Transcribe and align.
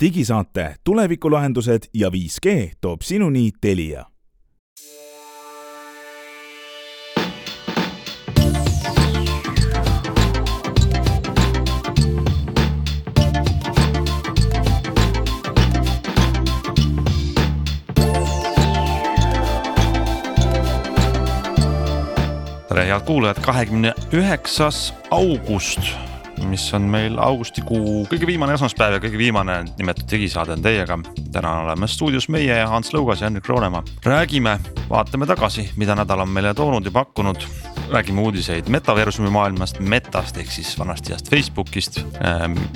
digisaate 0.00 0.74
Tulevikulahendused 0.84 1.82
ja 1.94 2.08
5G 2.08 2.70
toob 2.80 3.02
sinuni 3.02 3.50
Telia. 3.60 4.04
Tere, 22.68 22.86
head 22.86 23.00
kuulajad, 23.06 23.40
kahekümne 23.42 23.94
üheksas 24.12 24.94
august, 25.10 25.80
mis 26.48 26.64
on 26.74 26.86
meil 26.90 27.18
augustikuu 27.20 28.04
kõige 28.10 28.26
viimane 28.28 28.54
esmaspäev 28.56 28.96
ja 28.96 29.00
kõige 29.02 29.18
viimane 29.18 29.60
nimetatud 29.78 30.10
digisaade 30.10 30.54
on 30.56 30.62
teiega. 30.62 30.98
täna 31.32 31.52
oleme 31.64 31.88
stuudios 31.88 32.28
meie 32.28 32.56
Hans 32.66 32.92
Lõugas 32.94 33.20
ja 33.20 33.28
Henrik 33.28 33.48
Roonemaa. 33.48 33.82
räägime, 34.04 34.58
vaatame 34.90 35.26
tagasi, 35.26 35.70
mida 35.76 35.94
nädal 35.94 36.20
on 36.20 36.28
meile 36.28 36.54
toonud 36.54 36.84
ja 36.84 36.90
pakkunud. 36.90 37.46
räägime 37.90 38.20
uudiseid 38.20 38.68
metaversumi 38.68 39.30
maailmast, 39.30 39.80
metast 39.80 40.36
ehk 40.36 40.50
siis 40.50 40.78
vanasti 40.78 41.12
ajast 41.12 41.30
Facebookist, 41.30 42.00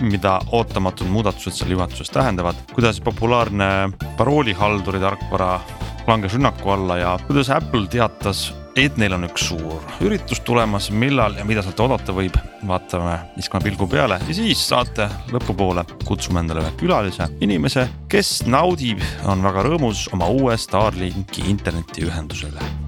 mida 0.01 0.41
ootamatud 0.53 1.07
muudatused 1.07 1.53
seal 1.53 1.71
juhatuses 1.71 2.11
tähendavad, 2.11 2.57
kuidas 2.75 3.01
populaarne 3.01 3.91
paroolihalduri 4.17 5.01
tarkvara 5.01 5.61
langes 6.07 6.35
rünnaku 6.35 6.71
alla 6.71 6.97
ja 6.99 7.19
kuidas 7.27 7.51
Apple 7.51 7.87
teatas 7.89 8.64
et 8.77 8.97
neil 8.99 9.15
on 9.17 9.27
üks 9.29 9.49
suur 9.51 9.83
üritus 10.05 10.41
tulemas, 10.47 10.91
millal 10.91 11.37
ja 11.39 11.47
mida 11.47 11.63
sealt 11.65 11.81
oodata 11.85 12.15
võib, 12.17 12.37
vaatame, 12.67 13.17
viskame 13.37 13.69
pilgu 13.69 13.89
peale 13.91 14.19
ja 14.23 14.37
siis 14.37 14.63
saate 14.69 15.09
lõpupoole 15.35 15.87
kutsume 16.05 16.43
endale 16.43 16.65
ühe 16.65 16.73
külalise, 16.81 17.29
inimese, 17.45 17.87
kes 18.11 18.41
naudib, 18.51 19.03
on 19.31 19.45
väga 19.45 19.69
rõõmus 19.69 20.09
oma 20.17 20.31
uue 20.33 20.59
Starlinki 20.61 21.47
internetiühendusele 21.55 22.84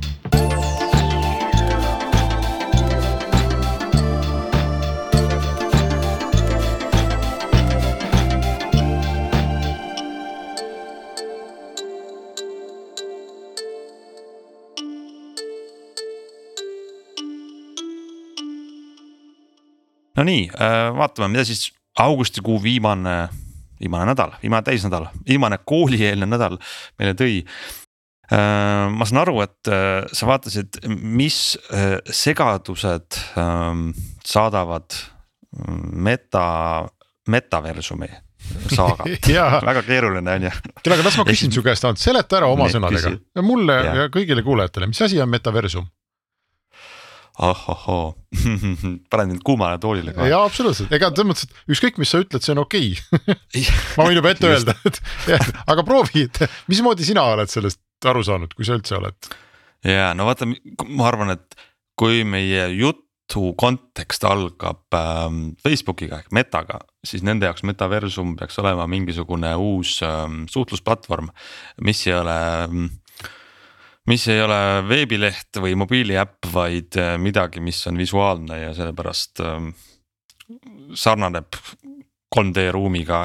Nonii, 20.17 20.47
äh, 20.57 20.91
vaatame, 20.97 21.31
mida 21.35 21.45
siis 21.45 21.69
augustikuu 22.01 22.59
viimane, 22.63 23.17
viimane 23.81 24.09
nädal, 24.11 24.37
viimane 24.43 24.65
täisnädal, 24.65 25.11
viimane 25.29 25.59
koolieelne 25.65 26.29
nädal 26.29 26.59
meile 26.99 27.17
tõi. 27.19 27.43
Äh, 28.33 28.87
ma 28.91 29.07
saan 29.07 29.23
aru, 29.23 29.41
et 29.45 29.71
äh, 29.71 30.07
sa 30.13 30.29
vaatasid, 30.29 30.81
mis 30.89 31.41
segadused 32.11 33.21
ähm, 33.39 33.91
saadavad 34.27 34.97
mm, 35.55 35.83
meta, 36.09 36.47
metaversumi 37.29 38.11
saagat 38.71 39.29
väga 39.71 39.83
keeruline 39.87 40.33
on 40.33 40.49
ju. 40.49 40.51
kuule, 40.83 40.97
aga 40.97 41.07
las 41.07 41.19
ma 41.19 41.27
küsin 41.29 41.55
su 41.55 41.63
käest, 41.67 41.87
seleta 42.01 42.41
ära 42.41 42.51
oma 42.53 42.69
sõnadega, 42.73 43.15
mulle 43.45 43.79
ja. 43.79 43.95
ja 44.03 44.11
kõigile 44.13 44.45
kuulajatele, 44.47 44.91
mis 44.91 45.03
asi 45.07 45.21
on 45.23 45.31
metaversum? 45.33 45.87
Ahahoo 47.39 48.15
panen 49.11 49.33
mind 49.35 49.43
kuumale 49.45 49.79
toolile 49.79 50.15
kohe. 50.17 50.29
jaa, 50.31 50.45
absoluutselt, 50.47 50.93
ega 50.97 51.11
selles 51.13 51.29
mõttes, 51.31 51.49
et 51.49 51.75
ükskõik, 51.75 52.01
mis 52.01 52.13
sa 52.13 52.21
ütled, 52.25 52.45
see 52.45 52.55
on 52.55 52.63
okei 52.65 52.93
okay. 52.97 53.65
ma 53.99 54.09
võin 54.09 54.21
juba 54.21 54.33
ette 54.33 54.49
öelda, 54.51 54.77
et 54.89 55.01
aga 55.73 55.85
proovi, 55.87 56.27
et 56.29 56.43
mismoodi 56.71 57.07
sina 57.09 57.27
oled 57.35 57.53
sellest 57.53 57.83
aru 58.09 58.25
saanud, 58.27 58.57
kui 58.57 58.69
sa 58.69 58.79
üldse 58.79 58.97
oled? 58.99 59.31
ja 59.87 60.13
no 60.17 60.29
vaata, 60.29 60.49
ma 60.49 61.09
arvan, 61.11 61.37
et 61.37 61.59
kui 61.99 62.25
meie 62.29 62.69
jutu 62.77 63.53
kontekst 63.59 64.25
algab 64.29 64.97
ähm, 64.97 65.57
Facebookiga 65.65 66.23
ehk 66.23 66.33
Metaga, 66.37 66.81
siis 67.05 67.25
nende 67.27 67.49
jaoks 67.49 67.67
metaversum 67.69 68.37
peaks 68.39 68.61
olema 68.63 68.89
mingisugune 68.91 69.53
uus 69.61 69.99
ähm, 70.07 70.45
suhtlusplatvorm, 70.53 71.33
mis 71.85 72.07
ei 72.09 72.17
ole 72.17 72.39
ähm, 72.65 72.87
mis 74.11 74.27
ei 74.31 74.41
ole 74.43 74.59
veebileht 74.87 75.59
või 75.63 75.75
mobiiliäpp, 75.79 76.49
vaid 76.53 76.99
äh, 77.01 77.17
midagi, 77.21 77.63
mis 77.65 77.83
on 77.91 77.99
visuaalne 77.99 78.61
ja 78.61 78.73
sellepärast 78.77 79.43
ähm, 79.45 79.71
sarnaneb 80.95 81.59
3D 82.37 82.71
ruumiga 82.75 83.21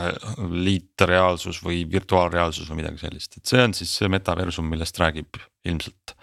liitreaalsus 0.51 1.61
või 1.65 1.83
virtuaalreaalsus 1.91 2.69
või 2.69 2.81
midagi 2.81 3.01
sellist, 3.01 3.37
et 3.37 3.49
see 3.49 3.61
on 3.63 3.73
siis 3.77 3.93
see 3.97 4.09
metaversum, 4.11 4.69
millest 4.69 4.99
räägib 5.01 5.41
ilmselt 5.67 6.15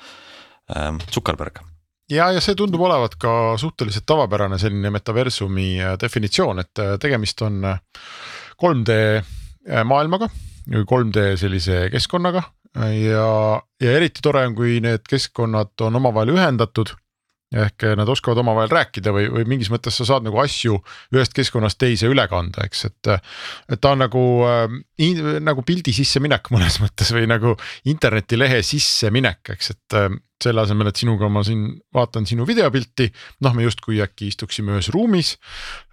ähm, 0.75 1.03
Zuckerberg. 1.11 1.61
Ja, 2.09 2.31
ja 2.33 2.41
see 2.41 2.57
tundub 2.57 2.81
olevat 2.87 3.19
ka 3.21 3.33
suhteliselt 3.61 4.07
tavapärane 4.09 4.59
selline 4.59 4.91
metaversumi 4.95 5.71
äh, 5.83 5.97
definitsioon, 6.01 6.65
et 6.65 6.83
äh, 6.83 6.95
tegemist 7.03 7.43
on 7.47 7.61
3D 8.59 8.95
maailmaga, 9.85 10.31
3D 10.69 11.35
sellise 11.39 11.89
keskkonnaga, 11.93 12.41
ja, 12.77 13.29
ja 13.81 13.93
eriti 13.97 14.25
tore 14.25 14.47
on, 14.49 14.57
kui 14.59 14.79
need 14.85 15.07
keskkonnad 15.09 15.87
on 15.87 16.01
omavahel 16.01 16.35
ühendatud 16.37 16.95
ehk 17.49 17.85
nad 17.97 18.09
oskavad 18.13 18.43
omavahel 18.43 18.69
rääkida 18.73 19.13
või, 19.15 19.29
või 19.33 19.47
mingis 19.49 19.71
mõttes 19.73 19.97
sa 19.97 20.05
saad 20.05 20.27
nagu 20.27 20.37
asju 20.43 20.77
ühest 21.15 21.33
keskkonnast 21.37 21.79
teise 21.81 22.11
üle 22.11 22.27
kanda, 22.29 22.67
eks, 22.69 22.85
et. 22.91 23.11
et 23.73 23.81
ta 23.81 23.95
on 23.95 24.03
nagu 24.05 24.25
äh,, 24.45 24.67
nagu 25.41 25.65
pildi 25.65 25.95
sisseminek 25.97 26.51
mõnes 26.55 26.77
mõttes 26.83 27.13
või 27.17 27.29
nagu 27.31 27.55
internetilehe 27.89 28.61
sisseminek, 28.67 29.55
eks, 29.57 29.73
et 29.73 29.97
äh, 29.97 30.11
selle 30.43 30.63
asemel, 30.63 30.91
et 30.91 31.01
sinuga 31.01 31.31
ma 31.33 31.43
siin 31.47 31.71
vaatan 31.95 32.29
sinu 32.29 32.47
videopilti, 32.47 33.09
noh, 33.47 33.57
me 33.57 33.65
justkui 33.65 34.03
äkki 34.05 34.29
istuksime 34.31 34.77
ühes 34.77 34.93
ruumis. 34.95 35.37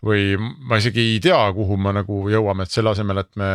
või 0.05 0.35
ma 0.37 0.77
isegi 0.81 1.01
ei 1.15 1.23
tea, 1.23 1.39
kuhu 1.55 1.79
me 1.81 1.95
nagu 1.95 2.25
jõuame, 2.29 2.67
et 2.67 2.75
selle 2.75 2.91
asemel, 2.91 3.23
et 3.23 3.31
me 3.39 3.51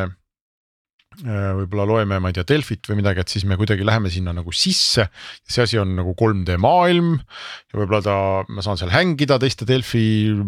võib-olla 1.24 1.86
loeme, 1.88 2.18
ma 2.22 2.30
ei 2.30 2.36
tea, 2.36 2.46
Delfit 2.48 2.88
või 2.88 3.00
midagi, 3.00 3.22
et 3.22 3.32
siis 3.32 3.44
me 3.48 3.58
kuidagi 3.60 3.84
läheme 3.86 4.10
sinna 4.12 4.32
nagu 4.36 4.52
sisse. 4.56 5.08
see 5.44 5.64
asi 5.64 5.80
on 5.80 5.94
nagu 5.98 6.14
3D 6.18 6.56
maailm 6.60 7.16
ja 7.18 7.80
võib-olla 7.80 8.02
ta, 8.04 8.16
ma 8.48 8.64
saan 8.64 8.80
seal 8.80 8.92
hängida 8.94 9.38
teiste 9.42 9.68
Delfi 9.68 10.04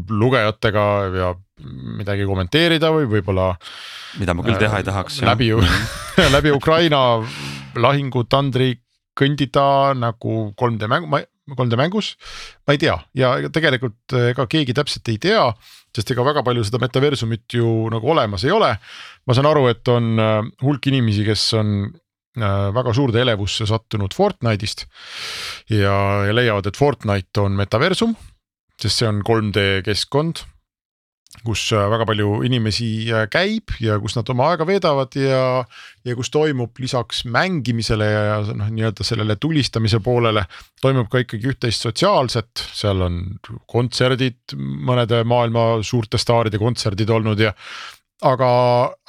lugejatega 0.09 0.87
ja 1.17 1.33
midagi 1.99 2.27
kommenteerida 2.29 2.93
või 2.95 3.09
võib-olla. 3.11 3.53
mida 4.21 4.35
ma 4.35 4.47
küll 4.47 4.61
teha 4.61 4.81
ei 4.81 4.89
tahaks. 4.89 5.21
läbi, 5.27 5.53
läbi 6.37 6.55
Ukraina 6.55 7.03
lahingutandri 7.77 8.75
kõndida 9.19 9.93
nagu 9.99 10.53
3D 10.57 10.89
mängu, 10.89 11.11
ma 11.13 11.21
3D 11.59 11.79
mängus, 11.81 12.13
ma 12.67 12.77
ei 12.77 12.81
tea. 12.83 12.97
Ja 13.19 13.35
tegelikult 13.53 14.17
ega 14.31 14.47
keegi 14.51 14.77
täpselt 14.77 15.09
ei 15.13 15.19
tea, 15.23 15.45
sest 15.95 16.13
ega 16.15 16.25
väga 16.27 16.45
palju 16.47 16.65
seda 16.67 16.81
metaversumit 16.83 17.59
ju 17.59 17.89
nagu 17.93 18.13
olemas 18.15 18.47
ei 18.47 18.55
ole. 18.55 18.77
ma 19.27 19.35
saan 19.35 19.47
aru, 19.47 19.69
et 19.71 19.89
on 19.89 20.19
äh, 20.19 20.39
hulk 20.65 20.87
inimesi, 20.91 21.25
kes 21.27 21.45
on 21.59 21.75
äh, 21.87 22.69
väga 22.75 22.95
suurde 22.97 23.21
elevusse 23.23 23.67
sattunud 23.71 24.15
Fortnite'ist. 24.17 24.87
Ja, 25.71 26.27
ja 26.27 26.35
leiavad, 26.35 26.67
et 26.67 26.79
Fortnite 26.79 27.45
on 27.45 27.59
metaversum, 27.59 28.17
sest 28.81 29.03
see 29.03 29.11
on 29.11 29.23
3D 29.27 29.85
keskkond 29.87 30.43
kus 31.41 31.65
äh, 31.73 31.87
väga 31.91 32.05
palju 32.09 32.43
inimesi 32.47 32.89
äh, 33.11 33.25
käib 33.33 33.73
ja 33.81 33.97
kus 34.03 34.15
nad 34.19 34.29
oma 34.31 34.51
aega 34.53 34.67
veedavad 34.69 35.17
ja, 35.17 35.63
ja 36.05 36.17
kus 36.19 36.31
toimub 36.33 36.77
lisaks 36.83 37.25
mängimisele 37.33 38.09
ja 38.11 38.37
noh, 38.53 38.69
nii-öelda 38.69 39.07
sellele 39.07 39.39
tulistamise 39.41 40.03
poolele. 40.05 40.45
toimub 40.83 41.09
ka 41.11 41.23
ikkagi 41.25 41.55
üht-teist 41.55 41.87
sotsiaalset, 41.87 42.67
seal 42.77 43.01
on 43.09 43.19
kontserdid, 43.71 44.57
mõnede 44.59 45.23
maailma 45.29 45.83
suurte 45.87 46.21
staaride 46.21 46.61
kontserdid 46.61 47.11
olnud 47.11 47.41
ja. 47.41 47.55
aga, 48.29 48.51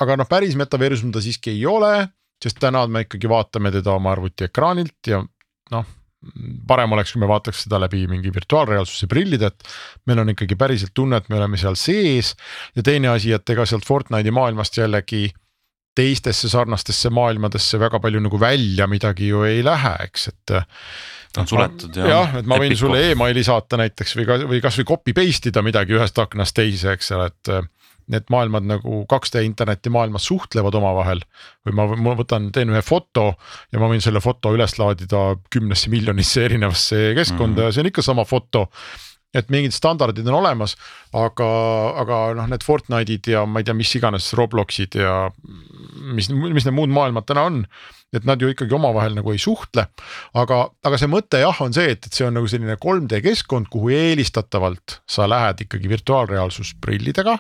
aga 0.02 0.20
noh, 0.24 0.30
päris 0.30 0.56
metaversum 0.60 1.12
ta 1.12 1.22
siiski 1.22 1.58
ei 1.58 1.66
ole, 1.68 2.08
sest 2.44 2.62
täna 2.64 2.86
me 2.88 3.04
ikkagi 3.04 3.30
vaatame 3.30 3.72
teda 3.76 3.98
oma 4.00 4.16
arvutiekraanilt 4.16 5.12
ja 5.12 5.22
noh 5.76 5.92
parem 6.68 6.96
oleks, 6.96 7.14
kui 7.14 7.22
me 7.24 7.30
vaataks 7.30 7.66
seda 7.66 7.80
läbi 7.84 8.06
mingi 8.10 8.32
virtuaalreaalsuse 8.34 9.10
prillide, 9.12 9.52
et 9.52 9.74
meil 10.10 10.24
on 10.24 10.34
ikkagi 10.34 10.58
päriselt 10.60 10.94
tunne, 10.96 11.20
et 11.20 11.30
me 11.30 11.40
oleme 11.40 11.60
seal 11.60 11.78
sees. 11.80 12.34
ja 12.76 12.84
teine 12.84 13.12
asi, 13.14 13.34
et 13.36 13.50
ega 13.50 13.66
sealt 13.70 13.88
Fortnite'i 13.88 14.34
maailmast 14.34 14.78
jällegi 14.78 15.30
teistesse 15.96 16.50
sarnastesse 16.50 17.12
maailmadesse 17.14 17.78
väga 17.80 18.00
palju 18.02 18.22
nagu 18.24 18.40
välja 18.42 18.88
midagi 18.90 19.30
ju 19.30 19.44
ei 19.46 19.62
lähe, 19.66 19.94
eks, 20.08 20.28
et. 20.32 20.56
ta 21.34 21.42
on 21.42 21.50
suletud 21.50 21.96
ja. 21.98 22.08
jah, 22.10 22.36
et 22.40 22.50
ma 22.50 22.58
võin 22.62 22.72
Epico. 22.74 22.88
sulle 22.88 23.04
emaili 23.12 23.44
saata 23.46 23.78
näiteks 23.82 24.18
või 24.18 24.26
ka, 24.30 24.40
või 24.50 24.62
kasvõi 24.62 24.90
copy 24.90 25.14
paste 25.18 25.52
ida 25.52 25.62
midagi 25.66 25.98
ühest 25.98 26.18
aknast 26.22 26.56
teise, 26.58 26.96
eks 26.98 27.14
ole, 27.14 27.30
et 27.30 27.54
need 28.12 28.28
maailmad 28.34 28.68
nagu 28.68 29.04
2D 29.12 29.44
interneti 29.46 29.92
maailmas 29.94 30.28
suhtlevad 30.30 30.76
omavahel. 30.80 31.24
või 31.66 31.78
ma, 31.78 31.88
ma 31.96 32.16
võtan, 32.20 32.50
teen 32.56 32.74
ühe 32.74 32.82
foto 32.84 33.34
ja 33.72 33.80
ma 33.80 33.90
võin 33.92 34.04
selle 34.04 34.22
foto 34.24 34.54
üles 34.56 34.78
laadida 34.80 35.24
kümnesse 35.54 35.92
miljonisse 35.94 36.46
erinevasse 36.46 37.14
keskkonda 37.16 37.54
mm 37.54 37.58
-hmm. 37.58 37.66
ja 37.66 37.72
see 37.72 37.84
on 37.86 37.92
ikka 37.94 38.02
sama 38.02 38.26
foto. 38.26 38.70
et 39.34 39.50
mingid 39.50 39.74
standardid 39.74 40.28
on 40.28 40.36
olemas, 40.38 40.76
aga, 41.14 41.48
aga 41.98 42.18
noh, 42.38 42.48
need 42.48 42.62
Fortnite'id 42.64 43.28
ja 43.32 43.46
ma 43.46 43.60
ei 43.60 43.64
tea, 43.66 43.74
mis 43.74 43.96
iganes 43.96 44.34
Robloxid 44.34 44.96
ja 44.96 45.32
mis, 46.14 46.30
mis 46.30 46.66
need 46.66 46.76
muud 46.76 46.94
maailmad 46.94 47.26
täna 47.26 47.42
on 47.50 47.66
et 48.14 48.28
nad 48.30 48.42
ju 48.42 48.52
ikkagi 48.54 48.76
omavahel 48.78 49.16
nagu 49.18 49.34
ei 49.34 49.42
suhtle. 49.42 49.88
aga, 50.38 50.60
aga 50.86 51.00
see 51.00 51.10
mõte 51.12 51.42
jah, 51.42 51.62
on 51.66 51.74
see, 51.76 51.96
et, 51.96 52.06
et 52.06 52.14
see 52.14 52.28
on 52.28 52.38
nagu 52.38 52.50
selline 52.50 52.78
3D 52.82 53.24
keskkond, 53.26 53.70
kuhu 53.74 53.90
eelistatavalt 53.96 55.00
sa 55.10 55.28
lähed 55.30 55.66
ikkagi 55.66 55.92
virtuaalreaalsusprillidega. 55.96 57.38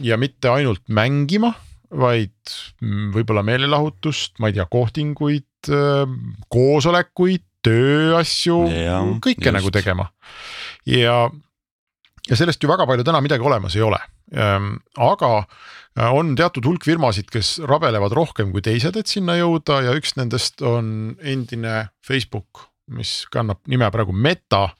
Ja 0.00 0.16
mitte 0.20 0.50
ainult 0.52 0.84
mängima, 0.88 1.52
vaid 1.92 2.54
võib-olla 3.12 3.42
meelelahutust, 3.44 4.38
ma 4.40 4.48
ei 4.48 4.56
tea, 4.56 4.66
kohtinguid, 4.70 5.70
koosolekuid, 6.52 7.44
tööasju, 7.62 8.56
kõike 9.22 9.46
just. 9.46 9.54
nagu 9.54 9.70
tegema. 9.74 10.08
ja, 10.88 11.28
ja 12.28 12.38
sellest 12.38 12.62
ju 12.62 12.70
väga 12.70 12.88
palju 12.88 13.06
täna 13.06 13.20
midagi 13.22 13.46
olemas 13.46 13.76
ei 13.78 13.84
ole, 13.86 14.00
ehm, 14.34 14.74
aga 14.98 15.30
äh, 15.38 16.10
on 16.10 16.34
teatud 16.38 16.66
hulk 16.66 16.86
firmasid, 16.88 17.30
kes 17.32 17.60
rabelevad 17.68 18.14
rohkem 18.18 18.50
kui 18.54 18.64
teised, 18.64 18.98
et 18.98 19.10
sinna 19.10 19.36
jõuda 19.38 19.82
ja 19.86 19.96
üks 19.98 20.16
nendest 20.18 20.64
on 20.66 21.14
endine 21.20 21.92
Facebook, 22.04 22.66
mis 22.92 23.22
kannab 23.32 23.62
nime 23.70 23.88
praegu 23.94 24.14
Meta 24.16 24.72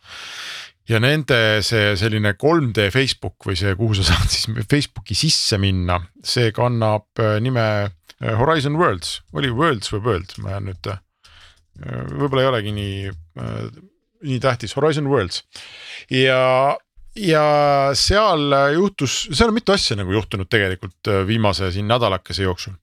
ja 0.93 1.01
nende 1.01 1.39
see 1.65 1.95
selline 1.99 2.35
3D 2.39 2.91
Facebook 2.93 3.49
või 3.49 3.57
see, 3.59 3.73
kuhu 3.79 3.97
sa 3.99 4.07
saad 4.13 4.29
siis 4.33 4.49
Facebooki 4.69 5.17
sisse 5.19 5.59
minna, 5.63 5.99
see 6.25 6.53
kannab 6.55 7.23
äh, 7.23 7.39
nime 7.43 7.67
äh, 7.89 8.37
Horizon 8.39 8.77
Worlds, 8.81 9.21
oli 9.37 9.53
Worlds 9.53 9.93
või 9.95 10.05
World, 10.07 10.37
ma 10.45 10.57
jään 10.57 10.71
nüüd 10.71 10.93
võib-olla 11.83 12.45
ei 12.45 12.51
olegi 12.51 12.73
nii, 12.77 13.13
äh, 13.41 13.69
nii 14.29 14.41
tähtis, 14.43 14.77
Horizon 14.77 15.09
Worlds. 15.11 15.45
Ja 16.13 16.77
ja 17.17 17.45
seal 17.99 18.55
juhtus, 18.73 19.27
seal 19.33 19.51
on 19.51 19.57
mitu 19.57 19.75
asja 19.75 19.97
nagu 19.99 20.15
juhtunud 20.15 20.49
tegelikult 20.53 21.11
äh, 21.13 21.25
viimase 21.29 21.71
siin 21.75 21.89
nädalakese 21.91 22.47
jooksul. 22.47 22.77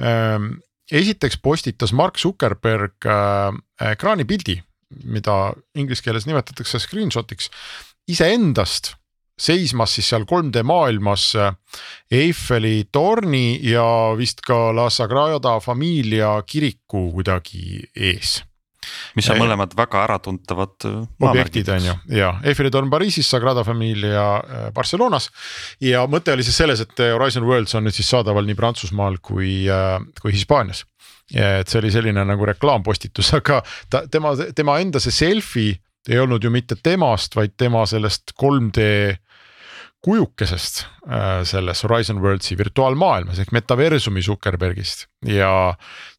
Ähm, 0.00 0.54
esiteks 0.90 1.36
postitas 1.42 1.92
Mark 1.92 2.18
Zuckerberg 2.20 3.08
äh, 3.08 3.90
ekraanipildi, 3.92 4.56
mida 5.04 5.54
inglise 5.74 6.04
keeles 6.04 6.28
nimetatakse 6.28 6.80
screenshot'iks 6.82 7.50
iseendast 8.10 8.94
seismas 9.34 9.96
siis 9.96 10.12
seal 10.12 10.26
3D 10.30 10.62
maailmas 10.62 11.32
Eiffeli 12.14 12.84
torni 12.92 13.58
ja 13.66 13.86
vist 14.18 14.44
ka 14.46 14.68
La 14.76 14.86
Sagrada 14.94 15.58
Familia 15.60 16.36
kiriku 16.46 17.08
kuidagi 17.16 17.82
ees 17.96 18.38
mis 19.18 19.28
on 19.32 19.40
mõlemad 19.40 19.74
väga 19.76 20.02
äratuntavad 20.06 20.86
äh, 20.88 20.96
objektid 21.28 21.68
on 21.74 21.88
ju 21.88 21.94
ja 22.18 22.30
Eiffeli 22.46 22.72
torn 22.74 22.90
Pariisis, 22.92 23.28
Sagrada 23.30 23.64
Familia 23.66 24.24
äh, 24.38 24.66
Barcelonas. 24.74 25.30
ja 25.82 26.04
mõte 26.10 26.34
oli 26.34 26.46
siis 26.46 26.58
selles, 26.62 26.82
et 26.84 27.04
Horizon 27.04 27.46
Worlds 27.48 27.74
on 27.78 27.86
nüüd 27.88 27.96
siis 27.96 28.10
saadaval 28.10 28.46
nii 28.48 28.58
Prantsusmaal 28.58 29.18
kui, 29.22 29.64
äh, 29.70 29.98
kui 30.20 30.34
Hispaanias. 30.34 30.84
Et 31.32 31.70
see 31.70 31.80
oli 31.80 31.92
selline 31.94 32.24
nagu 32.28 32.46
reklaampostitus, 32.46 33.32
aga 33.38 33.62
ta, 33.90 34.04
tema, 34.10 34.34
tema 34.56 34.78
enda 34.82 35.00
see 35.02 35.14
selfie 35.14 35.80
ei 36.08 36.18
olnud 36.20 36.44
ju 36.44 36.50
mitte 36.52 36.76
temast, 36.84 37.32
vaid 37.36 37.54
tema 37.56 37.86
sellest 37.88 38.34
3D 38.36 39.16
kujukesest 40.04 40.82
äh, 41.08 41.40
selles 41.48 41.80
Horizon 41.86 42.20
Worldsi 42.20 42.58
virtuaalmaailmas 42.60 43.40
ehk 43.40 43.54
metaversumi 43.56 44.20
Zuckerbergist 44.22 45.06
ja 45.24 45.50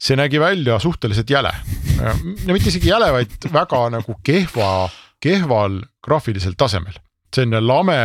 see 0.01 0.17
nägi 0.17 0.41
välja 0.41 0.79
suhteliselt 0.81 1.29
jäle. 1.29 1.53
no 2.01 2.53
mitte 2.53 2.71
isegi 2.71 2.89
jäle, 2.89 3.11
vaid 3.13 3.49
väga 3.53 3.83
nagu 3.93 4.17
kehva, 4.25 4.89
kehval 5.21 5.83
graafilisel 6.03 6.57
tasemel, 6.57 6.97
selline 7.35 7.61
lame 7.61 7.99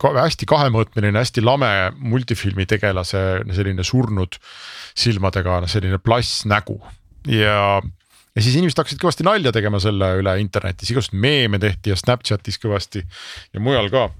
ka 0.00 0.12
hästi 0.18 0.48
kahemõõtmeline, 0.48 1.16
hästi 1.18 1.44
lame 1.44 1.70
multifilmi 1.98 2.66
tegelase 2.68 3.22
selline 3.56 3.84
surnud 3.86 4.38
silmadega 4.96 5.62
selline 5.70 6.00
plassnägu 6.02 6.78
ja 7.30 7.80
ja 8.36 8.44
siis 8.44 8.58
inimesed 8.58 8.82
hakkasid 8.82 9.00
kõvasti 9.00 9.24
nalja 9.26 9.52
tegema 9.54 9.80
selle 9.80 10.12
üle 10.20 10.36
internetis, 10.42 10.92
igasuguseid 10.92 11.22
meeme 11.24 11.60
tehti 11.62 11.92
ja 11.92 11.96
Snapchatis 11.96 12.60
kõvasti 12.60 13.00
ja 13.54 13.62
mujal 13.64 13.88
ka. 13.92 14.10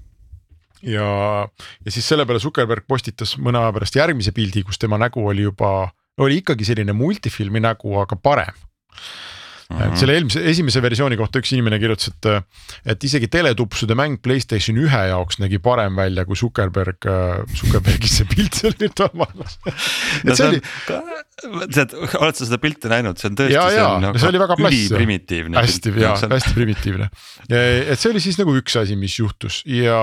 Ja, 0.85 1.07
ja 1.85 1.93
siis 1.93 2.05
selle 2.05 2.25
peale 2.25 2.41
Zuckerberg 2.41 2.85
postitas 2.89 3.35
mõne 3.41 3.61
aja 3.61 3.73
pärast 3.73 3.97
järgmise 3.97 4.33
pildi, 4.33 4.61
kus 4.65 4.81
tema 4.81 4.97
nägu 5.01 5.23
oli 5.25 5.45
juba, 5.45 5.91
oli 6.21 6.41
ikkagi 6.41 6.65
selline 6.65 6.93
multifilmi 6.97 7.61
nägu, 7.65 7.93
aga 8.01 8.17
parem 8.17 8.65
Mm 9.67 9.77
-hmm. 9.77 9.91
et 9.91 9.99
selle 9.99 10.13
eelmise, 10.15 10.41
esimese 10.47 10.81
versiooni 10.81 11.17
kohta 11.19 11.41
üks 11.41 11.49
inimene 11.51 11.75
kirjutas, 11.81 12.07
et, 12.13 12.27
et 12.93 13.03
isegi 13.03 13.27
teletupsude 13.27 13.97
mäng 13.99 14.21
Playstation 14.23 14.79
ühe 14.79 15.01
jaoks 15.09 15.41
nägi 15.43 15.59
parem 15.59 15.97
välja 15.99 16.23
kui 16.25 16.39
Zuckerberg, 16.39 17.03
Zuckerbergi 17.51 18.07
see 18.07 18.29
pilt 18.31 18.55
seal 18.55 18.77
virtuaalmaailmas 18.79 19.57
no 20.23 20.37
see 20.39 20.47
oli. 20.47 20.61
tead, 21.75 21.97
oled 21.99 22.39
sa 22.39 22.47
seda 22.47 22.61
pilti 22.63 22.93
näinud, 22.93 23.19
see 23.19 23.27
on 23.27 23.37
tõesti. 23.41 23.57
ja, 23.57 23.67
ja, 23.75 23.89
no 24.05 24.13
see 24.15 24.31
oli 24.31 24.43
väga 24.45 24.59
plass. 24.63 24.87
primitiivne. 24.95 25.59
hästi 25.59 25.95
ja 25.99 26.15
on... 26.15 26.37
hästi 26.37 26.55
primitiivne. 26.55 27.11
et 27.51 27.99
see 27.99 28.15
oli 28.15 28.23
siis 28.23 28.39
nagu 28.39 28.55
üks 28.55 28.79
asi, 28.79 28.95
mis 28.95 29.19
juhtus 29.19 29.61
ja, 29.67 30.01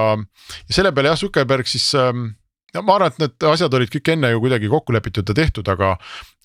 ja 0.68 0.80
selle 0.82 0.92
peale 0.92 1.14
jah, 1.14 1.20
Zuckerberg 1.24 1.72
siis 1.72 1.88
ähm, 1.96 2.34
no 2.76 2.84
ma 2.84 3.00
arvan, 3.00 3.16
et 3.16 3.24
need 3.24 3.50
asjad 3.56 3.80
olid 3.80 3.96
kõik 3.96 4.12
enne 4.12 4.36
ju 4.36 4.44
kuidagi 4.44 4.68
kokku 4.68 4.92
lepitud 4.92 5.32
ja 5.32 5.40
tehtud, 5.40 5.72
aga, 5.72 5.96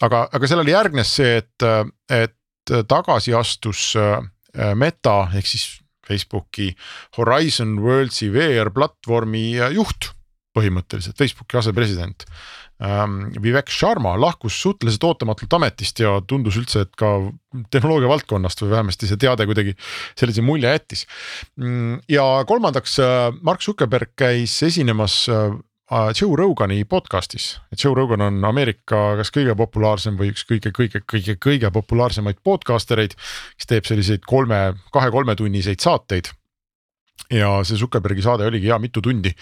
aga, 0.07 0.27
aga 0.31 0.56
sellele 0.56 0.77
järgnes 0.77 1.18
see, 1.19 1.39
et, 1.44 1.71
et 2.07 2.38
Äh, 2.38 2.38
tagasi 2.89 3.36
astus 3.38 3.94
äh, 4.00 4.19
äh, 4.56 4.75
Meta 4.75 5.27
ehk 5.36 5.50
siis 5.50 5.68
Facebooki 6.07 6.71
Horizon 7.18 7.77
Worldsi 7.83 8.31
VR 8.33 8.71
platvormi 8.74 9.51
juht 9.75 10.13
põhimõtteliselt, 10.57 11.18
Facebooki 11.19 11.60
asepresident 11.60 12.25
ähm,. 12.81 13.27
Vivek 13.44 13.69
Sharma 13.69 14.16
lahkus 14.18 14.56
suhteliselt 14.63 15.04
ootamatult 15.06 15.54
ametist 15.60 16.01
ja 16.01 16.16
tundus 16.25 16.57
üldse, 16.57 16.88
et 16.88 16.95
ka 16.98 17.12
tehnoloogia 17.69 18.10
valdkonnast 18.10 18.63
või 18.63 18.71
vähemasti 18.74 19.10
see 19.10 19.19
teade 19.21 19.45
kuidagi 19.45 19.75
sellise 20.18 20.42
mulje 20.42 20.71
jättis. 20.74 21.06
Mm, 21.60 22.00
ja 22.10 22.25
kolmandaks 22.50 22.98
Mark 23.45 23.62
Zuckerberg 23.62 24.16
käis 24.18 24.57
esinemas 24.66 25.21
Äh, 25.30 25.57
Joe 25.89 26.36
Rogani 26.38 26.83
podcast'is, 26.86 27.56
et 27.74 27.83
Joe 27.83 27.95
Rogan 27.97 28.21
on 28.21 28.44
Ameerika 28.45 29.15
kas 29.18 29.31
kõige 29.33 29.56
populaarsem 29.57 30.19
või 30.19 30.30
üks 30.30 30.44
kõige, 30.45 30.69
kõige, 30.75 31.01
kõige, 31.01 31.33
kõige 31.41 31.71
populaarsemaid 31.74 32.38
podcaster 32.45 33.01
eid. 33.01 33.15
kes 33.57 33.69
teeb 33.71 33.88
selliseid 33.89 34.27
kolme, 34.30 34.75
kahe-kolmetunniseid 34.94 35.81
saateid. 35.81 36.30
ja 37.33 37.50
see 37.65 37.77
Zuckerbergi 37.77 38.21
saade 38.21 38.45
oligi 38.45 38.69
hea 38.69 38.77
mitu 38.80 39.01
tundi. 39.01 39.33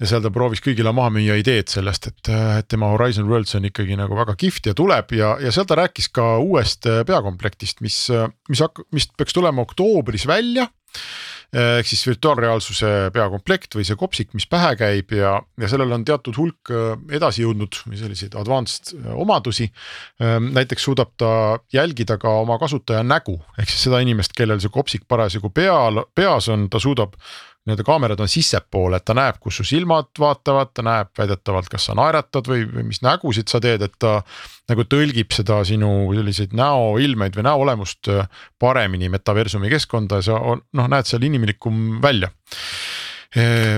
ja 0.00 0.08
seal 0.08 0.24
ta 0.24 0.30
proovis 0.32 0.64
kõigile 0.64 0.94
maha 0.96 1.12
müüa 1.12 1.36
ideed 1.36 1.68
sellest, 1.68 2.08
et, 2.08 2.32
et 2.58 2.68
tema 2.68 2.88
Horizon 2.94 3.28
Worlds 3.28 3.54
on 3.60 3.68
ikkagi 3.68 3.96
nagu 4.00 4.16
väga 4.16 4.34
kihvt 4.36 4.72
ja 4.72 4.74
tuleb 4.74 5.12
ja, 5.12 5.36
ja 5.44 5.52
seal 5.52 5.68
ta 5.68 5.76
rääkis 5.76 6.08
ka 6.08 6.38
uuest 6.38 6.88
peakomplektist, 6.88 7.84
mis, 7.84 8.06
mis 8.48 8.64
hak-, 8.64 8.86
mis 8.96 9.10
peaks 9.12 9.36
tulema 9.36 9.60
oktoobris 9.60 10.24
välja 10.26 10.70
ehk 11.52 11.88
siis 11.88 12.06
virtuaalreaalsuse 12.06 13.10
peakomplekt 13.12 13.76
või 13.76 13.84
see 13.84 13.98
kopsik, 14.00 14.30
mis 14.32 14.46
pähe 14.48 14.72
käib 14.80 15.12
ja, 15.12 15.34
ja 15.60 15.68
sellel 15.68 15.92
on 15.92 16.04
teatud 16.08 16.38
hulk 16.40 16.72
äh, 16.72 16.94
edasi 17.18 17.44
jõudnud 17.44 17.82
või 17.84 18.00
selliseid 18.00 18.36
advanced 18.40 18.94
äh, 18.96 19.10
omadusi. 19.12 19.68
Ähm, 20.22 20.48
näiteks 20.56 20.88
suudab 20.88 21.12
ta 21.20 21.60
jälgida 21.72 22.16
ka 22.22 22.32
oma 22.40 22.56
kasutaja 22.62 23.04
nägu, 23.04 23.36
ehk 23.58 23.68
siis 23.68 23.84
seda 23.88 24.00
inimest, 24.04 24.32
kellel 24.36 24.62
see 24.64 24.72
kopsik 24.72 25.04
parasjagu 25.08 25.52
peal, 25.52 26.06
peas 26.16 26.48
on, 26.52 26.70
ta 26.72 26.80
suudab 26.80 27.18
nii-öelda 27.62 27.84
kaamerad 27.86 28.20
on 28.22 28.30
sissepoole, 28.30 28.98
et 28.98 29.04
ta 29.06 29.14
näeb, 29.14 29.38
kus 29.42 29.60
su 29.60 29.66
silmad 29.66 30.10
vaatavad, 30.18 30.72
ta 30.74 30.82
näeb 30.86 31.12
väidetavalt, 31.18 31.68
kas 31.70 31.86
sa 31.88 31.94
naeratad 31.98 32.48
või, 32.50 32.64
või 32.66 32.88
mis 32.88 33.02
nägusid 33.04 33.52
sa 33.52 33.60
teed, 33.62 33.84
et 33.86 33.94
ta. 34.02 34.20
nagu 34.70 34.84
tõlgib 34.88 35.34
seda 35.34 35.60
sinu 35.66 35.90
selliseid 36.14 36.54
näoilmeid 36.56 37.36
või 37.36 37.46
näoolemust 37.46 38.10
äh, 38.10 38.26
paremini 38.58 39.10
metaversumi 39.12 39.70
keskkonda 39.70 40.20
ja 40.22 40.26
sa 40.30 40.40
noh, 40.40 40.90
näed 40.90 41.06
seal 41.06 41.22
inimlikum 41.26 42.00
välja 42.02 42.30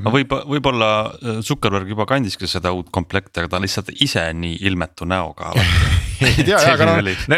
no 0.05 0.11
võib, 0.14 0.33
võib-olla 0.49 0.91
äh, 1.05 1.38
Zuckerberg 1.45 1.88
juba 1.88 2.09
kandiski 2.11 2.49
seda 2.50 2.73
uut 2.76 2.88
komplekti, 2.95 3.41
aga 3.41 3.53
ta 3.53 3.61
on 3.61 3.69
lihtsalt 3.69 3.93
ise 3.95 4.26
nii 4.33 4.59
ilmetu 4.69 5.09
näoga 5.09 5.53
ei 6.23 6.47
tea, 6.47 6.59
aga 6.73 6.87
no, 6.88 6.94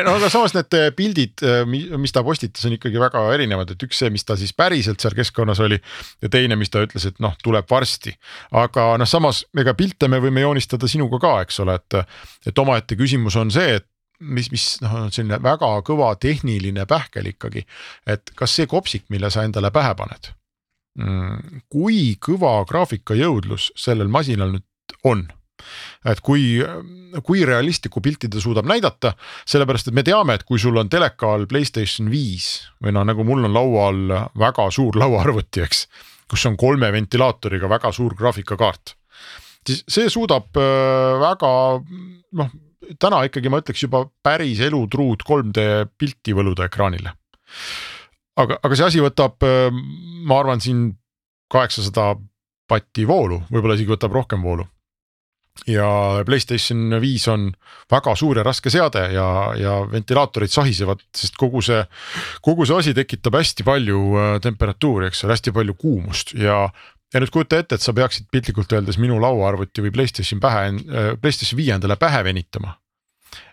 no 0.07 0.15
aga 0.19 0.31
samas 0.33 0.55
need 0.57 0.77
äh, 0.79 0.87
pildid, 0.97 1.43
äh, 1.47 1.65
mis 1.67 2.15
ta 2.15 2.23
postitas, 2.27 2.65
on 2.69 2.77
ikkagi 2.77 3.01
väga 3.01 3.23
erinevad, 3.35 3.73
et 3.75 3.85
üks 3.87 4.03
see, 4.03 4.13
mis 4.15 4.27
ta 4.27 4.39
siis 4.39 4.55
päriselt 4.57 5.03
seal 5.03 5.17
keskkonnas 5.17 5.61
oli. 5.65 5.81
ja 6.25 6.31
teine, 6.33 6.59
mis 6.61 6.73
ta 6.73 6.85
ütles, 6.87 7.09
et 7.09 7.21
noh, 7.23 7.37
tuleb 7.43 7.69
varsti. 7.71 8.15
aga 8.57 8.89
noh, 9.01 9.11
samas 9.11 9.45
ega 9.59 9.77
pilte 9.79 10.11
me 10.13 10.21
võime 10.23 10.45
joonistada 10.45 10.89
sinuga 10.91 11.21
ka, 11.23 11.35
eks 11.47 11.61
ole, 11.65 11.77
et, 11.81 12.01
et 12.47 12.65
omaette 12.65 12.99
küsimus 12.99 13.37
on 13.41 13.53
see, 13.55 13.79
et 13.81 13.89
mis, 14.21 14.49
mis 14.53 14.65
noh, 14.85 15.03
on 15.05 15.13
selline 15.13 15.43
väga 15.45 15.75
kõva 15.87 16.15
tehniline 16.21 16.87
pähkel 16.89 17.33
ikkagi. 17.35 17.67
et 18.07 18.35
kas 18.37 18.59
see 18.59 18.69
kopsik, 18.71 19.09
mille 19.13 19.31
sa 19.31 19.45
endale 19.45 19.73
pähe 19.75 19.95
paned 19.99 20.37
Mm, 20.97 21.61
kui 21.69 22.15
kõva 22.17 22.63
graafikajõudlus 22.69 23.69
sellel 23.77 24.09
masinal 24.09 24.55
nüüd 24.55 24.95
on 25.05 25.27
et 26.07 26.21
kui, 26.25 26.59
kui 27.27 27.45
realistlikku 27.49 28.03
pilti 28.05 28.31
ta 28.33 28.41
suudab 28.43 28.69
näidata, 28.69 29.15
sellepärast 29.49 29.91
et 29.91 29.97
me 29.97 30.05
teame, 30.07 30.37
et 30.37 30.45
kui 30.49 30.61
sul 30.63 30.77
on 30.81 30.91
teleka 30.93 31.33
all 31.35 31.49
Playstation 31.51 32.11
viis 32.13 32.67
või 32.83 32.95
noh, 32.97 33.07
nagu 33.09 33.25
mul 33.27 33.47
on 33.49 33.57
laua 33.57 33.89
all 33.91 34.15
väga 34.39 34.69
suur 34.75 34.99
lauaarvuti, 35.03 35.65
eks. 35.65 35.87
kus 36.31 36.47
on 36.51 36.59
kolme 36.61 36.91
ventilaatoriga 36.93 37.71
väga 37.71 37.93
suur 37.95 38.15
graafikakaart, 38.19 38.95
siis 39.67 39.83
see 39.89 40.13
suudab 40.13 40.57
äh, 40.61 41.17
väga 41.23 41.53
noh, 42.41 42.55
täna 43.01 43.25
ikkagi 43.27 43.51
ma 43.51 43.63
ütleks 43.63 43.87
juba 43.87 44.05
päris 44.23 44.61
elutruud 44.63 45.25
3D 45.27 45.67
pilti 45.99 46.37
võluda 46.37 46.69
ekraanile. 46.69 47.17
aga, 48.37 48.61
aga 48.63 48.79
see 48.79 48.89
asi 48.93 49.03
võtab, 49.03 49.43
äh, 49.47 49.69
ma 50.27 50.41
arvan, 50.43 50.63
siin 50.63 50.89
kaheksasada 51.51 52.17
vatti 52.67 53.05
voolu, 53.07 53.45
võib-olla 53.51 53.77
isegi 53.79 53.95
võtab 53.95 54.15
rohkem 54.15 54.43
voolu 54.43 54.67
ja 55.67 55.89
Playstation 56.27 56.99
viis 57.01 57.27
on 57.33 57.49
väga 57.91 58.15
suur 58.19 58.41
ja 58.41 58.45
raske 58.47 58.71
seade 58.73 59.07
ja, 59.15 59.29
ja 59.59 59.77
ventilaatorid 59.91 60.53
sahisevad, 60.53 61.03
sest 61.17 61.39
kogu 61.41 61.63
see, 61.65 61.81
kogu 62.45 62.67
see 62.67 62.77
asi 62.83 62.95
tekitab 62.97 63.39
hästi 63.39 63.67
palju 63.67 64.03
äh, 64.21 64.35
temperatuuri, 64.45 65.11
eks 65.11 65.25
ole, 65.25 65.37
hästi 65.37 65.55
palju 65.57 65.77
kuumust 65.81 66.35
ja. 66.39 66.67
ja 67.15 67.23
nüüd 67.23 67.33
kujuta 67.35 67.63
ette, 67.63 67.79
et 67.79 67.85
sa 67.85 67.95
peaksid 67.97 68.29
piltlikult 68.33 68.73
öeldes 68.77 69.01
minu 69.03 69.21
lauaarvuti 69.23 69.85
või 69.87 69.95
Playstation 69.95 70.43
pähe, 70.43 70.69
äh, 70.73 71.15
Playstation 71.21 71.61
viie 71.61 71.75
endale 71.79 71.97
pähe 72.01 72.23
venitama. 72.27 72.77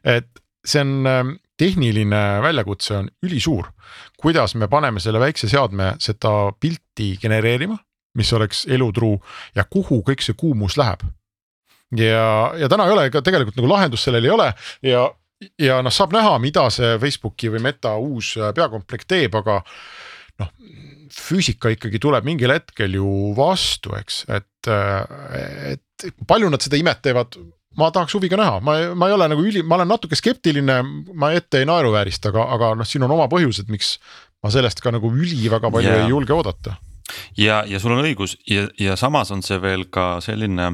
et 0.03 0.29
see 0.65 0.79
on 0.79 1.07
ähm, 1.07 1.31
tehniline 1.60 2.22
väljakutse 2.41 2.95
on 2.98 3.10
ülisuur, 3.24 3.67
kuidas 4.17 4.55
me 4.55 4.67
paneme 4.72 5.00
selle 5.03 5.19
väikse 5.19 5.50
seadme 5.51 5.93
seda 6.00 6.53
pilti 6.60 7.17
genereerima 7.22 7.77
mis 8.13 8.33
oleks 8.33 8.65
elutruu 8.69 9.17
ja 9.55 9.65
kuhu 9.69 10.01
kõik 10.05 10.24
see 10.24 10.38
kuumus 10.38 10.77
läheb. 10.77 11.05
Ja, 11.97 12.27
ja 12.59 12.69
täna 12.71 12.88
ei 12.88 12.95
ole 12.95 13.09
ka 13.13 13.23
tegelikult 13.25 13.59
nagu 13.59 13.71
lahendust 13.71 14.09
sellel 14.09 14.27
ei 14.27 14.33
ole. 14.33 14.50
Ja, 14.85 15.07
ja 15.62 15.81
noh, 15.85 15.93
saab 15.93 16.15
näha, 16.15 16.38
mida 16.43 16.67
see 16.73 16.95
Facebooki 17.01 17.51
või 17.53 17.63
Meta 17.67 17.95
uus 18.01 18.35
peakomplekt 18.55 19.09
teeb, 19.12 19.35
aga 19.39 19.59
noh, 20.41 20.53
füüsika 21.13 21.71
ikkagi 21.73 22.01
tuleb 22.01 22.25
mingil 22.25 22.53
hetkel 22.55 22.95
ju 22.97 23.33
vastu, 23.38 23.93
eks, 24.00 24.23
et, 24.33 24.71
et 25.73 26.07
palju 26.27 26.50
nad 26.50 26.63
seda 26.63 26.79
imet 26.79 27.03
teevad 27.05 27.38
ma 27.77 27.89
tahaks 27.93 28.13
huviga 28.17 28.38
näha, 28.38 28.59
ma, 28.65 28.75
ma 28.97 29.09
ei 29.09 29.15
ole 29.15 29.27
nagu 29.31 29.43
üli, 29.45 29.63
ma 29.65 29.79
olen 29.79 29.89
natuke 29.93 30.17
skeptiline, 30.17 30.79
ma 31.17 31.31
ette 31.33 31.62
ei 31.62 31.69
naeruväärista, 31.69 32.29
aga, 32.33 32.47
aga 32.55 32.73
noh, 32.79 32.88
siin 32.88 33.05
on 33.05 33.13
oma 33.15 33.27
põhjused, 33.31 33.69
miks 33.73 33.95
ma 34.43 34.51
sellest 34.53 34.83
ka 34.83 34.93
nagu 34.93 35.09
üli 35.09 35.47
väga 35.51 35.71
palju 35.73 35.89
yeah. 35.89 36.03
ei 36.05 36.13
julge 36.13 36.35
oodata. 36.35 36.77
Ja, 37.38 37.62
ja 37.67 37.79
sul 37.81 37.95
on 37.95 38.03
õigus. 38.05 38.38
Ja, 38.50 38.67
ja 38.79 38.95
samas 39.00 39.31
on 39.33 39.43
see 39.45 39.59
veel 39.62 39.85
ka 39.91 40.17
selline 40.23 40.73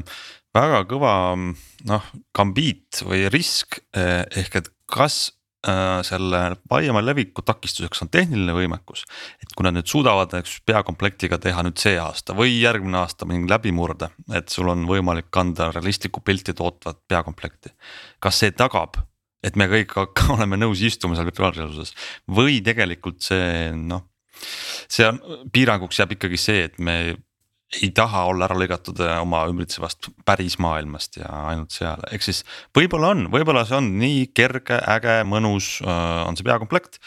väga 0.56 0.84
kõva 0.90 1.12
noh, 1.36 2.08
gambiit 2.36 3.04
või 3.06 3.26
risk 3.32 3.78
eh, 3.94 4.24
ehk 4.42 4.56
et 4.60 4.70
kas 4.90 5.30
äh, 5.66 6.00
selle 6.06 6.40
laiema 6.70 7.02
leviku 7.04 7.44
takistuseks 7.46 8.02
on 8.04 8.10
tehniline 8.10 8.54
võimekus. 8.56 9.04
et 9.42 9.54
kui 9.54 9.66
nad 9.66 9.76
nüüd 9.76 9.90
suudavad 9.90 10.32
näiteks 10.34 10.60
peakomplektiga 10.66 11.38
teha 11.38 11.62
nüüd 11.66 11.78
see 11.78 11.96
aasta 12.00 12.34
või 12.34 12.58
järgmine 12.58 12.98
aasta 13.02 13.28
mingi 13.28 13.50
läbimurde, 13.50 14.10
et 14.34 14.50
sul 14.50 14.72
on 14.72 14.86
võimalik 14.90 15.30
kanda 15.30 15.70
realistlikku 15.74 16.20
pilti 16.20 16.54
tootvat 16.54 17.02
peakomplekti. 17.08 17.74
kas 18.18 18.42
see 18.42 18.50
tagab, 18.50 18.98
et 19.42 19.56
me 19.56 19.70
kõik 19.70 19.96
oleme 20.34 20.58
nõus 20.58 20.82
istuma 20.82 21.14
seal 21.14 21.30
virtuaalreaalsuses 21.30 21.94
või 22.26 22.60
tegelikult 22.64 23.22
see 23.22 23.70
noh 23.76 24.08
see 24.88 25.04
on, 25.04 25.18
piiranguks 25.52 25.98
jääb 26.00 26.14
ikkagi 26.16 26.38
see, 26.40 26.64
et 26.70 26.78
me 26.80 26.96
ei 27.78 27.90
taha 27.94 28.24
olla 28.30 28.48
ära 28.48 28.56
lõigatud 28.58 28.98
äh, 29.04 29.16
oma 29.22 29.44
ümbritsevast 29.50 30.10
päris 30.26 30.56
maailmast 30.62 31.20
ja 31.20 31.28
ainult 31.52 31.74
seal, 31.74 32.02
ehk 32.10 32.24
siis 32.26 32.42
võib-olla 32.76 33.12
on, 33.14 33.28
võib-olla 33.30 33.62
see 33.68 33.78
on 33.78 33.92
nii 34.00 34.24
kerge, 34.34 34.80
äge, 34.96 35.20
mõnus 35.28 35.76
äh, 35.84 36.22
on 36.26 36.38
see 36.38 36.46
peakomplekt. 36.46 36.98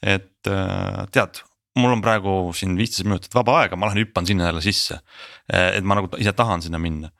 et 0.00 0.48
äh, 0.48 1.02
tead, 1.12 1.42
mul 1.76 1.98
on 1.98 2.04
praegu 2.04 2.36
siin 2.56 2.78
viisteist 2.78 3.04
minutit 3.04 3.34
vaba 3.36 3.60
aega, 3.62 3.76
ma 3.76 3.90
lähen 3.90 4.06
hüppan 4.06 4.28
sinna 4.28 4.48
jälle 4.48 4.64
sisse. 4.64 5.02
et 5.52 5.84
ma 5.84 5.98
nagu 5.98 6.08
ise 6.18 6.32
tahan 6.32 6.64
sinna 6.64 6.80
minna 6.80 7.12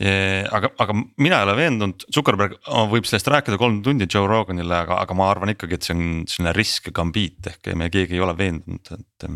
aga, 0.00 0.70
aga 0.80 0.94
mina 1.20 1.40
ei 1.40 1.44
ole 1.44 1.56
veendunud, 1.58 2.04
Zuckerberg 2.14 2.54
võib 2.88 3.04
sellest 3.08 3.28
rääkida 3.28 3.58
kolm 3.60 3.82
tundi 3.84 4.06
Joe 4.08 4.28
Roganile, 4.28 4.78
aga, 4.84 4.96
aga 5.04 5.16
ma 5.16 5.26
arvan 5.28 5.52
ikkagi, 5.52 5.76
et 5.76 5.88
see 5.88 5.96
on 5.96 6.04
selline 6.24 6.54
risk 6.56 6.88
ja 6.88 6.94
gambiit 6.96 7.50
ehk 7.52 7.72
me 7.76 7.90
keegi 7.92 8.16
ei 8.16 8.22
ole 8.24 8.36
veendunud, 8.36 8.92
et 8.96 9.28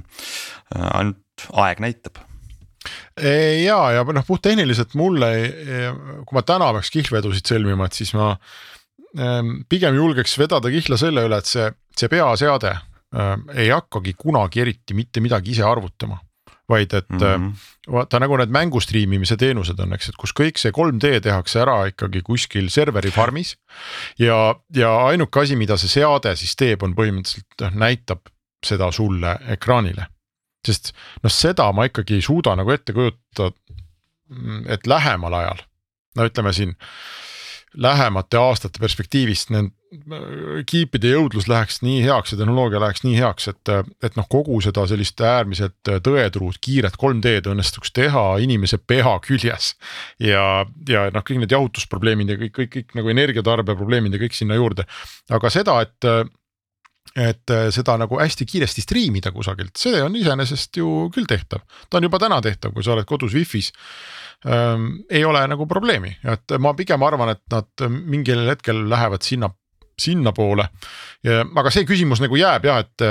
ainult 0.72 1.48
aeg 1.64 1.84
näitab 1.84 2.22
ja, 3.64 3.78
ja 3.94 4.04
noh, 4.04 4.24
puhttehniliselt 4.26 4.94
mulle, 4.98 5.30
kui 6.26 6.36
ma 6.36 6.42
täna 6.46 6.72
peaks 6.76 6.92
kihlvedusid 6.94 7.54
sõlmima, 7.54 7.88
et 7.88 8.00
siis 8.00 8.12
ma 8.16 8.34
ähm, 9.18 9.62
pigem 9.68 9.96
julgeks 9.98 10.36
vedada 10.40 10.72
kihla 10.72 10.98
selle 11.00 11.24
üle, 11.28 11.38
et 11.40 11.50
see, 11.50 11.70
see 11.96 12.12
peaseade 12.12 12.74
äh, 12.74 13.34
ei 13.56 13.72
hakkagi 13.72 14.16
kunagi 14.18 14.64
eriti 14.64 14.96
mitte 14.98 15.24
midagi 15.24 15.54
ise 15.56 15.66
arvutama 15.66 16.20
vaid 16.68 16.92
et 16.94 17.10
mm 17.10 17.18
-hmm. 17.18 17.92
vaata 17.92 18.18
nagu 18.20 18.36
need 18.36 18.48
mängu 18.48 18.80
striimimise 18.80 19.36
teenused 19.36 19.78
on, 19.78 19.92
eks, 19.92 20.08
et 20.08 20.16
kus 20.16 20.32
kõik 20.32 20.58
see 20.58 20.72
3D 20.72 21.20
tehakse 21.20 21.60
ära 21.60 21.86
ikkagi 21.86 22.22
kuskil 22.22 22.70
serveri 22.70 23.10
farm'is. 23.10 23.56
ja, 24.18 24.54
ja 24.76 25.06
ainuke 25.06 25.40
asi, 25.40 25.56
mida 25.56 25.76
see 25.76 25.88
seade 25.88 26.36
siis 26.36 26.56
teeb, 26.56 26.82
on 26.82 26.94
põhimõtteliselt 26.94 27.60
noh 27.60 27.74
näitab 27.84 28.20
seda 28.64 28.92
sulle 28.92 29.38
ekraanile. 29.48 30.06
Sest 30.70 30.92
noh, 31.22 31.32
seda 31.32 31.70
ma 31.72 31.88
ikkagi 31.88 32.18
ei 32.18 32.24
suuda 32.24 32.56
nagu 32.58 32.72
ette 32.74 32.94
kujutada, 32.96 33.52
et 34.72 34.86
lähemal 34.88 35.36
ajal, 35.40 35.62
no 36.16 36.26
ütleme 36.28 36.52
siin 36.56 36.74
lähemate 37.74 38.38
aastate 38.38 38.78
perspektiivist 38.82 39.50
need 39.50 39.72
kiipide 40.68 41.12
jõudlus 41.12 41.46
läheks 41.50 41.80
nii 41.84 42.00
heaks 42.04 42.32
ja 42.32 42.38
tehnoloogia 42.40 42.80
läheks 42.82 43.04
nii 43.04 43.16
heaks, 43.18 43.48
et, 43.52 43.72
et 44.02 44.16
noh, 44.18 44.26
kogu 44.30 44.58
seda 44.64 44.86
sellist 44.90 45.20
äärmiselt 45.22 45.90
tõetruud 46.06 46.58
kiiret 46.64 46.96
3D-d 47.00 47.52
õnnestuks 47.52 47.94
teha 47.94 48.24
inimese 48.42 48.78
peha 48.78 49.16
küljes. 49.24 49.74
ja, 50.22 50.64
ja 50.88 51.06
noh, 51.14 51.26
kõik 51.26 51.44
need 51.44 51.54
jahutusprobleemid 51.54 52.34
ja 52.34 52.38
kõik, 52.40 52.54
kõik, 52.58 52.72
kõik 52.78 52.96
nagu 52.98 53.12
energiatarbe 53.14 53.76
probleemid 53.78 54.16
ja 54.16 54.22
kõik 54.24 54.38
sinna 54.38 54.58
juurde, 54.58 54.88
aga 55.30 55.52
seda, 55.52 55.80
et 55.86 56.10
et 57.14 57.52
seda 57.70 57.94
nagu 58.00 58.18
hästi 58.18 58.46
kiiresti 58.48 58.82
striimida 58.82 59.30
kusagilt, 59.34 59.76
see 59.78 60.00
on 60.02 60.16
iseenesest 60.18 60.80
ju 60.80 61.08
küll 61.14 61.28
tehtav, 61.30 61.62
ta 61.90 62.00
on 62.00 62.08
juba 62.08 62.18
täna 62.22 62.40
tehtav, 62.42 62.72
kui 62.74 62.82
sa 62.82 62.94
oled 62.96 63.06
kodus 63.06 63.36
wifi's 63.36 63.70
ähm,. 64.48 65.04
ei 65.10 65.24
ole 65.24 65.44
nagu 65.46 65.66
probleemi, 65.70 66.16
et 66.24 66.56
ma 66.58 66.74
pigem 66.74 67.02
arvan, 67.06 67.36
et 67.36 67.44
nad 67.52 67.86
mingil 67.90 68.48
hetkel 68.48 68.82
lähevad 68.90 69.22
sinna 69.22 69.52
sinnapoole. 70.00 70.66
aga 71.56 71.70
see 71.70 71.86
küsimus 71.86 72.22
nagu 72.24 72.36
jääb 72.36 72.66
jah, 72.66 72.82
et 72.82 73.08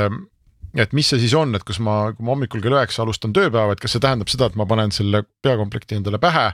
et 0.74 0.94
mis 0.98 1.06
see 1.06 1.22
siis 1.22 1.34
on, 1.38 1.54
et 1.54 1.64
kas 1.66 1.78
ma, 1.86 1.96
kui 2.18 2.26
ma 2.26 2.34
hommikul 2.34 2.62
kell 2.64 2.74
üheksa 2.74 3.04
alustan 3.04 3.34
tööpäeva, 3.36 3.76
et 3.76 3.82
kas 3.82 3.94
see 3.94 4.02
tähendab 4.02 4.32
seda, 4.32 4.48
et 4.50 4.56
ma 4.58 4.66
panen 4.70 4.94
selle 4.96 5.22
peakomplekti 5.46 6.00
endale 6.00 6.18
pähe. 6.22 6.48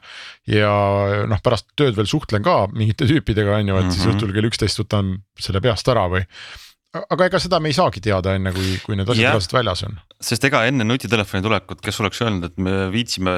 ja 0.51 0.71
noh, 1.29 1.39
pärast 1.43 1.69
tööd 1.79 1.95
veel 1.95 2.09
suhtlen 2.09 2.43
ka 2.43 2.65
mingite 2.73 3.07
tüüpidega 3.07 3.55
on 3.55 3.71
ju, 3.71 3.77
et 3.77 3.83
mm 3.83 3.89
-hmm. 3.89 3.93
siis 3.95 4.05
mhm. 4.05 4.15
õhtul 4.15 4.33
kell 4.35 4.49
üksteist 4.51 4.83
võtan 4.83 5.13
selle 5.39 5.61
peast 5.63 5.87
ära 5.87 6.07
või 6.11 6.25
aga 6.97 7.27
ega 7.29 7.39
seda 7.41 7.59
me 7.61 7.69
ei 7.69 7.75
saagi 7.77 8.01
teada 8.01 8.33
enne, 8.37 8.51
kui, 8.55 8.77
kui 8.81 8.97
need 8.97 9.09
asjad 9.09 9.27
reaalselt 9.27 9.53
väljas 9.53 9.83
on. 9.85 9.97
sest 10.29 10.45
ega 10.49 10.63
enne 10.69 10.87
nutitelefoni 10.87 11.45
tulekut, 11.45 11.81
kes 11.85 11.99
oleks 12.01 12.21
öelnud, 12.25 12.47
et 12.49 12.63
me 12.65 12.87
viitsime 12.93 13.35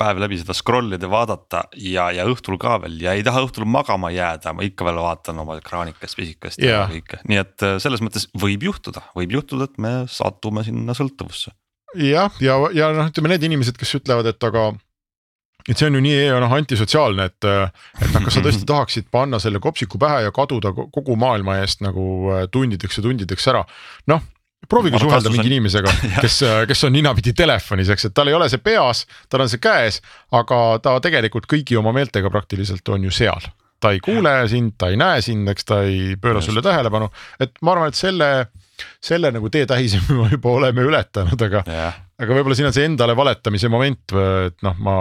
päev 0.00 0.22
läbi 0.22 0.38
seda 0.40 0.56
scroll 0.56 0.96
ida, 0.96 1.10
vaadata 1.12 1.66
ja, 1.80 2.08
ja 2.16 2.24
õhtul 2.30 2.56
ka 2.60 2.78
veel 2.84 2.96
ja 3.04 3.12
ei 3.16 3.26
taha 3.26 3.44
õhtul 3.44 3.68
magama 3.68 4.12
jääda, 4.14 4.54
ma 4.56 4.64
ikka 4.66 4.88
veel 4.88 5.02
vaatan 5.04 5.44
oma 5.44 5.58
ekraanikest 5.60 6.20
pisikest 6.20 6.62
yeah. 6.62 6.84
ja 6.84 6.88
kõike, 6.94 7.20
nii 7.28 7.42
et 7.42 7.66
äh, 7.66 7.76
selles 7.82 8.04
mõttes 8.04 8.28
võib 8.40 8.64
juhtuda, 8.70 9.04
võib 9.18 9.36
juhtuda, 9.36 9.68
et 9.68 9.76
me 9.84 9.94
satume 10.10 10.64
sinna 10.64 10.96
sõltuvusse. 10.96 11.52
jah, 12.00 12.40
ja, 12.40 12.56
ja, 12.56 12.72
ja 12.80 12.90
noh, 12.96 13.12
ütleme 13.12 13.34
need 13.34 13.44
inimesed, 13.50 13.76
kes 13.80 13.98
ütlevad, 14.00 14.32
et 14.32 14.48
aga 14.48 14.70
et 15.68 15.78
see 15.78 15.88
on 15.88 15.96
ju 15.96 16.04
nii 16.04 16.28
noh 16.44 16.52
antisotsiaalne, 16.58 17.30
et, 17.30 17.48
et 17.48 18.10
noh, 18.12 18.24
kas 18.26 18.36
sa 18.36 18.44
tõesti 18.44 18.68
tahaksid 18.72 19.08
panna 19.14 19.40
selle 19.42 19.62
kopsiku 19.64 20.00
pähe 20.00 20.26
ja 20.26 20.34
kaduda 20.34 20.74
kogu 20.74 21.16
maailma 21.20 21.60
eest 21.62 21.84
nagu 21.84 22.30
äh, 22.34 22.46
tundideks 22.52 23.00
ja 23.00 23.06
tundideks 23.06 23.52
ära, 23.52 23.64
noh 24.12 24.24
proovige 24.68 24.98
suhelda 25.00 25.32
mingi 25.32 25.50
inimesega, 25.52 25.92
kes, 26.24 26.38
kes 26.68 26.86
on 26.88 26.94
ninapidi 26.96 27.34
telefonis, 27.36 27.90
eks, 27.92 28.08
et 28.08 28.14
tal 28.16 28.30
ei 28.30 28.36
ole 28.36 28.48
see 28.52 28.62
peas, 28.64 29.04
tal 29.32 29.44
on 29.44 29.50
see 29.52 29.60
käes, 29.62 30.00
aga 30.34 30.60
ta 30.84 30.96
tegelikult 31.04 31.48
kõigi 31.50 31.76
oma 31.80 31.92
meeltega 31.96 32.32
praktiliselt 32.32 32.88
on 32.94 33.04
ju 33.04 33.12
seal. 33.14 33.52
ta 33.84 33.90
ei 33.92 33.98
kuule 34.00 34.30
sind, 34.48 34.78
ta 34.80 34.88
ei 34.88 34.96
näe 34.96 35.20
sind, 35.20 35.48
eks 35.52 35.66
ta 35.68 35.82
ei 35.84 36.14
pööra 36.16 36.40
sulle 36.40 36.62
tähelepanu, 36.64 37.10
et 37.36 37.52
ma 37.60 37.74
arvan, 37.74 37.92
et 37.92 37.98
selle, 37.98 38.28
selle 39.04 39.28
nagu 39.34 39.50
teetähise 39.52 40.00
me 40.08 40.30
juba 40.30 40.54
oleme 40.56 40.86
ületanud, 40.88 41.44
aga, 41.48 41.60
aga 42.16 42.38
võib-olla 42.38 42.56
siin 42.56 42.70
on 42.70 42.76
see 42.76 42.88
endale 42.88 43.16
valetamise 43.18 43.68
moment, 43.68 44.16
et 44.48 44.64
noh, 44.64 44.80
ma 44.80 44.96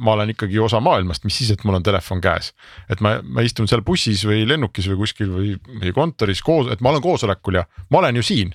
ma 0.00 0.14
olen 0.16 0.32
ikkagi 0.32 0.58
osa 0.62 0.80
maailmast, 0.84 1.26
mis 1.28 1.36
siis, 1.42 1.52
et 1.54 1.64
mul 1.68 1.78
on 1.78 1.84
telefon 1.84 2.22
käes. 2.24 2.52
et 2.88 3.02
ma, 3.04 3.18
ma 3.22 3.44
istun 3.46 3.68
seal 3.70 3.84
bussis 3.86 4.24
või 4.28 4.46
lennukis 4.48 4.88
või 4.90 5.02
kuskil 5.04 5.30
või, 5.34 5.52
või 5.82 5.92
kontoris 5.96 6.42
koos, 6.46 6.70
et 6.72 6.80
ma 6.80 6.94
olen 6.94 7.04
koosolekul 7.04 7.60
ja 7.60 7.66
ma 7.90 8.02
olen 8.02 8.20
ju 8.20 8.26
siin. 8.26 8.54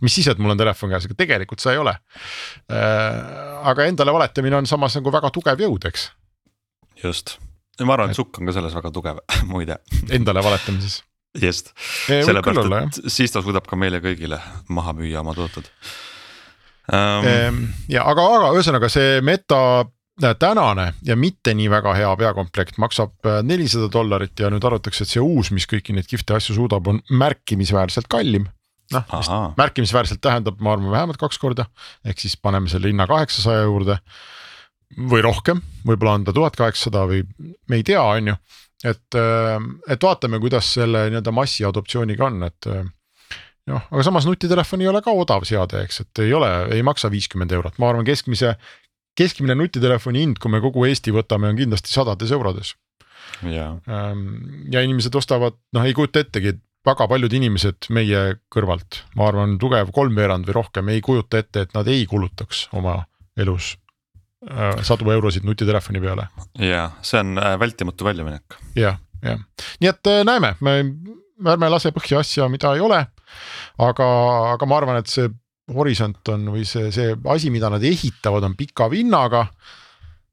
mis 0.00 0.14
siis, 0.14 0.28
et 0.32 0.38
mul 0.38 0.54
on 0.54 0.60
telefon 0.60 0.90
käes, 0.92 1.06
aga 1.06 1.18
tegelikult 1.18 1.62
sa 1.62 1.74
ei 1.74 1.80
ole 1.82 1.94
aga 3.70 3.86
endale 3.86 4.12
valetamine 4.12 4.56
on 4.56 4.66
samas 4.66 4.96
nagu 4.98 5.12
väga 5.12 5.30
tugev 5.34 5.62
jõud, 5.62 5.86
eks. 5.90 6.10
just, 7.04 7.36
ma 7.84 7.96
arvan, 7.96 8.12
et 8.12 8.18
sukk 8.18 8.40
on 8.40 8.50
ka 8.50 8.56
selles 8.56 8.76
väga 8.76 8.92
tugev 8.94 9.22
muide. 9.52 9.80
Endale 10.10 10.44
valetamises. 10.44 11.02
just, 11.40 11.72
sellepärast, 12.08 13.00
et 13.06 13.12
siis 13.12 13.32
ta 13.32 13.42
suudab 13.44 13.68
ka 13.70 13.78
meile 13.78 14.00
kõigile 14.02 14.40
maha 14.68 14.96
müüa 14.98 15.20
oma 15.22 15.36
tooted 15.36 15.68
um.... 16.90 17.68
ja 17.86 18.02
aga, 18.10 18.24
aga 18.34 18.48
ühesõnaga 18.56 18.90
see 18.90 19.20
meta 19.22 19.60
tänane 20.20 20.92
ja 21.06 21.16
mitte 21.16 21.54
nii 21.56 21.68
väga 21.70 21.94
hea 21.96 22.10
peakomplekt 22.16 22.78
maksab 22.82 23.12
äh, 23.26 23.40
nelisada 23.46 23.88
dollarit 23.92 24.40
ja 24.40 24.50
nüüd 24.52 24.64
arvatakse, 24.66 25.04
et 25.04 25.12
see 25.12 25.22
uus, 25.22 25.52
mis 25.54 25.68
kõiki 25.70 25.94
neid 25.96 26.08
kihvte 26.10 26.36
asju 26.36 26.56
suudab, 26.58 26.88
on 26.90 27.00
märkimisväärselt 27.10 28.10
kallim. 28.10 28.48
Noh, 28.90 29.06
mis 29.14 29.30
märkimisväärselt 29.58 30.20
tähendab, 30.24 30.58
ma 30.58 30.74
arvan, 30.74 30.90
vähemalt 30.90 31.20
kaks 31.20 31.38
korda, 31.38 31.68
ehk 32.04 32.18
siis 32.18 32.34
paneme 32.36 32.70
selle 32.72 32.90
hinna 32.90 33.06
kaheksasaja 33.06 33.68
juurde 33.68 34.00
või 35.10 35.22
rohkem, 35.22 35.60
võib-olla 35.86 36.16
on 36.18 36.24
ta 36.26 36.34
tuhat 36.34 36.58
kaheksasada 36.58 37.04
või 37.06 37.22
me 37.70 37.78
ei 37.78 37.84
tea, 37.86 38.02
on 38.02 38.32
ju. 38.32 38.38
et, 38.84 39.18
äh, 39.18 39.68
et 39.88 40.02
vaatame, 40.02 40.40
kuidas 40.42 40.72
selle 40.74 41.06
nii-öelda 41.08 41.34
massiadoptsiooniga 41.36 42.26
on, 42.26 42.42
et 42.48 42.70
äh, 42.70 42.82
noh, 43.70 43.86
aga 43.90 44.04
samas 44.06 44.26
nutitelefon 44.26 44.82
ei 44.82 44.90
ole 44.90 45.02
ka 45.04 45.14
odav 45.14 45.46
seade, 45.48 45.84
eks, 45.86 46.02
et 46.04 46.22
ei 46.26 46.34
ole, 46.34 46.50
ei 46.74 46.82
maksa 46.86 47.10
viiskümmend 47.12 47.52
eurot, 47.54 47.78
ma 47.78 47.92
arvan, 47.92 48.06
keskmise, 48.08 48.56
keskmine 49.20 49.56
nutitelefoni 49.58 50.24
hind, 50.24 50.40
kui 50.40 50.52
me 50.52 50.62
kogu 50.64 50.86
Eesti 50.88 51.14
võtame, 51.14 51.52
on 51.52 51.60
kindlasti 51.60 51.92
sadades 51.92 52.32
eurodes. 52.36 52.74
ja, 53.44 53.74
ähm, 53.88 54.26
ja 54.72 54.82
inimesed 54.86 55.14
ostavad, 55.14 55.58
noh, 55.76 55.86
ei 55.86 55.94
kujuta 55.96 56.24
ettegi, 56.24 56.56
et 56.56 56.64
väga 56.86 57.06
paljud 57.08 57.32
inimesed 57.36 57.90
meie 57.92 58.24
kõrvalt, 58.52 59.02
ma 59.14 59.28
arvan, 59.28 59.58
tugev 59.60 59.92
kolmveerand 59.94 60.48
või 60.48 60.56
rohkem 60.56 60.88
ei 60.88 61.04
kujuta 61.04 61.44
ette, 61.44 61.68
et 61.68 61.76
nad 61.76 61.88
ei 61.92 62.06
kulutaks 62.08 62.68
oma 62.80 63.02
elus 63.36 63.76
Äh, 64.40 64.78
sadu 64.88 65.10
eurosid 65.12 65.44
nutitelefoni 65.44 66.00
peale. 66.00 66.28
ja 66.58 66.90
see 67.04 67.18
on 67.20 67.38
äh, 67.38 67.58
vältimatu 67.60 68.04
väljaminek. 68.04 68.54
jah, 68.74 68.96
jah, 69.20 69.42
nii 69.84 69.88
et 69.90 70.08
äh, 70.08 70.22
näeme, 70.24 70.54
me 70.64 70.72
ärme 71.52 71.68
lase 71.68 71.92
põhja 71.92 72.22
asja, 72.24 72.46
mida 72.48 72.72
ei 72.72 72.80
ole. 72.80 73.02
aga, 73.78 74.06
aga 74.54 74.66
ma 74.66 74.78
arvan, 74.80 74.96
et 74.96 75.12
see 75.12 75.28
horisont 75.74 76.32
on 76.32 76.50
või 76.54 76.64
see, 76.68 76.90
see 76.94 77.14
asi, 77.32 77.50
mida 77.54 77.70
nad 77.72 77.84
ehitavad, 77.84 78.46
on 78.48 78.56
pika 78.58 78.90
vinnaga. 78.92 79.46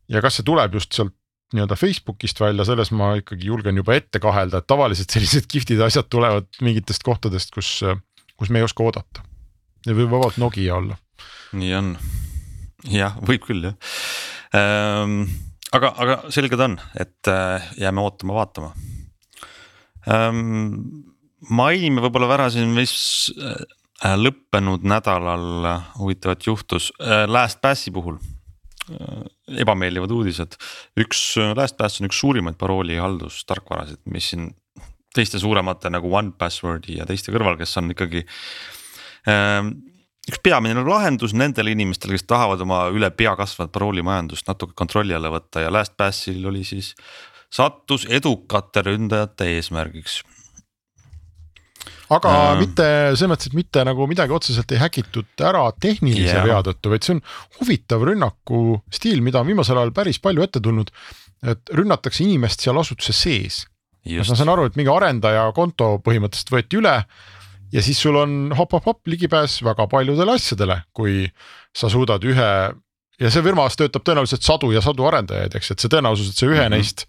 ja 0.07 0.21
kas 0.23 0.39
see 0.39 0.47
tuleb 0.47 0.77
just 0.79 0.95
sealt 0.95 1.15
nii-öelda 1.55 1.77
Facebookist 1.79 2.39
välja, 2.43 2.65
selles 2.67 2.91
ma 2.91 3.13
ikkagi 3.21 3.47
julgen 3.47 3.79
juba 3.79 3.95
ette 3.95 4.19
kahelda, 4.19 4.59
et 4.59 4.67
tavaliselt 4.67 5.13
sellised 5.13 5.47
kihvtid 5.51 5.79
asjad 5.83 6.09
tulevad 6.11 6.47
mingitest 6.61 7.05
kohtadest, 7.07 7.53
kus, 7.55 7.69
kus 8.35 8.51
me 8.51 8.59
ei 8.59 8.67
oska 8.67 8.83
oodata. 8.83 9.23
ja 9.87 9.95
võib 9.95 10.11
vabalt 10.11 10.39
Nokia 10.41 10.75
olla. 10.75 10.97
nii 11.55 11.73
on 11.77 11.93
jah, 12.91 13.15
võib 13.23 13.47
küll 13.47 13.69
jah 13.69 13.77
ähm,. 14.57 15.23
aga, 15.71 15.93
aga 15.95 16.19
selge 16.35 16.59
ta 16.59 16.67
on, 16.67 16.77
et 16.99 17.31
äh, 17.31 17.71
jääme 17.79 18.03
ootama-vaatama 18.03 18.73
ähm,. 20.11 21.05
mainime 21.47 22.03
võib-olla 22.03 22.33
ära 22.35 22.51
siin, 22.51 22.75
mis 22.75 22.97
lõppenud 24.03 24.85
nädalal 24.85 25.81
huvitavat 25.97 26.45
juhtus. 26.45 26.91
Äh, 27.01 27.25
LastPassi 27.29 27.91
puhul 27.91 28.19
äh, 28.19 29.25
ebameeldivad 29.63 30.11
uudised, 30.13 30.57
üks 30.99 31.23
LastPass 31.55 32.01
on 32.01 32.09
üks 32.09 32.21
suurimaid 32.21 32.57
parooli 32.59 32.99
haldustarkvarasid, 33.01 34.03
mis 34.13 34.31
siin 34.33 34.51
teiste 35.15 35.39
suuremate 35.41 35.89
nagu 35.89 36.11
OnePasswordi 36.13 36.99
ja 36.99 37.05
teiste 37.09 37.33
kõrval, 37.33 37.57
kes 37.57 37.71
on 37.79 37.89
ikkagi 37.95 38.21
üks 40.27 40.39
peamine 40.43 40.83
lahendus 40.85 41.33
nendele 41.35 41.73
inimestele, 41.73 42.13
kes 42.15 42.27
tahavad 42.29 42.61
oma 42.63 42.83
üle 42.93 43.09
pea 43.15 43.33
kasvavat 43.39 43.73
paroolimajandust 43.75 44.47
natuke 44.47 44.75
kontrolli 44.77 45.15
alla 45.17 45.31
võtta. 45.33 45.63
Ja 45.65 45.71
LastPassil 45.73 46.45
oli 46.47 46.61
siis, 46.67 46.93
sattus 47.49 48.05
edukate 48.13 48.83
ründajate 48.85 49.49
eesmärgiks 49.55 50.21
aga 52.15 52.33
äh. 52.33 52.59
mitte 52.61 52.87
selles 53.13 53.31
mõttes, 53.31 53.51
et 53.51 53.57
mitte 53.57 53.83
nagu 53.87 54.07
midagi 54.09 54.35
otseselt 54.35 54.71
ei 54.73 54.81
häkitud 54.81 55.45
ära 55.45 55.63
tehnilise 55.79 56.35
yeah. 56.35 56.45
vea 56.47 56.59
tõttu, 56.65 56.91
vaid 56.93 57.07
see 57.07 57.17
on 57.17 57.23
huvitav 57.59 58.05
rünnaku 58.07 58.81
stiil, 58.93 59.23
mida 59.25 59.41
on 59.41 59.49
viimasel 59.51 59.79
ajal 59.79 59.93
päris 59.95 60.21
palju 60.23 60.45
ette 60.45 60.63
tulnud. 60.63 60.91
et 61.47 61.73
rünnatakse 61.77 62.23
inimest 62.23 62.63
seal 62.65 62.77
asutuse 62.79 63.13
sees. 63.13 63.65
ma 64.07 64.23
saan 64.27 64.49
aru, 64.49 64.69
et 64.69 64.79
mingi 64.79 64.91
arendaja 64.93 65.51
konto 65.55 65.97
põhimõtteliselt 66.05 66.53
võeti 66.55 66.79
üle 66.81 66.95
ja 67.73 67.83
siis 67.83 67.99
sul 67.99 68.15
on 68.15 68.53
hopp-hopp-hopp 68.55 69.07
ligipääs 69.11 69.61
väga 69.65 69.87
paljudele 69.91 70.37
asjadele, 70.39 70.81
kui 70.95 71.25
sa 71.75 71.89
suudad 71.91 72.23
ühe 72.23 72.51
ja 73.17 73.31
see 73.33 73.43
firmas 73.43 73.77
töötab 73.77 74.05
tõenäoliselt 74.07 74.45
sadu 74.45 74.71
ja 74.71 74.81
sadu 74.83 75.07
arendajaid, 75.09 75.55
eks, 75.57 75.73
et 75.73 75.83
see 75.83 75.91
tõenäosus, 75.91 76.31
et 76.31 76.39
sa 76.39 76.47
ühe 76.47 76.55
mm 76.55 76.65
-hmm. 76.65 76.75
neist 76.77 77.07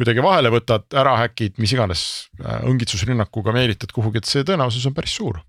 kuidagi 0.00 0.24
vahele 0.24 0.52
võtad, 0.54 0.88
ära 0.96 1.18
häkid, 1.26 1.58
mis 1.60 1.74
iganes 1.76 2.02
äh, 2.40 2.64
õngitsusrünnakuga 2.70 3.52
meelitad 3.56 3.92
kuhugi, 3.92 4.22
et 4.22 4.28
see 4.28 4.46
tõenäosus 4.48 4.86
on 4.88 4.96
päris 4.96 5.16
suur. 5.18 5.42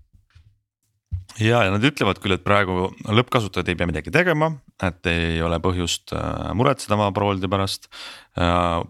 ja, 1.40 1.62
ja 1.64 1.70
nad 1.72 1.84
ütlevad 1.88 2.20
küll, 2.20 2.36
et 2.36 2.44
praegu 2.44 2.90
lõppkasutajad 3.08 3.70
ei 3.72 3.78
pea 3.80 3.88
midagi 3.88 4.12
tegema, 4.12 4.50
et 4.84 5.08
ei 5.08 5.40
ole 5.44 5.56
põhjust 5.64 6.12
äh, 6.16 6.50
muretseda 6.58 6.98
oma 6.98 7.08
paroolide 7.16 7.48
pärast 7.52 7.88
äh,. 8.36 8.82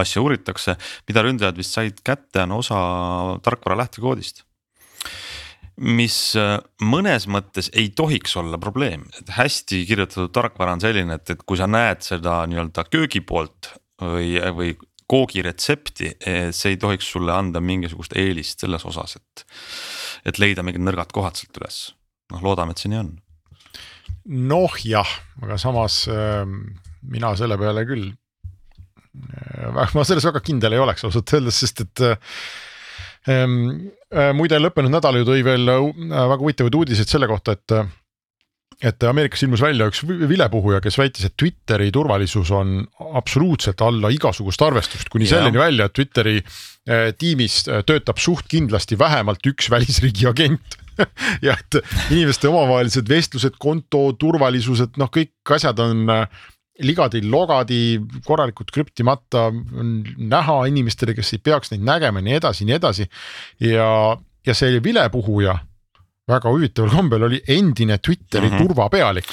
asja 0.00 0.22
uuritakse, 0.24 0.78
mida 1.08 1.26
ründajad 1.26 1.60
vist 1.60 1.76
said 1.76 2.00
kätte, 2.06 2.46
on 2.46 2.56
osa 2.62 2.78
tarkvara 3.44 3.82
lähtekoodist 3.84 4.46
mis 5.80 6.16
mõnes 6.84 7.24
mõttes 7.24 7.70
ei 7.72 7.88
tohiks 7.96 8.34
olla 8.36 8.58
probleem, 8.60 9.06
et 9.16 9.30
hästi 9.32 9.84
kirjutatud 9.88 10.32
tarkvara 10.36 10.74
on 10.76 10.82
selline, 10.82 11.16
et, 11.16 11.32
et 11.32 11.44
kui 11.48 11.56
sa 11.56 11.68
näed 11.70 12.04
seda 12.04 12.42
nii-öelda 12.50 12.84
köögi 12.92 13.22
poolt 13.24 13.70
või, 14.00 14.34
või 14.54 14.74
koogiretsepti, 15.10 16.12
see 16.54 16.74
ei 16.74 16.78
tohiks 16.80 17.10
sulle 17.14 17.34
anda 17.34 17.62
mingisugust 17.64 18.14
eelist 18.18 18.62
selles 18.62 18.86
osas, 18.86 19.16
et. 19.18 19.44
et 20.30 20.38
leida 20.42 20.64
mingid 20.66 20.84
nõrgad 20.84 21.12
kohad 21.16 21.38
sealt 21.40 21.60
üles, 21.60 21.82
noh 22.34 22.46
loodame, 22.46 22.76
et 22.76 22.82
see 22.82 22.92
nii 22.92 23.02
on. 23.02 23.12
noh 24.50 24.80
jah, 24.86 25.18
aga 25.42 25.58
samas 25.60 26.02
äh, 26.12 26.42
mina 27.02 27.34
selle 27.38 27.58
peale 27.60 27.86
küll 27.88 28.08
äh,, 28.08 29.94
ma 29.94 30.06
selles 30.06 30.26
väga 30.28 30.42
kindel 30.44 30.76
ei 30.76 30.82
oleks 30.82 31.06
ausalt 31.08 31.38
öeldes, 31.38 31.62
sest 31.64 31.86
et 31.86 32.04
Ehm, 33.28 33.90
muide, 34.36 34.56
lõppenud 34.60 34.94
nädal 34.94 35.18
ju 35.20 35.26
tõi 35.28 35.42
veel 35.44 35.68
äh, 35.68 35.80
väga 36.08 36.40
huvitavaid 36.40 36.76
uudiseid 36.78 37.10
selle 37.10 37.28
kohta, 37.28 37.52
et 37.52 37.74
et 38.80 39.04
Ameerikas 39.04 39.42
ilmus 39.44 39.62
välja 39.62 39.88
üks 39.90 40.02
vilepuhuja, 40.06 40.80
kes 40.84 40.96
väitis, 41.00 41.26
et 41.28 41.36
Twitteri 41.38 41.90
turvalisus 41.92 42.52
on 42.56 42.78
absoluutselt 43.20 43.82
alla 43.84 44.10
igasugust 44.12 44.62
arvestust, 44.64 45.10
kuni 45.12 45.28
ja. 45.28 45.36
selleni 45.36 45.60
välja, 45.60 45.88
et 45.88 45.96
Twitteri 45.96 46.36
äh, 46.40 47.10
tiimis 47.18 47.62
töötab 47.88 48.20
suht 48.22 48.48
kindlasti 48.50 48.98
vähemalt 49.00 49.44
üks 49.52 49.70
välisriigi 49.72 50.28
agent 50.30 50.78
ja 51.46 51.56
et 51.56 51.80
inimeste 52.10 52.48
omavahelised 52.48 53.08
vestlused, 53.08 53.58
konto 53.60 54.10
turvalisused, 54.20 54.96
noh, 55.00 55.12
kõik 55.12 55.54
asjad 55.56 55.80
on 55.84 56.08
ligadi-logadi 56.80 58.00
korralikult 58.24 58.70
krüptimata, 58.72 59.48
on 59.52 59.98
näha 60.16 60.62
inimestele, 60.70 61.14
kes 61.16 61.34
ei 61.36 61.42
peaks 61.44 61.74
neid 61.74 61.84
nägema, 61.84 62.22
nii 62.24 62.38
edasi, 62.38 62.66
nii 62.68 62.76
edasi. 62.78 63.08
ja, 63.60 63.90
ja 64.46 64.56
see 64.56 64.80
vilepuhuja 64.84 65.58
väga 66.30 66.52
huvitaval 66.52 66.92
kombel 66.94 67.26
oli 67.28 67.40
endine 67.48 67.98
Twitteri 67.98 68.48
mm 68.48 68.54
-hmm. 68.54 68.68
turvapealik. 68.68 69.32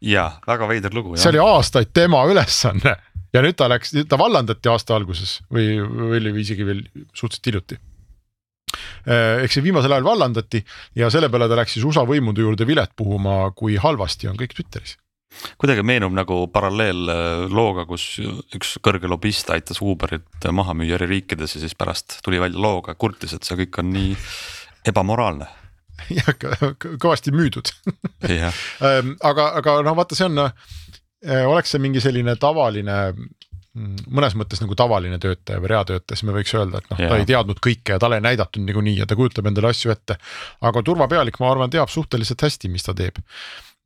ja 0.00 0.30
väga 0.46 0.68
veider 0.68 0.94
lugu. 0.94 1.16
see 1.16 1.30
oli 1.30 1.38
aastaid 1.42 1.92
tema 1.94 2.24
ülesanne 2.24 2.96
ja 3.32 3.42
nüüd 3.42 3.56
ta 3.56 3.68
läks, 3.68 3.92
ta 4.08 4.18
vallandati 4.18 4.68
aasta 4.68 4.96
alguses 4.96 5.40
või, 5.52 5.78
või 5.82 6.40
isegi 6.40 6.66
veel 6.66 6.84
suhteliselt 7.12 7.46
hiljuti 7.46 7.78
eh, 9.06 9.42
eks 9.44 9.54
see 9.58 9.62
viimasel 9.62 9.92
ajal 9.92 10.04
vallandati 10.04 10.64
ja 10.94 11.10
selle 11.10 11.28
peale 11.28 11.48
ta 11.48 11.56
läks 11.56 11.76
siis 11.76 11.84
USA 11.84 12.06
võimude 12.06 12.40
juurde 12.40 12.66
vilet 12.66 12.90
puhuma, 12.96 13.50
kui 13.56 13.76
halvasti 13.76 14.28
on 14.28 14.36
kõik 14.36 14.54
Twitteris 14.54 14.96
kuidagi 15.60 15.84
meenub 15.86 16.14
nagu 16.16 16.40
paralleellooga, 16.52 17.84
kus 17.88 18.06
üks 18.56 18.76
kõrge 18.84 19.10
lobist 19.10 19.50
aitas 19.52 19.82
Uberit 19.84 20.48
maha 20.52 20.74
müüa 20.76 20.96
eri 20.98 21.10
riikides 21.12 21.56
ja 21.56 21.62
siis 21.62 21.76
pärast 21.78 22.18
tuli 22.24 22.40
välja 22.40 22.60
looga, 22.62 22.94
kurtis, 22.94 23.34
et 23.36 23.46
see 23.46 23.58
kõik 23.62 23.82
on 23.82 23.92
nii 23.92 24.16
ebamoraalne. 24.88 25.48
jah, 26.18 26.30
kõvasti 27.00 27.34
müüdud. 27.34 27.72
Ähm, 28.24 29.16
aga, 29.30 29.52
aga 29.60 29.80
noh, 29.86 29.96
vaata, 29.98 30.18
see 30.18 30.28
on, 30.28 30.46
äh, 30.46 31.44
oleks 31.48 31.74
see 31.74 31.82
mingi 31.82 32.02
selline 32.04 32.36
tavaline 32.40 32.98
mm, 33.12 34.08
mõnes 34.14 34.36
mõttes 34.38 34.62
nagu 34.62 34.76
tavaline 34.78 35.20
töötaja 35.22 35.62
või 35.62 35.72
reatöötaja, 35.74 36.18
siis 36.18 36.28
me 36.28 36.36
võiks 36.36 36.54
öelda, 36.56 36.82
et 36.82 36.90
noh, 36.92 37.02
ta 37.02 37.20
ei 37.20 37.28
teadnud 37.28 37.62
kõike 37.64 37.96
ja 37.96 38.02
talle 38.02 38.20
ei 38.20 38.26
näidatud 38.28 38.64
niikuinii 38.64 38.98
ja 39.00 39.08
ta 39.08 39.18
kujutab 39.18 39.50
endale 39.50 39.72
asju 39.74 39.94
ette. 39.94 40.18
aga 40.60 40.84
turvapealik, 40.86 41.40
ma 41.42 41.52
arvan, 41.52 41.72
teab 41.74 41.92
suhteliselt 41.92 42.46
hästi, 42.46 42.72
mis 42.72 42.86
ta 42.86 42.96
teeb 42.98 43.22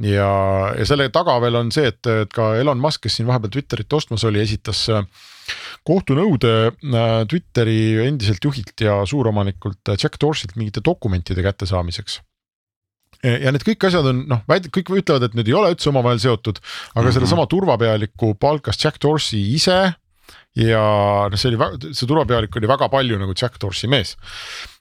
ja, 0.07 0.31
ja 0.79 0.87
selle 0.89 1.09
taga 1.15 1.37
veel 1.43 1.59
on 1.61 1.71
see, 1.75 1.91
et, 1.93 2.01
et 2.11 2.33
ka 2.35 2.53
Elon 2.61 2.81
Musk, 2.83 3.05
kes 3.05 3.19
siin 3.19 3.29
vahepeal 3.29 3.53
Twitterit 3.55 3.97
ostmas 3.97 4.25
oli, 4.29 4.43
esitas 4.43 4.85
äh, 4.93 5.07
kohtunõude 5.89 6.53
äh, 6.73 7.15
Twitteri 7.31 7.79
endiselt 8.07 8.45
juhilt 8.45 8.85
ja 8.85 9.01
suuromanikult 9.09 9.93
äh, 9.93 9.99
Jack 9.99 10.21
Dorsilt 10.23 10.57
mingite 10.59 10.85
dokumentide 10.85 11.45
kättesaamiseks 11.47 12.21
ja 13.23 13.53
need 13.55 13.63
kõik 13.63 13.85
asjad 13.87 14.07
on 14.11 14.25
noh, 14.27 14.41
kõik 14.49 14.89
ütlevad, 14.99 15.29
et 15.29 15.35
need 15.39 15.47
ei 15.47 15.55
ole 15.55 15.69
üldse 15.71 15.93
omavahel 15.93 16.19
seotud, 16.19 16.57
aga 16.59 16.97
mm 16.97 17.07
-hmm. 17.07 17.15
sellesama 17.15 17.45
turvapealiku 17.47 18.33
palkas 18.35 18.81
Jack 18.83 18.99
Dorsey 19.03 19.55
ise 19.55 19.77
ja 20.59 20.83
noh, 21.31 21.39
see 21.39 21.53
oli, 21.53 21.93
see 21.95 22.09
turvapealik 22.11 22.57
oli 22.59 22.71
väga 22.71 22.89
palju 22.91 23.21
nagu 23.23 23.37
Jack 23.39 23.61
Dorsey 23.63 23.91
mees 23.91 24.17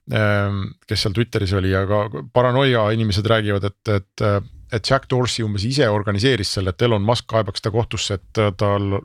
Ehm, 0.10 0.64
kes 0.90 1.06
seal 1.06 1.14
Twitteris 1.16 1.54
oli 1.56 1.70
ja 1.72 1.84
ka 1.88 2.08
paranoia 2.34 2.88
inimesed 2.96 3.28
räägivad, 3.30 3.68
et, 3.70 3.92
et, 3.94 4.24
et 4.72 4.90
Jack 4.90 5.08
Dorsey 5.12 5.46
umbes 5.46 5.66
ise 5.68 5.88
organiseeris 5.90 6.54
selle, 6.58 6.74
et 6.74 6.86
Elon 6.88 7.04
Musk 7.06 7.28
kaebaks 7.32 7.64
ta 7.64 7.72
kohtusse, 7.74 8.18
et 8.20 8.42
tal, 8.58 8.98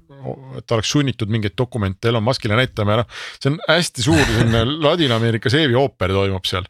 ta 0.66 0.78
oleks 0.78 0.92
sunnitud 0.94 1.32
mingeid 1.32 1.56
dokumente 1.58 2.10
Elon 2.10 2.24
Muskile 2.24 2.58
näitama 2.58 2.96
ja 2.96 3.02
noh. 3.02 3.20
see 3.40 3.52
on 3.52 3.60
hästi 3.68 4.06
suur 4.06 4.24
selline 4.24 4.64
Ladina-Ameerika 4.86 5.52
seebiooper 5.52 6.14
toimub 6.16 6.48
seal, 6.48 6.68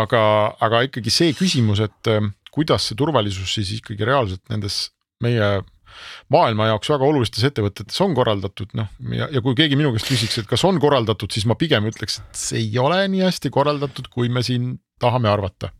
aga, 0.00 0.24
aga 0.64 0.84
ikkagi 0.88 1.12
see 1.12 1.36
küsimus, 1.38 1.82
et 1.84 2.12
kuidas 2.54 2.88
see 2.88 2.98
turvalisus 2.98 3.56
siis 3.56 3.72
ikkagi 3.80 4.06
reaalselt 4.06 4.44
nendes 4.52 4.88
meie 5.24 5.48
maailma 6.34 6.70
jaoks 6.72 6.92
väga 6.94 7.08
olulistes 7.08 7.44
ettevõtetes 7.50 8.00
on 8.04 8.16
korraldatud, 8.16 8.72
noh 8.78 8.90
ja, 9.14 9.28
ja 9.32 9.44
kui 9.44 9.56
keegi 9.58 9.78
minu 9.80 9.92
käest 9.94 10.10
küsiks, 10.10 10.40
et 10.42 10.50
kas 10.50 10.64
on 10.68 10.80
korraldatud, 10.82 11.32
siis 11.34 11.46
ma 11.50 11.58
pigem 11.58 11.88
ütleks, 11.90 12.20
et 12.22 12.40
see 12.46 12.62
ei 12.64 12.80
ole 12.82 13.02
nii 13.12 13.26
hästi 13.26 13.52
korraldatud, 13.54 14.10
kui 14.14 14.32
me 14.32 14.44
siin 14.46 14.74
tahame 15.02 15.28
arvata. 15.28 15.70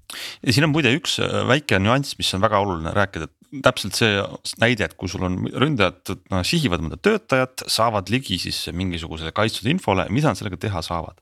ja 0.42 0.53
siin 0.53 0.66
on 0.66 0.74
muide 0.74 0.92
üks 0.96 1.18
äh, 1.22 1.40
väike 1.48 1.79
nüanss, 1.83 2.18
mis 2.18 2.33
on 2.37 2.42
väga 2.44 2.61
oluline 2.62 2.92
rääkida, 2.94 3.29
täpselt 3.64 3.96
see 3.98 4.18
näide, 4.62 4.88
et 4.88 4.96
kui 4.98 5.11
sul 5.11 5.24
on 5.27 5.38
ründajad 5.46 6.14
no, 6.33 6.42
sihivad 6.46 6.83
mõnda 6.83 6.98
töötajat, 7.03 7.66
saavad 7.70 8.11
ligi 8.12 8.38
siis 8.42 8.64
mingisugusele 8.74 9.35
kaitstud 9.37 9.70
infole, 9.70 10.07
mida 10.14 10.33
nad 10.33 10.40
sellega 10.40 10.59
teha 10.66 10.83
saavad. 10.85 11.20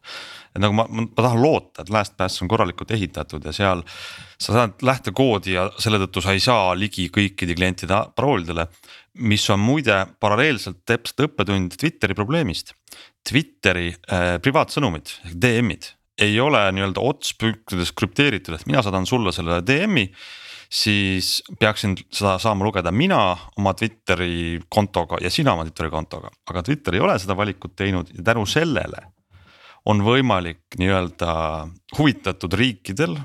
et 0.54 0.60
nagu 0.60 0.76
ma, 0.76 0.86
ma 0.88 1.06
tahan 1.16 1.42
loota, 1.42 1.84
et 1.84 1.92
LastPass 1.92 2.44
on 2.44 2.50
korralikult 2.52 2.92
ehitatud 2.96 3.44
ja 3.48 3.54
seal 3.56 3.84
sa 4.42 4.56
saad 4.56 4.82
lähtekoodi 4.82 5.54
ja 5.54 5.68
selle 5.78 6.00
tõttu 6.02 6.22
sa 6.24 6.34
ei 6.34 6.42
saa 6.42 6.72
ligi 6.74 7.06
kõikide 7.14 7.54
klientide 7.54 8.00
paroolidele 8.16 8.66
mis 9.20 9.44
on 9.52 9.60
muide 9.60 9.96
paralleelselt 10.20 10.82
täpselt 10.88 11.26
õppetund 11.26 11.76
Twitteri 11.80 12.16
probleemist. 12.16 12.72
Twitteri 13.28 13.90
äh, 13.92 14.36
privaatsõnumid 14.42 15.16
ehk 15.26 15.36
DM-id 15.40 15.90
ei 16.22 16.36
ole 16.40 16.60
nii-öelda 16.76 17.02
otspünktides 17.02 17.94
krüpteeritud, 17.96 18.54
et 18.54 18.66
mina 18.68 18.82
saadan 18.84 19.06
sulle 19.08 19.32
selle 19.34 19.62
DM-i. 19.66 20.10
siis 20.72 21.42
peaksin 21.60 21.96
seda 22.08 22.38
saama 22.40 22.64
lugeda 22.64 22.92
mina 22.92 23.36
oma 23.58 23.74
Twitteri 23.74 24.60
kontoga 24.68 25.18
ja 25.20 25.30
sina 25.30 25.52
oma 25.52 25.64
Twitteri 25.64 25.90
kontoga, 25.90 26.30
aga 26.48 26.62
Twitter 26.62 26.94
ei 26.94 27.00
ole 27.00 27.18
seda 27.18 27.36
valikut 27.36 27.76
teinud 27.76 28.08
ja 28.16 28.22
tänu 28.24 28.46
sellele 28.46 29.02
on 29.88 30.02
võimalik 30.04 30.76
nii-öelda 30.78 31.32
huvitatud 31.98 32.54
riikidel, 32.58 33.16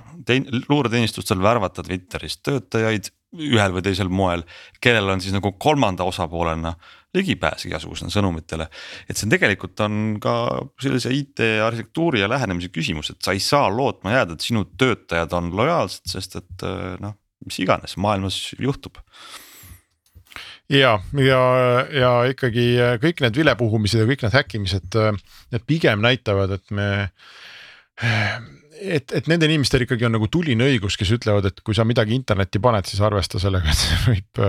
luureteenistustel 0.70 1.42
värvata 1.42 1.86
Twitterist 1.86 2.42
töötajaid 2.46 3.12
ühel 3.38 3.74
või 3.76 3.84
teisel 3.86 4.10
moel, 4.10 4.44
kellel 4.82 5.12
on 5.14 5.22
siis 5.22 5.36
nagu 5.36 5.52
kolmanda 5.60 6.08
osapoolena 6.08 6.74
ligipääs 7.18 7.66
igasugustele 7.68 8.12
sõnumitele. 8.14 8.68
et 9.10 9.18
see 9.18 9.30
tegelikult 9.30 9.80
on 9.86 10.18
ka 10.22 10.34
sellise 10.82 11.12
IT 11.14 11.44
arhitektuuri 11.66 12.22
ja 12.22 12.30
lähenemise 12.30 12.70
küsimus, 12.70 13.12
et 13.12 13.22
sa 13.22 13.36
ei 13.36 13.40
saa 13.44 13.70
lootma 13.70 14.16
jääda, 14.16 14.34
et 14.34 14.46
sinu 14.46 14.66
töötajad 14.78 15.34
on 15.34 15.52
lojaalsed, 15.56 16.08
sest 16.08 16.40
et 16.42 16.68
noh, 17.04 17.18
mis 17.46 17.60
iganes 17.60 17.98
maailmas 17.98 18.56
juhtub 18.60 18.98
ja, 20.74 20.98
ja, 21.22 21.42
ja 21.94 22.12
ikkagi 22.32 22.68
kõik 23.04 23.24
need 23.24 23.40
vilepuhumised 23.40 24.04
ja 24.04 24.08
kõik 24.10 24.26
need 24.26 24.38
häkkimised, 24.38 25.00
need 25.56 25.68
pigem 25.70 26.04
näitavad, 26.04 26.58
et 26.58 26.76
me 26.76 26.90
et, 28.78 29.12
et 29.12 29.28
nendel 29.30 29.54
inimestel 29.54 29.86
ikkagi 29.86 30.08
on 30.08 30.16
nagu 30.18 30.30
tuline 30.32 30.68
õigus, 30.68 30.98
kes 31.00 31.12
ütlevad, 31.18 31.50
et 31.50 31.62
kui 31.66 31.76
sa 31.78 31.86
midagi 31.88 32.16
internetti 32.18 32.62
paned, 32.64 32.88
siis 32.90 33.02
arvesta 33.06 33.42
sellega, 33.42 33.74
et 33.74 33.84
see 33.84 34.00
võib 34.12 34.42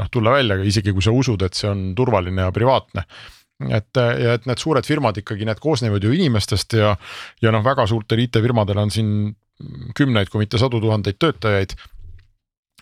noh 0.00 0.12
tulla 0.12 0.36
välja, 0.38 0.58
isegi 0.64 0.94
kui 0.94 1.04
sa 1.04 1.14
usud, 1.14 1.42
et 1.44 1.58
see 1.58 1.70
on 1.70 1.88
turvaline 1.98 2.46
ja 2.46 2.54
privaatne. 2.54 3.06
Et 3.70 4.00
ja 4.00 4.34
et 4.34 4.48
need 4.50 4.60
suured 4.60 4.86
firmad 4.86 5.20
ikkagi, 5.20 5.46
need 5.46 5.60
koosnevad 5.62 6.02
ju 6.02 6.12
inimestest 6.14 6.74
ja, 6.78 6.94
ja 7.42 7.52
noh, 7.54 7.62
väga 7.64 7.86
suurtel 7.90 8.24
IT-firmadel 8.24 8.80
on 8.82 8.90
siin 8.90 9.10
kümneid, 9.94 10.30
kui 10.32 10.42
mitte 10.42 10.58
sadu 10.58 10.80
tuhandeid 10.82 11.20
töötajaid 11.22 11.76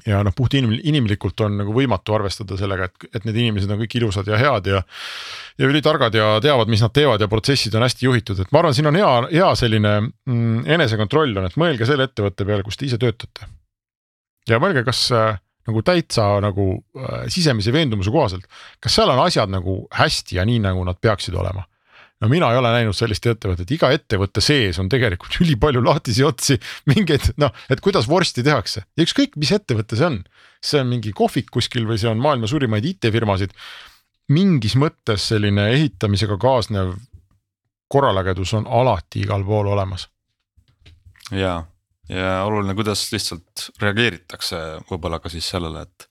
ja 0.07 0.23
noh, 0.27 0.35
puht 0.37 0.57
inim-, 0.59 0.79
inimlikult 0.89 1.41
on 1.47 1.59
nagu 1.61 1.75
võimatu 1.77 2.17
arvestada 2.17 2.57
sellega, 2.59 2.89
et, 2.89 3.09
et 3.13 3.29
need 3.29 3.39
inimesed 3.45 3.71
on 3.71 3.81
kõik 3.83 3.97
ilusad 4.01 4.29
ja 4.31 4.41
head 4.41 4.69
ja. 4.73 4.83
ja 5.61 5.71
ülitargad 5.71 6.17
ja 6.17 6.35
teavad, 6.45 6.71
mis 6.73 6.83
nad 6.85 6.95
teevad 6.97 7.23
ja 7.23 7.31
protsessid 7.31 7.75
on 7.79 7.87
hästi 7.87 8.09
juhitud, 8.09 8.43
et 8.43 8.53
ma 8.55 8.63
arvan, 8.63 8.77
siin 8.77 8.91
on 8.91 8.99
hea, 8.99 9.13
hea 9.33 9.51
selline 9.59 9.95
mm, 10.03 10.67
enesekontroll 10.77 11.39
on, 11.39 11.49
et 11.51 11.59
mõelge 11.61 11.89
selle 11.89 12.09
ettevõtte 12.11 12.49
peale, 12.49 12.67
kus 12.67 12.81
te 12.81 12.89
ise 12.89 13.01
töötate. 13.03 13.51
ja 14.49 14.61
mõelge, 14.63 14.85
kas 14.89 15.07
äh, 15.17 15.35
nagu 15.69 15.83
täitsa 15.87 16.29
nagu 16.43 16.71
äh, 16.99 17.27
sisemise 17.33 17.75
veendumuse 17.75 18.15
kohaselt, 18.15 18.49
kas 18.83 18.99
seal 18.99 19.13
on 19.13 19.23
asjad 19.27 19.53
nagu 19.53 19.85
hästi 19.95 20.41
ja 20.41 20.47
nii, 20.49 20.63
nagu 20.67 20.85
nad 20.89 20.99
peaksid 21.01 21.37
olema 21.39 21.67
no 22.23 22.31
mina 22.31 22.51
ei 22.53 22.59
ole 22.61 22.71
näinud 22.77 22.97
sellist 22.97 23.27
ettevõtet, 23.27 23.71
iga 23.75 23.91
ettevõtte 23.95 24.43
sees 24.45 24.79
on 24.81 24.89
tegelikult 24.93 25.41
ülipalju 25.43 25.83
lahtisi 25.85 26.25
otsi, 26.27 26.59
mingeid 26.91 27.33
noh, 27.43 27.51
et 27.73 27.83
kuidas 27.85 28.09
vorsti 28.11 28.45
tehakse 28.47 28.85
ja 28.87 29.07
ükskõik, 29.07 29.35
mis 29.43 29.53
ettevõte 29.55 29.99
see 29.99 30.09
on. 30.09 30.21
see 30.63 30.81
on 30.81 30.93
mingi 30.93 31.13
kohvik 31.17 31.51
kuskil 31.51 31.89
või 31.89 31.99
see 31.99 32.11
on 32.11 32.23
maailma 32.23 32.51
suurimaid 32.51 32.87
IT-firmasid. 32.93 33.51
mingis 34.31 34.77
mõttes 34.79 35.27
selline 35.33 35.71
ehitamisega 35.75 36.39
kaasnev 36.39 36.95
korralagedus 37.93 38.55
on 38.55 38.67
alati 38.67 39.27
igal 39.27 39.45
pool 39.45 39.73
olemas. 39.75 40.09
ja, 41.31 41.65
ja 42.09 42.31
oluline, 42.47 42.75
kuidas 42.79 43.05
lihtsalt 43.13 43.69
reageeritakse 43.83 44.63
võib-olla 44.91 45.19
ka 45.19 45.33
siis 45.33 45.51
sellele, 45.51 45.83
et 45.83 46.09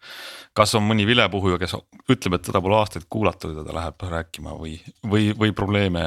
kas 0.57 0.75
on 0.75 0.85
mõni 0.87 1.07
vilepuhuja, 1.07 1.59
kes 1.61 1.77
ütleb, 2.11 2.37
et 2.37 2.47
teda 2.47 2.61
pole 2.63 2.77
aastaid 2.79 3.07
kuulatud 3.11 3.55
ja 3.55 3.65
ta 3.67 3.75
läheb 3.75 4.07
rääkima 4.15 4.55
või, 4.59 4.77
või, 5.07 5.31
või 5.37 5.53
probleeme 5.55 6.01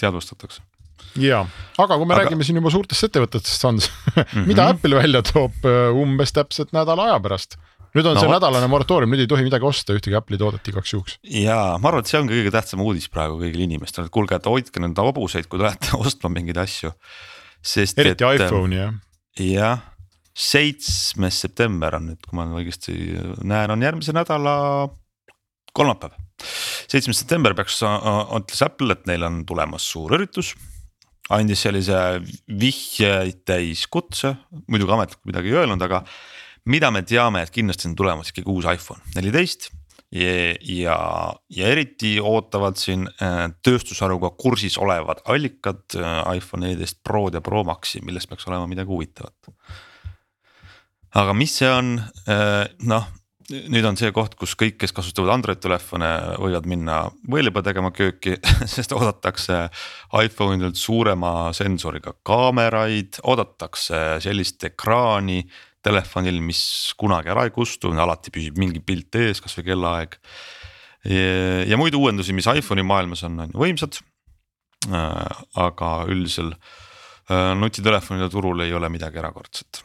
teadvustatakse 0.00 0.62
ja, 1.20 1.42
aga 1.80 1.98
kui 1.98 2.08
me 2.08 2.14
aga... 2.14 2.24
räägime 2.24 2.46
siin 2.46 2.58
juba 2.60 2.72
suurtest 2.72 3.08
ettevõtetest, 3.08 3.66
Hans 3.66 3.90
mm, 3.90 4.22
-hmm. 4.22 4.48
mida 4.48 4.70
Apple 4.72 4.96
välja 4.96 5.22
toob 5.26 5.68
äh, 5.68 5.84
umbes 5.92 6.32
täpselt 6.32 6.72
nädala 6.76 7.10
aja 7.10 7.20
pärast? 7.24 7.58
nüüd 7.92 8.08
on 8.08 8.16
no, 8.16 8.22
see 8.22 8.28
võt. 8.28 8.38
nädalane 8.38 8.68
moratoorium, 8.72 9.12
nüüd 9.12 9.26
ei 9.26 9.28
tohi 9.28 9.44
midagi 9.44 9.68
osta, 9.68 9.92
ühtegi 9.92 10.16
Apple'i 10.16 10.40
toodet 10.40 10.68
igaks 10.72 10.94
juhuks. 10.94 11.18
ja 11.28 11.76
ma 11.76 11.90
arvan, 11.90 12.04
et 12.04 12.12
see 12.12 12.20
on 12.20 12.30
kõige 12.30 12.52
tähtsam 12.54 12.84
uudis 12.84 13.10
praegu 13.12 13.36
kõigile 13.42 13.66
inimestele, 13.68 14.08
et 14.08 14.14
kuulge, 14.14 14.38
et 14.38 14.48
hoidke 14.48 14.80
nüüd 14.80 15.04
hobuseid, 15.04 15.48
kui 15.50 15.60
te 15.60 15.68
lähete 15.68 15.96
ostma 16.02 16.32
mingeid 16.32 16.60
asju. 16.64 16.94
eriti 17.76 18.24
et, 18.24 18.46
iPhone'i 18.46 18.80
jah. 18.80 18.94
jah, 19.38 19.84
seitsmes 20.32 21.40
september 21.44 21.98
on 21.98 22.10
nüüd, 22.10 22.20
kui 22.24 22.38
ma 22.38 22.46
õigesti 22.56 22.94
näen, 23.44 23.72
on 23.74 23.84
järgmise 23.84 24.14
nädala 24.16 24.54
kolmapäev. 25.76 26.16
seitsmes 26.90 27.20
september 27.22 27.54
peaks, 27.56 27.80
ütles 27.82 28.62
Apple, 28.64 28.96
et 28.96 29.06
neil 29.08 29.24
on 29.28 29.42
tulemas 29.48 29.88
suur 29.94 30.16
üritus. 30.18 30.54
andis 31.32 31.62
sellise 31.64 31.96
vihjeid 32.48 33.44
täis 33.46 33.86
kutse, 33.86 34.34
muidugi 34.68 34.92
ametlikult 34.92 35.28
midagi 35.30 35.52
ei 35.52 35.60
öelnud, 35.62 35.82
aga 35.82 36.02
mida 36.68 36.90
me 36.90 37.02
teame, 37.02 37.42
et 37.42 37.52
kindlasti 37.54 37.88
on 37.88 37.94
tulemas 37.96 38.32
ikkagi 38.32 38.50
uus 38.50 38.66
iPhone 38.68 39.00
neliteist 39.14 39.70
ja, 40.12 40.54
ja, 40.60 40.96
ja 41.48 41.70
eriti 41.72 42.16
ootavad 42.20 42.76
siin 42.80 43.06
äh, 43.22 43.46
tööstusharuga 43.64 44.32
kursis 44.36 44.76
olevad 44.78 45.22
allikad 45.24 45.96
äh, 45.96 46.36
iPhone 46.36 46.66
neliteist 46.66 47.00
Prod 47.04 47.38
ja 47.38 47.40
Pro 47.44 47.64
Maxi, 47.64 48.02
millest 48.04 48.28
peaks 48.28 48.46
olema 48.50 48.68
midagi 48.70 48.92
huvitavat 48.92 49.52
aga 51.18 51.34
mis 51.36 51.56
see 51.60 51.70
on, 51.70 51.96
äh, 52.30 52.64
noh 52.88 53.10
nüüd 53.52 53.84
on 53.84 53.98
see 53.98 54.12
koht, 54.14 54.36
kus 54.38 54.54
kõik, 54.58 54.76
kes 54.80 54.94
kasutavad 54.94 55.32
Android 55.34 55.60
telefone, 55.62 56.08
võivad 56.40 56.66
minna 56.70 56.98
võileiba 57.28 57.62
tegema 57.64 57.90
kööki 57.94 58.36
sest 58.74 58.94
oodatakse 58.96 59.66
iPhone'ilt 60.22 60.78
suurema 60.78 61.50
sensoriga 61.56 62.14
kaameraid, 62.26 63.20
oodatakse 63.28 64.22
sellist 64.24 64.64
ekraani 64.70 65.42
telefonil, 65.82 66.38
mis 66.44 66.62
kunagi 66.98 67.32
ära 67.32 67.48
ei 67.48 67.54
kustu, 67.54 67.90
alati 67.90 68.30
püsib 68.34 68.60
mingi 68.60 68.80
pilt 68.86 69.18
ees, 69.18 69.42
kasvõi 69.42 69.66
kellaaeg. 69.72 70.14
ja 71.66 71.78
muid 71.80 71.96
uuendusi, 71.98 72.32
mis 72.32 72.46
iPhone'i 72.46 72.86
maailmas 72.86 73.24
on, 73.26 73.40
on 73.42 73.50
ju 73.50 73.64
võimsad. 73.64 73.98
Äh, 74.82 75.42
aga 75.62 75.88
üldisel 76.10 76.48
äh, 76.50 77.52
nutitelefonide 77.54 78.26
turul 78.30 78.64
ei 78.64 78.72
ole 78.74 78.88
midagi 78.90 79.20
erakordset 79.22 79.78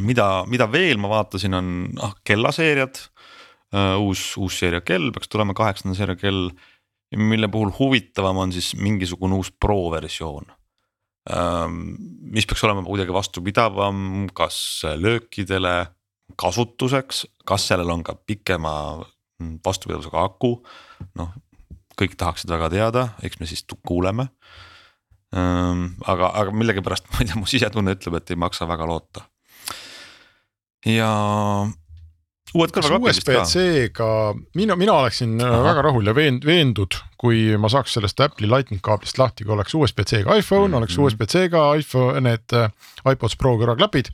mida, 0.00 0.44
mida 0.50 0.68
veel 0.70 1.00
ma 1.00 1.10
vaatasin, 1.12 1.56
on 1.58 1.70
ah 2.02 2.14
kellaseeriad 2.24 3.00
uh,. 3.72 3.98
uus, 4.02 4.32
uus 4.40 4.58
seeria 4.62 4.82
kell 4.84 5.12
peaks 5.14 5.30
tulema, 5.32 5.56
kaheksanda 5.56 5.96
seeria 5.98 6.18
kell, 6.20 6.50
mille 7.16 7.48
puhul 7.52 7.72
huvitavam 7.78 8.40
on 8.44 8.52
siis 8.54 8.72
mingisugune 8.80 9.36
uus 9.40 9.52
pro 9.52 9.90
versioon 9.94 10.48
uh,. 10.48 11.68
mis 12.32 12.48
peaks 12.48 12.64
olema 12.68 12.84
kuidagi 12.86 13.14
vastupidavam, 13.14 14.28
kas 14.34 14.58
löökidele, 14.96 15.76
kasutuseks, 16.40 17.26
kas 17.48 17.68
sellel 17.68 17.90
on 17.92 18.04
ka 18.06 18.16
pikema 18.26 18.74
vastupidavusega 19.64 20.28
aku, 20.30 20.58
noh 21.18 21.32
kõik 21.98 22.16
tahaksid 22.18 22.50
väga 22.52 22.70
teada, 22.72 23.02
eks 23.24 23.40
me 23.40 23.48
siis 23.48 23.64
kuuleme 23.86 24.28
um,. 25.36 25.90
aga, 26.08 26.32
aga 26.40 26.54
millegipärast 26.54 27.08
ma 27.12 27.22
ei 27.22 27.28
tea, 27.28 27.38
mu 27.40 27.48
sisetunne 27.48 27.96
ütleb, 27.98 28.18
et 28.20 28.32
ei 28.32 28.40
maksa 28.40 28.68
väga 28.70 28.88
loota 28.88 29.26
ja 30.88 31.10
uued 32.52 32.72
kas 32.74 32.86
kõrvaklapid 32.86 33.16
vist 33.16 33.26
ka. 33.26 33.38
USB-C-ga, 33.40 34.08
mina, 34.58 34.76
mina 34.78 34.96
oleksin 35.00 35.36
Aha. 35.40 35.48
Ahah. 35.48 35.66
väga 35.70 35.84
rahul 35.88 36.10
ja 36.10 36.14
veend-, 36.16 36.46
veendud, 36.46 36.98
kui 37.20 37.44
ma 37.60 37.70
saaks 37.72 37.96
sellest 37.96 38.20
Apple'i 38.24 38.50
lightning 38.50 38.82
kaablist 38.84 39.20
lahti, 39.20 39.46
kui 39.46 39.56
oleks 39.56 39.76
USB-C-ga 39.78 40.36
iPhone 40.40 40.68
mm, 40.68 40.74
-hmm. 40.74 40.78
oleks. 40.82 40.98
USB-C-ga 40.98 41.64
iPhone, 41.80 42.24
need 42.28 42.56
äh, 42.58 42.70
iPods 43.08 43.38
Pro 43.40 43.56
kõrvaklapid. 43.60 44.12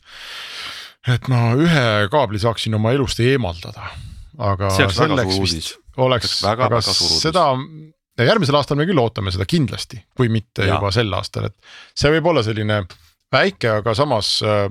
et 1.09 1.29
ma 1.29 1.55
ühe 1.57 2.09
kaabli 2.13 2.39
saaksin 2.39 2.75
oma 2.75 2.93
elust 2.93 3.21
eemaldada, 3.21 3.93
aga 4.39 4.71
see 4.71 4.85
oleks 4.85 4.99
väga 4.99 5.15
selleks 5.17 5.35
suur 5.35 5.45
vist 5.45 5.55
uudis. 5.55 5.71
oleks 5.97 6.33
aga 6.45 6.69
väga 6.69 6.81
seda 6.83 7.45
ja 8.19 8.27
järgmisel 8.27 8.59
aastal 8.59 8.77
me 8.77 8.87
küll 8.87 8.99
ootame 9.01 9.33
seda 9.33 9.47
kindlasti, 9.49 10.03
kui 10.17 10.29
mitte 10.29 10.67
ja. 10.67 10.75
juba 10.75 10.91
sel 10.93 11.13
aastal, 11.15 11.49
et 11.49 11.57
see 11.95 12.11
võib 12.13 12.29
olla 12.33 12.43
selline 12.43 12.83
väike, 13.33 13.71
aga 13.81 13.95
samas 13.95 14.43
äh, 14.43 14.67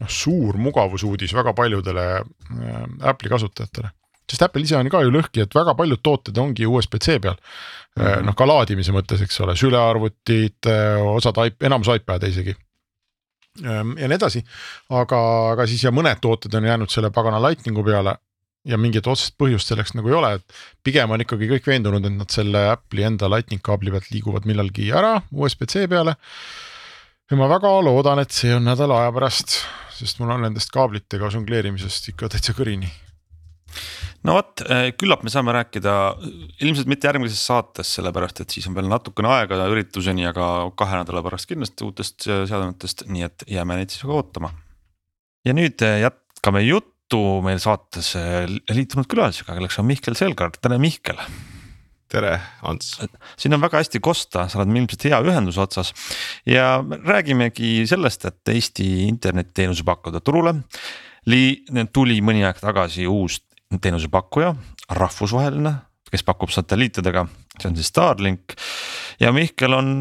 noh, 0.00 0.10
suur 0.10 0.58
mugavusuudis 0.60 1.34
väga 1.36 1.54
paljudele 1.56 2.06
äh, 2.20 2.84
Apple'i 3.12 3.32
kasutajatele. 3.32 3.92
sest 4.30 4.42
Apple 4.46 4.62
ise 4.62 4.78
on 4.78 4.88
ka 4.90 5.02
ju 5.02 5.12
lõhki, 5.14 5.44
et 5.44 5.54
väga 5.54 5.74
paljud 5.74 6.02
tooted 6.02 6.38
ongi 6.38 6.66
USB-C 6.66 7.20
peal 7.20 7.36
mm. 7.36 8.02
-hmm., 8.02 8.26
noh 8.26 8.36
ka 8.36 8.46
laadimise 8.46 8.94
mõttes, 8.94 9.22
eks 9.22 9.40
ole, 9.44 9.56
sülearvutid, 9.56 10.70
osad, 11.14 11.40
enamus 11.60 11.90
iPad'e 11.96 12.30
isegi. 12.30 12.56
ja 13.60 13.82
nii 13.82 14.14
edasi, 14.14 14.44
aga, 14.94 15.20
aga 15.52 15.66
siis 15.66 15.84
ja 15.84 15.90
mõned 15.90 16.20
tooted 16.22 16.54
on 16.54 16.64
jäänud 16.64 16.90
selle 16.90 17.10
pagana 17.10 17.42
lightning'u 17.42 17.84
peale 17.84 18.14
ja 18.68 18.78
mingit 18.80 19.06
otsest 19.08 19.36
põhjust 19.40 19.70
selleks 19.70 19.94
nagu 19.96 20.10
ei 20.10 20.16
ole, 20.16 20.32
et 20.38 20.58
pigem 20.84 21.12
on 21.12 21.22
ikkagi 21.24 21.48
kõik 21.54 21.68
veendunud, 21.70 22.04
et 22.04 22.16
nad 22.16 22.32
selle 22.32 22.66
Apple'i 22.74 23.06
enda 23.08 23.30
lightning 23.32 23.62
kaabli 23.64 23.92
pealt 23.94 24.10
liiguvad 24.12 24.48
millalgi 24.48 24.90
ära 24.96 25.16
USB-C 25.32 25.86
peale. 25.90 26.16
ja 27.30 27.38
ma 27.38 27.48
väga 27.48 27.72
loodan, 27.86 28.20
et 28.20 28.34
see 28.34 28.52
on 28.54 28.66
nädala 28.68 29.04
aja 29.04 29.14
pärast, 29.16 29.60
sest 30.00 30.20
mul 30.20 30.32
on 30.34 30.44
nendest 30.46 30.72
kaablitega 30.74 31.30
žongleerimisest 31.34 32.10
ikka 32.14 32.30
täitsa 32.32 32.54
kõrini. 32.56 32.88
no 34.26 34.36
vot, 34.38 34.64
küllap 34.98 35.22
me 35.24 35.32
saame 35.32 35.54
rääkida 35.54 35.94
ilmselt 36.64 36.90
mitte 36.90 37.08
järgmises 37.10 37.42
saates, 37.46 37.92
sellepärast 37.98 38.42
et 38.42 38.56
siis 38.56 38.66
on 38.70 38.74
veel 38.78 38.90
natukene 38.90 39.30
aega 39.36 39.60
ürituseni, 39.70 40.26
aga 40.28 40.70
kahe 40.78 41.02
nädala 41.02 41.22
pärast 41.26 41.48
kindlasti 41.50 41.86
uutest 41.86 42.26
seadmetest, 42.26 43.06
nii 43.12 43.28
et 43.28 43.46
jääme 43.58 43.78
neid 43.78 43.94
siis 43.94 44.08
ootama. 44.08 44.52
ja 45.46 45.54
nüüd 45.56 45.86
äh, 45.86 46.00
jätkame 46.06 46.64
juttu 46.66 47.22
meil 47.46 47.62
saates 47.62 48.14
äh, 48.18 48.50
liitunud 48.72 49.08
külalisega, 49.10 49.54
kelleks 49.54 49.78
on 49.78 49.88
Mihkel 49.88 50.18
Selgard, 50.18 50.58
tere 50.60 50.78
Mihkel. 50.82 51.20
tere, 52.10 52.32
Ants. 52.66 52.96
siin 53.38 53.54
on 53.54 53.62
väga 53.62 53.80
hästi 53.80 54.00
kosta, 54.02 54.46
sa 54.50 54.60
oled 54.60 54.72
ilmselt 54.74 55.06
hea 55.06 55.20
ühenduse 55.22 55.62
otsas 55.62 55.92
ja 56.48 56.80
räägimegi 56.82 57.86
sellest, 57.90 58.26
et 58.26 58.54
Eesti 58.54 58.88
internetiteenuse 59.06 59.86
pakkuda 59.86 60.22
turule 60.24 60.56
li- 61.30 61.62
tuli 61.94 62.20
mõni 62.24 62.44
aeg 62.46 62.60
tagasi 62.62 63.06
uus 63.10 63.40
teenusepakkuja, 63.70 64.54
rahvusvaheline, 64.98 65.74
kes 66.10 66.24
pakub 66.26 66.50
satelliitidega, 66.50 67.26
see 67.60 67.70
on 67.70 67.76
siis 67.78 67.92
Starlink 67.92 68.56
ja 69.22 69.30
Mihkel 69.34 69.76
on 69.76 69.92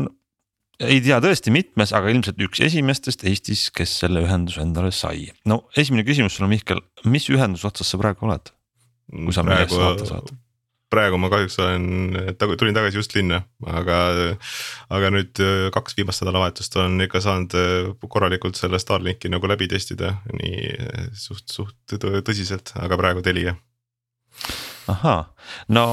ei 0.79 1.01
tea 1.03 1.19
tõesti 1.21 1.51
mitmes, 1.51 1.91
aga 1.95 2.09
ilmselt 2.13 2.39
üks 2.41 2.61
esimestest 2.63 3.25
Eestis, 3.27 3.67
kes 3.75 3.97
selle 4.05 4.23
ühenduse 4.23 4.63
endale 4.63 4.93
sai. 4.95 5.27
no 5.45 5.65
esimene 5.77 6.05
küsimus 6.07 6.37
sulle, 6.37 6.49
Mihkel, 6.51 6.81
mis 7.05 7.27
ühenduse 7.29 7.67
otsas 7.67 7.91
sa 7.91 7.99
praegu 8.01 8.29
oled? 8.29 8.53
Kui 9.09 9.33
sa 9.35 9.43
millest 9.43 9.73
saata 9.75 10.07
saad. 10.07 10.31
Praegu 10.89 11.19
ma 11.21 11.29
kahjuks 11.31 11.57
olen, 11.61 12.17
tulin 12.57 12.75
tagasi 12.75 12.97
just 12.99 13.13
linna, 13.15 13.41
aga, 13.69 13.97
aga 14.93 15.11
nüüd 15.13 15.41
äh, 15.43 15.67
kaks 15.73 15.97
viimast 15.97 16.23
nädalavahetust 16.23 16.77
olen 16.79 17.05
ikka 17.05 17.21
saanud 17.23 17.55
äh, 17.57 18.07
korralikult 18.09 18.57
selle 18.59 18.79
Starlinki 18.81 19.31
nagu 19.31 19.49
läbi 19.49 19.69
testida, 19.69 20.15
nii 20.39 20.63
äh, 20.73 21.09
suht, 21.13 21.45
suht 21.53 21.77
tõ- 21.93 22.23
tõsiselt, 22.25 22.73
aga 22.81 22.97
praegu 22.99 23.23
Telia. 23.25 23.55
ahaa, 24.89 25.21
no 25.69 25.85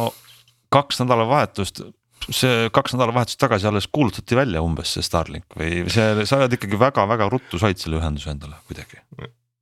kaks 0.73 1.03
nädalavahetust, 1.03 1.85
see 2.27 2.71
kaks 2.75 2.97
nädalavahetust 2.97 3.41
tagasi 3.41 3.69
alles 3.69 3.89
kuulutati 3.93 4.39
välja 4.39 4.65
umbes 4.65 4.97
see 4.97 5.05
Starlink 5.05 5.59
või 5.59 5.85
see, 5.93 6.25
sa 6.27 6.41
oled 6.41 6.57
ikkagi 6.57 6.81
väga-väga 6.81 7.29
ruttu 7.33 7.61
said 7.61 7.81
selle 7.81 8.01
ühenduse 8.01 8.33
endale 8.33 8.59
kuidagi. 8.69 9.03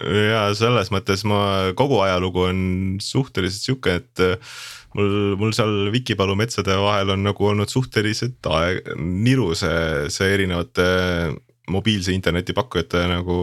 Ja 0.02 0.46
selles 0.58 0.90
mõttes 0.94 1.22
ma 1.28 1.40
kogu 1.78 2.00
ajalugu 2.02 2.48
on 2.48 2.60
suhteliselt 3.02 3.62
sihuke, 3.68 3.98
et 4.02 4.22
äh, 4.24 4.54
mul, 4.98 5.34
mul 5.40 5.54
seal 5.56 5.90
Vikipalu 5.94 6.36
metsade 6.38 6.76
vahel 6.80 7.14
on 7.14 7.24
nagu 7.26 7.50
olnud 7.50 7.70
suhteliselt 7.70 8.50
aeg, 8.50 8.94
niru 8.98 9.52
see, 9.58 10.08
see 10.12 10.32
erinevate 10.34 10.88
mobiilse 11.70 12.12
interneti 12.12 12.52
pakkujate 12.52 13.06
nagu 13.08 13.36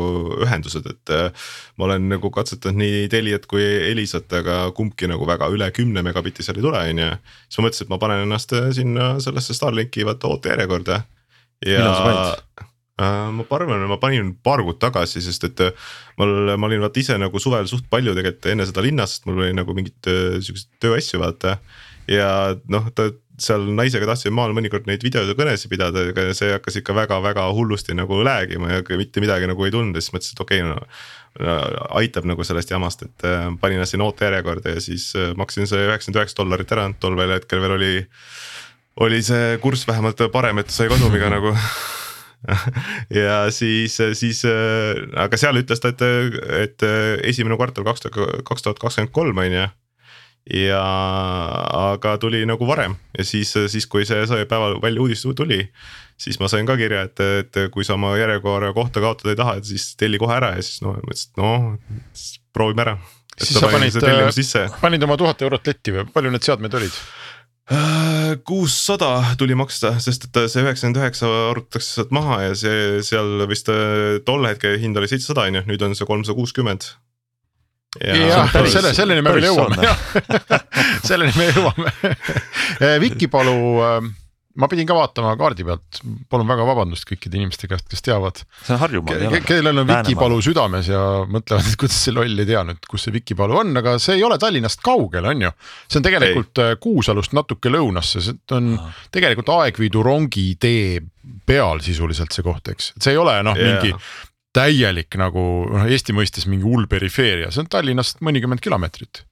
ühendused, 0.44 0.86
et 0.92 1.14
äh, 1.16 1.48
ma 1.80 1.88
olen 1.88 2.10
nagu 2.12 2.30
katsetanud 2.34 2.78
nii 2.78 3.08
Teliat 3.10 3.48
kui 3.50 3.64
Elisat, 3.64 4.30
aga 4.42 4.64
kumbki 4.78 5.10
nagu 5.10 5.26
väga 5.30 5.50
üle 5.54 5.72
kümne 5.74 6.04
megabitti 6.06 6.46
seal 6.46 6.60
ei 6.60 6.68
tule, 6.68 6.84
on 6.92 7.02
ju. 7.02 7.10
siis 7.48 7.62
ma 7.62 7.68
mõtlesin, 7.68 7.88
et 7.88 7.96
ma 7.96 8.02
panen 8.04 8.26
ennast 8.28 8.54
äh, 8.58 8.70
sinna 8.78 9.14
sellesse 9.24 9.58
Starlinki 9.58 10.06
vaata 10.06 10.30
ootejärjekorda. 10.30 11.02
ja 11.66 11.82
Millal 11.82 11.98
sa 11.98 12.06
panid? 12.06 12.71
Äh, 13.00 13.32
ma 13.32 13.46
arvan, 13.56 13.86
ma 13.88 13.98
panin 14.02 14.34
paar 14.44 14.62
kuud 14.66 14.78
tagasi, 14.82 15.24
sest 15.24 15.46
et 15.48 15.64
äh, 15.64 15.72
mul, 16.20 16.54
ma 16.60 16.68
olin 16.68 16.84
vaata 16.84 17.00
ise 17.00 17.16
nagu 17.22 17.40
suvel 17.40 17.70
suht 17.70 17.88
palju 17.90 18.14
tegelikult 18.18 18.50
enne 18.52 18.68
seda 18.68 18.84
linnas, 18.84 19.16
sest 19.16 19.28
mul 19.30 19.40
oli 19.42 19.56
nagu 19.56 19.74
mingid 19.78 20.10
äh, 20.12 20.38
siukseid 20.44 20.70
tööasju 20.84 21.22
vaata. 21.24 21.58
ja 22.12 22.28
noh, 22.70 22.90
ta 22.94 23.10
seal 23.42 23.64
naisega 23.74 24.06
tahtsin 24.06 24.36
maal 24.36 24.52
mõnikord 24.54 24.86
neid 24.90 25.02
videokõnesid 25.06 25.72
pidada, 25.72 26.04
aga 26.12 26.28
see 26.38 26.52
hakkas 26.52 26.78
ikka 26.82 26.94
väga-väga 26.94 27.48
hullusti 27.56 27.96
nagu 27.98 28.20
läägima 28.28 28.70
ja 28.70 28.84
mitte 29.00 29.24
midagi 29.24 29.48
nagu 29.50 29.66
ei 29.66 29.74
tulnud 29.74 29.98
ja 29.98 30.04
siis 30.04 30.14
mõtlesin, 30.14 30.36
et 30.36 30.44
okei 30.44 30.62
okay, 30.62 30.76
no,. 30.76 31.56
aitab 31.98 32.28
nagu 32.30 32.46
sellest 32.46 32.74
jamast, 32.74 33.08
et 33.08 33.26
panin 33.64 33.80
ennast 33.80 33.96
sinna 33.96 34.06
ootejärjekorda 34.12 34.76
ja 34.76 34.84
siis 34.84 35.08
maksin 35.40 35.70
see 35.72 35.88
üheksakümmend 35.88 36.20
üheksa 36.20 36.38
dollarit 36.42 36.76
ära, 36.76 36.90
tol 37.02 37.18
veel 37.18 37.34
hetkel 37.38 37.64
veel 37.64 37.78
oli. 37.80 37.96
oli 39.08 39.24
see 39.26 39.58
kurss 39.64 39.88
vähemalt 39.90 40.22
parem, 40.36 40.62
et 40.62 40.70
sai 40.70 40.92
kasumiga 40.92 41.32
nagu 41.38 41.56
ja 43.22 43.36
siis, 43.54 43.98
siis 44.18 44.42
aga 44.46 45.38
seal 45.38 45.62
ütles 45.62 45.82
ta, 45.84 45.92
et, 45.94 46.02
et 46.58 46.88
esimene 47.30 47.58
kvartal 47.60 47.86
kaks 47.88 48.08
tuhat, 48.08 48.42
kaks 48.48 48.66
tuhat 48.66 48.82
kakskümmend 48.82 49.14
kolm 49.14 49.44
on 49.44 49.58
ju. 49.58 49.68
ja 50.58 50.82
aga 51.94 52.16
tuli 52.18 52.42
nagu 52.50 52.66
varem 52.68 52.96
ja 53.18 53.26
siis, 53.28 53.54
siis 53.70 53.86
kui 53.86 54.08
see 54.10 54.26
sai 54.28 54.48
päeval 54.50 54.80
välja 54.82 55.04
uudis 55.06 55.22
tuli, 55.38 55.62
siis 56.18 56.40
ma 56.42 56.50
sain 56.50 56.66
ka 56.66 56.78
kirja, 56.82 57.06
et, 57.10 57.22
et 57.22 57.64
kui 57.74 57.86
sa 57.86 57.94
oma 57.98 58.16
järjekorra 58.18 58.74
kohta 58.74 59.04
kaotada 59.04 59.34
ei 59.34 59.40
taha, 59.40 59.58
et 59.62 59.70
siis 59.70 59.92
telli 60.00 60.20
kohe 60.22 60.36
ära 60.38 60.56
ja 60.58 60.66
siis 60.66 60.82
noh, 60.86 60.98
mõtlesin, 60.98 61.34
et 61.34 61.42
noh, 61.42 61.72
proovime 62.54 62.88
ära. 62.88 63.00
Siis 63.42 63.58
sa 63.58 63.70
panid, 63.72 63.96
panid 64.82 65.04
oma 65.08 65.18
tuhat 65.18 65.42
eurot 65.42 65.70
letti 65.70 65.94
või 65.96 66.10
palju 66.14 66.34
need 66.34 66.46
seadmed 66.46 66.74
olid? 66.78 66.98
Kuussada 68.48 69.36
tuli 69.40 69.56
maksta, 69.56 69.94
sest 70.04 70.28
et 70.28 70.40
see 70.52 70.64
üheksakümmend 70.64 71.00
üheksa 71.00 71.30
arvutatakse 71.52 71.98
sealt 71.98 72.12
maha 72.16 72.42
ja 72.50 72.58
see 72.58 73.00
seal 73.08 73.46
vist 73.48 73.72
äh, 73.72 74.20
tol 74.28 74.44
hetke 74.48 74.74
hind 74.82 75.00
oli 75.00 75.08
seitsesada 75.12 75.48
on 75.48 75.60
ju, 75.60 75.64
nüüd 75.70 75.86
on 75.88 75.96
see 75.96 76.08
kolmsada 76.10 76.36
kuuskümmend. 76.36 76.90
jah, 78.00 78.52
selle, 78.72 78.94
selleni 78.96 79.24
me 79.24 79.34
veel 79.36 79.50
jõuame 79.50 79.94
selleni 81.10 81.34
me 81.36 81.48
jõuame. 81.52 81.96
Vikipalu, 83.04 83.58
ma 84.60 84.68
pidin 84.72 84.88
ka 84.90 84.96
vaatama 84.98 85.34
kaardi 85.40 85.66
pealt, 85.68 86.02
palun 86.32 86.50
väga 86.50 86.66
vabandust 86.68 87.06
kõikide 87.08 87.40
inimeste 87.40 87.70
käest, 87.72 87.88
kes 87.92 88.04
teavad, 88.06 88.42
see 88.66 88.76
on 88.76 88.82
Harjumaal 88.82 89.26
ole. 89.30 89.42
kellel 89.48 89.84
on. 89.84 89.88
Vikipalu 89.92 90.40
südames 90.44 90.90
ja 90.92 91.04
mõtlevad, 91.32 91.70
et 91.70 91.78
kuidas 91.80 92.00
see 92.06 92.16
loll 92.16 92.44
ei 92.44 92.50
tea 92.50 92.64
nüüd, 92.68 92.82
kus 92.90 93.08
see 93.08 93.16
Vikipalu 93.16 93.60
on, 93.62 93.72
aga 93.82 93.96
see 94.02 94.18
ei 94.20 94.26
ole 94.28 94.40
Tallinnast 94.42 94.84
kaugel, 94.86 95.30
on 95.32 95.46
ju. 95.48 95.54
see 95.88 96.02
on 96.02 96.08
tegelikult 96.08 96.64
ei. 96.66 96.82
Kuusalust 96.82 97.36
natuke 97.38 97.72
lõunasse, 97.72 98.24
see 98.26 98.58
on 98.58 98.74
Ahah. 98.76 99.06
tegelikult 99.14 99.54
Aegviidu 99.60 100.04
rongitee 100.06 101.00
peal 101.48 101.82
sisuliselt 101.86 102.34
see 102.36 102.46
koht, 102.46 102.74
eks, 102.74 102.94
see 103.00 103.16
ei 103.16 103.22
ole 103.22 103.38
noh 103.46 103.58
Jaa. 103.58 103.80
mingi 103.80 103.96
täielik 104.56 105.16
nagu 105.20 105.44
noh, 105.72 105.88
Eesti 105.88 106.16
mõistes 106.16 106.48
mingi 106.52 106.68
hull 106.68 106.88
perifeeria, 106.92 107.52
see 107.52 107.64
on 107.64 107.72
Tallinnast 107.72 108.24
mõnikümmend 108.26 108.64
kilomeetrit. 108.64 109.24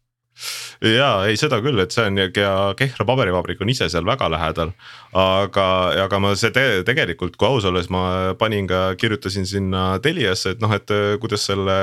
Ja 0.86 1.10
ei, 1.28 1.38
seda 1.40 1.60
küll, 1.64 1.80
et 1.84 1.96
see 1.96 2.06
on 2.08 2.20
ja 2.20 2.30
Kehra 2.78 3.06
paberivabrik 3.08 3.62
on 3.64 3.72
ise 3.72 3.90
seal 3.92 4.08
väga 4.08 4.30
lähedal. 4.32 4.74
aga, 5.14 5.66
aga 6.06 6.20
ma 6.22 6.36
see 6.40 6.54
te, 6.56 6.66
tegelikult, 6.88 7.38
kui 7.40 7.48
aus 7.48 7.66
olles, 7.66 7.90
ma 7.90 8.36
panin 8.40 8.68
ka, 8.70 8.94
kirjutasin 9.00 9.48
sinna 9.50 9.88
Teliasse, 10.04 10.56
et 10.56 10.62
noh, 10.62 10.74
et 10.76 10.94
äh, 10.94 11.16
kuidas 11.22 11.48
selle, 11.50 11.80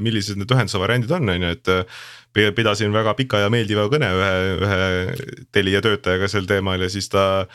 millised 0.00 0.40
need 0.40 0.50
ühenduse 0.50 0.80
variandid 0.80 1.12
on, 1.16 1.28
on 1.28 1.46
ju, 1.46 1.52
et 1.58 1.72
äh, 1.74 2.00
pi- 2.32 2.50
pidasin 2.56 2.94
väga 2.94 3.14
pika 3.18 3.44
ja 3.44 3.52
meeldiva 3.52 3.86
kõne 3.92 4.10
ühe, 4.16 4.32
ühe 4.64 5.44
Telia 5.52 5.82
töötajaga 5.84 6.30
sel 6.30 6.48
teemal 6.50 6.80
ja 6.80 6.90
siis 6.92 7.10
ta 7.12 7.46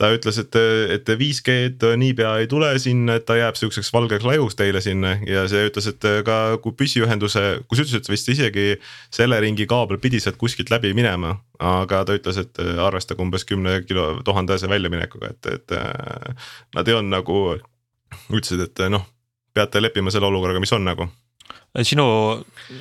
ta 0.00 0.08
ütles, 0.14 0.38
et, 0.40 0.56
et 0.94 1.10
5G-d 1.20 1.92
niipea 2.00 2.32
ei 2.42 2.48
tule 2.50 2.70
sinna, 2.80 3.18
et 3.18 3.26
ta 3.28 3.36
jääb 3.36 3.58
siukseks 3.58 3.92
valgeks 3.92 4.24
lajuks 4.26 4.56
teile 4.58 4.80
sinna 4.84 5.14
ja 5.28 5.44
see 5.50 5.66
ütles, 5.68 5.88
et 5.90 6.06
ka 6.26 6.38
kui 6.64 6.74
püsiühenduse, 6.78 7.42
kui 7.68 7.78
sa 7.78 7.84
ütlesid, 7.84 8.00
et 8.00 8.12
vist 8.12 8.30
isegi 8.32 8.66
selle 9.12 9.40
ringi 9.44 9.66
kaabel 9.70 10.00
pidi 10.02 10.20
sealt 10.22 10.40
kuskilt 10.40 10.72
läbi 10.72 10.94
minema. 10.96 11.36
aga 11.62 12.00
ta 12.08 12.16
ütles, 12.16 12.40
et 12.40 12.58
arvestage 12.58 13.22
umbes 13.22 13.44
kümne 13.46 13.82
kilo 13.86 14.16
tuhandese 14.26 14.66
väljaminekuga, 14.70 15.28
et, 15.30 15.46
et 15.46 15.74
äh, 15.78 16.48
nad 16.74 16.88
ei 16.88 16.96
olnud 16.96 17.14
nagu, 17.14 17.42
ütlesid, 18.32 18.64
et 18.64 18.82
noh, 18.90 19.04
peate 19.54 19.82
leppima 19.82 20.10
selle 20.10 20.26
olukorraga, 20.26 20.62
mis 20.62 20.72
on 20.74 20.88
nagu. 20.88 21.06
sinu 21.84 22.06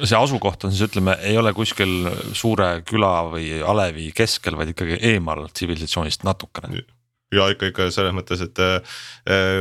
see 0.02 0.17
asukoht 0.17 0.65
on 0.65 0.74
siis 0.74 0.88
ütleme, 0.89 1.17
ei 1.28 1.38
ole 1.38 1.54
kuskil 1.54 2.10
suure 2.34 2.82
küla 2.88 3.12
või 3.30 3.62
alevi 3.62 4.10
keskel, 4.15 4.58
vaid 4.58 4.74
ikkagi 4.74 4.97
eemal 5.12 5.45
tsivilisatsioonist 5.52 6.26
natukene 6.26 6.82
ja 7.32 7.48
ikka, 7.54 7.72
ikka 7.72 7.89
selles 7.94 8.15
mõttes, 8.15 8.41
et 8.44 8.62
äh, 8.63 8.98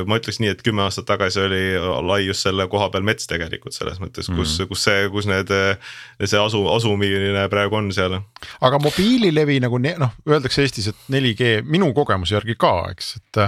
ma 0.09 0.19
ütleks 0.21 0.41
nii, 0.43 0.53
et 0.55 0.65
kümme 0.67 0.85
aastat 0.87 1.09
tagasi 1.11 1.43
oli 1.45 1.63
lai 2.09 2.25
just 2.27 2.47
selle 2.47 2.67
koha 2.71 2.91
peal 2.95 3.07
mets 3.07 3.29
tegelikult 3.31 3.77
selles 3.77 4.01
mõttes, 4.03 4.31
kus 4.31 4.57
mm., 4.59 4.71
kus 4.71 4.87
see, 4.89 5.05
kus 5.13 5.29
need, 5.31 5.53
see 6.25 6.41
asu, 6.41 6.65
asumine 6.75 7.47
praegu 7.53 7.79
on 7.79 7.93
seal. 7.95 8.19
aga 8.61 8.81
mobiililevi 8.83 9.61
nagu 9.63 9.79
noh, 9.83 10.17
öeldakse 10.29 10.67
Eestis, 10.67 10.91
et 10.91 11.07
4G 11.13 11.61
minu 11.69 11.93
kogemuse 11.97 12.37
järgi 12.37 12.59
ka, 12.61 12.75
eks, 12.95 13.15
et 13.21 13.45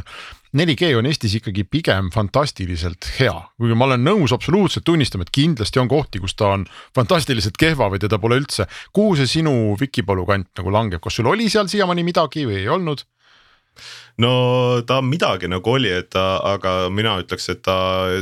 4G 0.52 0.90
on 0.98 1.06
Eestis 1.08 1.32
ikkagi 1.38 1.64
pigem 1.64 2.10
fantastiliselt 2.12 3.06
hea, 3.16 3.32
kuigi 3.56 3.76
ma 3.78 3.86
olen 3.86 4.02
nõus 4.04 4.34
absoluutselt 4.36 4.84
tunnistama, 4.84 5.24
et 5.24 5.32
kindlasti 5.32 5.80
on 5.80 5.88
kohti, 5.88 6.20
kus 6.20 6.36
ta 6.36 6.50
on 6.58 6.66
fantastiliselt 6.96 7.56
kehva 7.60 7.88
või 7.92 8.02
teda 8.02 8.18
pole 8.20 8.36
üldse. 8.42 8.66
kuhu 8.92 9.16
see 9.16 9.30
sinu 9.38 9.72
Vikipalu 9.80 10.26
kant 10.28 10.50
nagu 10.60 10.74
langeb, 10.74 11.00
kas 11.00 11.16
sul 11.16 11.30
oli 11.32 11.48
seal 11.48 11.72
siiamaani 11.72 12.04
midagi 12.04 12.44
või 12.44 12.60
ei 12.60 12.68
olnud? 12.68 13.06
No 14.22 14.32
ta 14.86 15.00
midagi 15.04 15.48
nagu 15.50 15.74
oli, 15.74 15.90
et 15.90 16.10
ta, 16.12 16.36
aga 16.52 16.90
mina 16.92 17.16
ütleks, 17.22 17.48
et 17.52 17.62
ta 17.64 17.76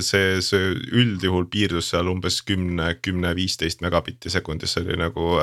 see, 0.05 0.39
see 0.45 0.73
üldjuhul 0.93 1.49
piirdus 1.51 1.91
seal 1.93 2.09
umbes 2.13 2.41
kümne, 2.47 2.95
kümne, 3.03 3.35
viisteist 3.37 3.85
megabitti 3.85 4.33
sekundis, 4.33 4.77
see 4.77 4.87
oli 4.87 5.01
nagu, 5.01 5.37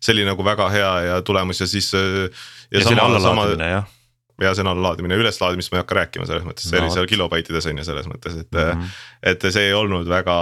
see 0.00 0.14
oli 0.16 0.28
nagu 0.28 0.46
väga 0.46 0.70
hea 0.74 0.94
ja 1.08 1.20
tulemus 1.26 1.64
ja 1.64 1.70
siis. 1.70 1.92
ja, 1.94 2.80
ja 2.80 2.86
sama, 2.88 3.20
sama, 3.20 3.50
jah 3.58 3.92
ja 4.40 4.50
see 4.54 4.64
on 4.64 4.70
allalaadimine, 4.72 5.16
üleslaadimist 5.20 5.70
ma 5.70 5.78
ei 5.78 5.82
hakka 5.84 5.98
rääkima 6.00 6.26
selles 6.26 6.46
mõttes, 6.46 6.66
see 6.66 6.80
no. 6.80 6.88
oli 6.88 6.94
seal 6.94 7.06
kilobaitides 7.10 7.68
on 7.70 7.78
ju 7.78 7.86
selles 7.86 8.08
mõttes, 8.10 8.34
et 8.40 8.50
mm. 8.50 8.80
-hmm. 8.80 8.96
et 9.30 9.46
see 9.46 9.68
ei 9.68 9.76
olnud 9.78 10.08
väga 10.10 10.36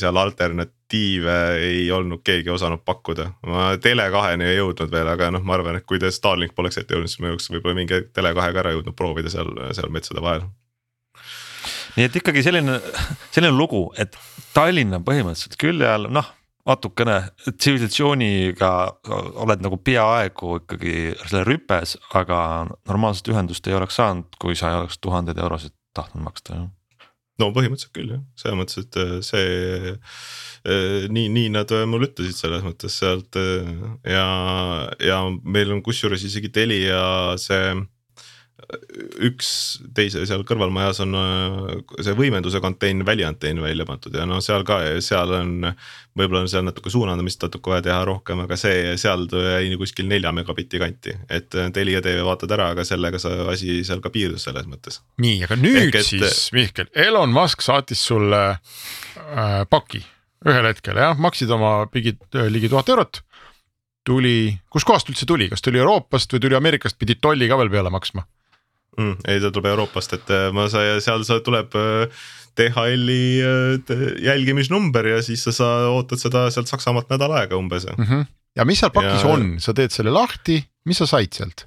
seal 0.00 0.16
alternatiive 0.16 1.36
ei 1.58 1.84
olnud 1.92 2.22
keegi 2.24 2.50
osanud 2.50 2.84
pakkuda. 2.84 3.30
ma 3.46 3.74
Tele2-ni 3.76 4.48
ei 4.48 4.56
jõudnud 4.56 4.90
veel, 4.92 5.12
aga 5.12 5.30
noh, 5.30 5.44
ma 5.44 5.58
arvan, 5.58 5.76
et 5.76 5.86
kui 5.86 6.00
Starlink 6.10 6.54
poleks 6.54 6.80
ette 6.80 6.94
jõudnud, 6.94 7.12
siis 7.12 7.20
ma 7.20 7.32
oleks 7.32 7.50
võib-olla 7.52 7.78
mingi 7.82 8.02
Tele2-ga 8.16 8.64
ära 8.64 8.76
jõudnud 8.78 8.96
proovida 8.96 9.30
seal, 9.30 9.52
seal 9.72 9.92
metsade 9.92 10.24
vahel 10.24 10.48
nii 11.96 12.08
et 12.08 12.14
ikkagi 12.16 12.42
selline, 12.42 12.78
selline 13.30 13.52
lugu, 13.52 13.90
et 14.00 14.16
Tallinna 14.54 15.00
põhimõtteliselt 15.04 15.58
külje 15.60 15.88
all, 15.88 16.08
noh 16.08 16.30
natukene 16.68 17.16
tsivilisatsiooniga 17.56 18.70
oled 19.42 19.64
nagu 19.64 19.78
peaaegu 19.82 20.58
ikkagi 20.60 20.94
selle 21.24 21.42
rüpes, 21.48 21.96
aga 22.18 22.38
normaalset 22.88 23.32
ühendust 23.32 23.66
ei 23.66 23.74
oleks 23.78 23.98
saanud, 23.98 24.30
kui 24.42 24.54
sa 24.58 24.70
ei 24.70 24.78
oleks 24.82 25.00
tuhandeid 25.02 25.40
eurosid 25.42 25.74
tahtnud 25.96 26.24
maksta 26.28 26.60
ju. 26.60 26.68
no 27.42 27.48
põhimõtteliselt 27.56 27.94
küll 27.96 28.12
jah, 28.14 28.22
selles 28.38 28.58
mõttes, 28.60 28.84
et 28.84 28.98
äh, 29.02 29.14
see 29.26 29.94
äh, 29.96 31.08
nii, 31.10 31.26
nii 31.34 31.48
nad 31.56 31.74
äh, 31.74 31.86
mulle 31.90 32.12
ütlesid 32.12 32.38
selles 32.38 32.62
mõttes 32.66 33.00
sealt 33.02 33.38
ja, 34.06 34.26
ja 35.02 35.18
meil 35.42 35.74
on 35.74 35.82
kusjuures 35.82 36.22
isegi 36.28 36.52
Telia 36.54 37.02
see 37.42 37.74
üks 39.26 39.48
teise 39.96 40.24
seal 40.28 40.44
kõrvalmajas 40.46 41.00
on 41.04 41.16
äh, 41.18 41.72
see 42.04 42.14
võimenduse 42.18 42.60
kontein, 42.62 43.04
väliantenn 43.06 43.62
välja 43.62 43.86
pandud 43.88 44.14
ja 44.16 44.26
no 44.28 44.40
seal 44.44 44.64
ka, 44.68 44.80
seal 45.04 45.34
on. 45.36 45.52
võib-olla 46.18 46.42
on 46.44 46.50
seal 46.52 46.64
natuke 46.66 46.92
suunandumist 46.92 47.42
natuke 47.42 47.72
vaja 47.72 47.86
teha 47.88 48.00
rohkem, 48.08 48.42
aga 48.44 48.58
see, 48.60 48.94
seal 49.00 49.24
jäi 49.32 49.72
kuskil 49.80 50.08
nelja 50.10 50.32
megabitti 50.36 50.80
kanti, 50.82 51.16
et 51.32 51.54
äh, 51.56 51.70
Telia 51.74 52.02
TV 52.04 52.24
vaatad 52.26 52.52
ära, 52.52 52.70
aga 52.76 52.86
sellega 52.86 53.20
see 53.22 53.48
asi 53.54 53.80
seal 53.88 54.02
ka 54.04 54.12
piirdus 54.12 54.46
selles 54.48 54.68
mõttes. 54.68 55.00
nii, 55.22 55.42
aga 55.48 55.58
nüüd 55.60 55.88
Ehk, 55.88 56.00
et... 56.02 56.10
siis 56.12 56.48
Mihkel, 56.56 56.90
Elon 56.94 57.32
Musk 57.32 57.64
saatis 57.64 58.04
sulle 58.12 58.42
äh, 58.52 59.62
paki 59.70 60.04
ühel 60.42 60.66
hetkel 60.66 60.98
jah, 60.98 61.18
maksid 61.18 61.50
oma 61.54 61.82
ligi, 61.94 62.16
ligi 62.50 62.70
tuhat 62.70 62.88
eurot 62.90 63.22
tuli, 64.06 64.58
kuskohast 64.72 65.10
üldse 65.10 65.26
tuli, 65.28 65.48
kas 65.50 65.62
tuli 65.62 65.80
Euroopast 65.80 66.32
või 66.34 66.42
tuli 66.42 66.58
Ameerikast, 66.58 66.98
pidid 66.98 67.22
tolli 67.22 67.48
ka 67.50 67.58
veel 67.60 67.70
peale 67.72 67.92
maksma? 67.94 68.26
Mm,. 68.98 69.16
ei, 69.28 69.40
ta 69.40 69.50
tuleb 69.50 69.72
Euroopast, 69.72 70.16
et 70.18 70.32
äh, 70.32 70.50
ma 70.54 70.68
sain, 70.72 71.00
seal 71.04 71.26
sa 71.28 71.40
tuleb 71.44 71.74
DHL-i 72.58 73.24
äh, 73.40 74.06
jälgimisnumber 74.24 75.06
ja 75.06 75.22
siis 75.24 75.44
sa, 75.46 75.54
sa 75.56 75.68
ootad 75.92 76.20
seda 76.20 76.46
sealt 76.52 76.70
Saksamaalt 76.70 77.10
nädal 77.12 77.32
aega 77.38 77.56
umbes 77.56 77.86
mm. 77.88 78.04
-hmm. 78.04 78.26
ja 78.56 78.64
mis 78.68 78.82
seal 78.82 78.92
pakis 78.92 79.24
ja... 79.24 79.28
on, 79.28 79.60
sa 79.60 79.74
teed 79.74 79.94
selle 79.94 80.12
lahti, 80.12 80.60
mis 80.84 80.98
sa 81.00 81.06
said 81.06 81.32
sealt? 81.32 81.66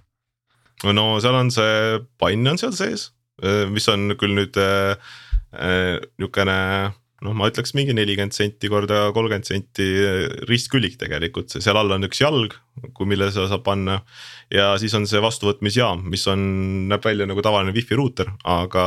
no 0.83 1.19
seal 1.23 1.35
on 1.35 1.51
see 1.51 2.03
pann 2.21 2.47
on 2.47 2.61
seal 2.61 2.75
sees, 2.75 3.11
äh, 3.43 3.65
mis 3.69 3.87
on 3.89 4.13
küll 4.19 4.37
nüüd 4.37 4.59
niisugune 5.55 6.59
äh, 6.59 6.93
noh, 7.25 7.35
ma 7.37 7.49
ütleks 7.49 7.73
mingi 7.77 7.95
nelikümmend 7.97 8.35
senti 8.35 8.69
korda 8.71 9.09
kolmkümmend 9.15 9.47
senti 9.47 9.87
ristkülik 10.49 10.99
tegelikult, 11.01 11.51
seal 11.53 11.77
all 11.79 11.95
on 11.95 12.07
üks 12.07 12.21
jalg, 12.21 12.55
mille 13.07 13.27
sa 13.33 13.47
saab 13.49 13.63
panna. 13.65 13.99
ja 14.53 14.73
siis 14.81 14.93
on 14.97 15.07
see 15.09 15.21
vastuvõtmisjaam, 15.23 16.03
mis 16.11 16.25
on, 16.31 16.45
näeb 16.91 17.05
välja 17.05 17.27
nagu 17.29 17.41
tavaline 17.45 17.73
wifi 17.75 17.97
ruuter, 17.97 18.29
aga 18.43 18.85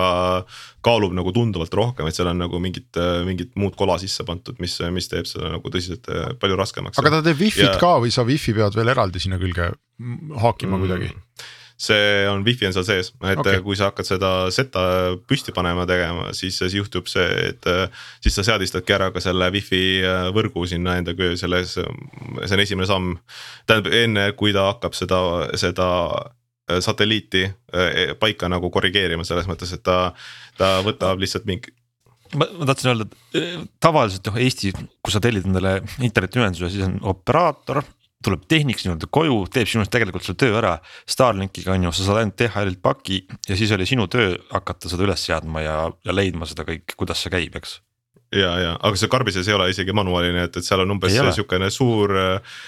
kaalub 0.86 1.16
nagu 1.16 1.32
tunduvalt 1.34 1.74
rohkem, 1.74 2.08
et 2.08 2.16
seal 2.16 2.30
on 2.30 2.40
nagu 2.44 2.62
mingit, 2.62 3.00
mingit 3.26 3.54
muud 3.58 3.76
kola 3.78 3.98
sisse 4.00 4.26
pandud, 4.28 4.56
mis, 4.62 4.78
mis 4.94 5.10
teeb 5.10 5.28
seda 5.28 5.52
nagu 5.56 5.74
tõsiselt 5.74 6.08
palju 6.40 6.58
raskemaks. 6.58 7.02
aga 7.02 7.18
ta 7.18 7.22
teeb 7.26 7.42
wifi't 7.42 7.74
ja... 7.74 7.78
ka 7.82 7.96
või 8.02 8.14
sa 8.14 8.26
wifi 8.28 8.56
pead 8.56 8.78
veel 8.78 8.94
eraldi 8.94 9.22
sinna 9.22 9.40
külge 9.42 9.72
haakima 9.98 10.78
mm. 10.78 10.84
kuidagi? 10.84 11.14
See 11.78 12.26
on 12.26 12.42
wifi 12.42 12.66
on 12.66 12.74
seal 12.74 12.86
sees, 12.86 13.12
et 13.22 13.38
okay. 13.38 13.60
kui 13.62 13.76
sa 13.78 13.92
hakkad 13.92 14.08
seda 14.08 14.30
seta 14.54 14.82
püsti 15.30 15.54
panema 15.54 15.84
tegema, 15.86 16.32
siis, 16.34 16.56
siis 16.58 16.74
juhtub 16.74 17.06
see, 17.10 17.26
et 17.52 17.68
siis 18.24 18.34
sa 18.34 18.44
seadistadki 18.48 18.96
ära 18.96 19.12
ka 19.14 19.22
selle 19.22 19.46
wifi 19.54 19.82
äh, 20.02 20.26
võrgu 20.34 20.66
sinna 20.66 20.96
enda 20.98 21.14
selles, 21.38 21.76
see 21.78 22.56
on 22.58 22.64
esimene 22.64 22.88
samm. 22.90 23.14
tähendab 23.70 23.94
enne, 23.94 24.26
kui 24.38 24.50
ta 24.56 24.66
hakkab 24.72 24.98
seda, 24.98 25.20
seda 25.60 25.88
äh, 26.10 26.80
satelliiti 26.82 27.46
äh, 27.46 28.16
paika 28.18 28.50
nagu 28.50 28.72
korrigeerima 28.74 29.26
selles 29.28 29.46
mõttes, 29.46 29.76
et 29.78 29.84
ta, 29.86 30.16
ta 30.58 30.80
võtab 30.86 31.22
lihtsalt 31.22 31.46
mingi 31.46 31.70
ma, 32.34 32.48
ma 32.58 32.66
tahtsin 32.72 32.90
öelda, 32.90 33.06
et 33.38 33.70
tavaliselt 33.78 34.26
noh 34.26 34.42
Eesti, 34.42 34.74
kui 34.74 35.14
sa 35.14 35.22
tellid 35.22 35.46
endale 35.46 35.78
internetiühenduse, 36.02 36.74
siis 36.74 36.90
on 36.90 36.98
operaator 37.14 37.84
tuleb 38.24 38.46
tehnik 38.50 38.80
sinu 38.80 38.94
juurde 38.94 39.08
koju, 39.14 39.40
teeb 39.54 39.68
sinust 39.70 39.92
tegelikult 39.94 40.26
selle 40.26 40.40
töö 40.40 40.56
ära. 40.58 40.76
Starlinkiga 41.08 41.74
on 41.74 41.88
ju, 41.88 41.92
sa 41.94 42.08
saad 42.08 42.22
ainult 42.22 42.38
DHL-ilt 42.40 42.82
paki 42.82 43.20
ja 43.48 43.58
siis 43.58 43.72
oli 43.74 43.86
sinu 43.88 44.08
töö 44.10 44.34
hakata 44.50 44.90
seda 44.90 45.06
üles 45.06 45.26
seadma 45.28 45.62
ja, 45.64 45.76
ja 46.04 46.16
leidma 46.16 46.48
seda 46.50 46.66
kõik, 46.68 46.96
kuidas 46.98 47.22
see 47.22 47.34
käib, 47.34 47.60
eks 47.60 47.78
ja, 48.34 48.50
ja 48.60 48.72
aga 48.84 48.98
see 49.00 49.08
karbises 49.10 49.48
ei 49.48 49.54
ole 49.56 49.68
isegi 49.72 49.94
manuaaline, 49.96 50.44
et, 50.48 50.58
et 50.60 50.66
seal 50.66 50.82
on 50.82 50.92
umbes 50.94 51.14
sihukene 51.14 51.70
suur 51.72 52.12
äh, 52.18 52.58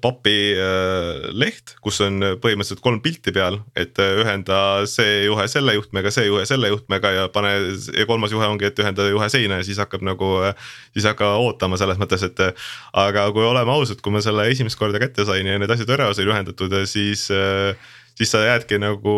papi 0.00 0.36
äh, 0.54 1.28
leht, 1.36 1.74
kus 1.84 2.00
on 2.06 2.20
põhimõtteliselt 2.40 2.82
kolm 2.84 3.02
pilti 3.04 3.34
peal, 3.36 3.60
et 3.78 4.00
äh, 4.00 4.14
ühenda 4.22 4.60
see 4.90 5.26
juhe 5.26 5.46
selle 5.52 5.76
juhtmega, 5.76 6.12
see 6.14 6.26
juhe 6.28 6.46
selle 6.48 6.72
juhtmega 6.72 7.12
ja 7.16 7.28
pane 7.32 7.52
ja 7.96 8.08
kolmas 8.08 8.32
juhe 8.34 8.48
ongi, 8.48 8.70
et 8.70 8.80
ühenda 8.80 9.10
juhe 9.10 9.30
seina 9.32 9.60
ja 9.60 9.68
siis 9.68 9.80
hakkab 9.82 10.04
nagu 10.06 10.32
äh,. 10.48 10.68
siis 10.96 11.06
hakka 11.10 11.34
ootama 11.42 11.78
selles 11.80 12.00
mõttes, 12.00 12.24
et 12.26 12.44
aga 12.96 13.28
kui 13.34 13.44
oleme 13.46 13.76
ausad, 13.76 14.00
kui 14.00 14.14
ma 14.14 14.24
selle 14.24 14.48
esimest 14.50 14.80
korda 14.80 15.02
kätte 15.02 15.28
sain 15.28 15.46
ja 15.46 15.60
need 15.60 15.70
asjad 15.70 15.96
ära 15.98 16.10
said 16.16 16.28
ühendatud, 16.30 16.74
siis 16.88 17.28
äh, 17.34 17.76
siis 18.20 18.32
sa 18.32 18.42
jäädki 18.44 18.80
nagu 18.80 19.16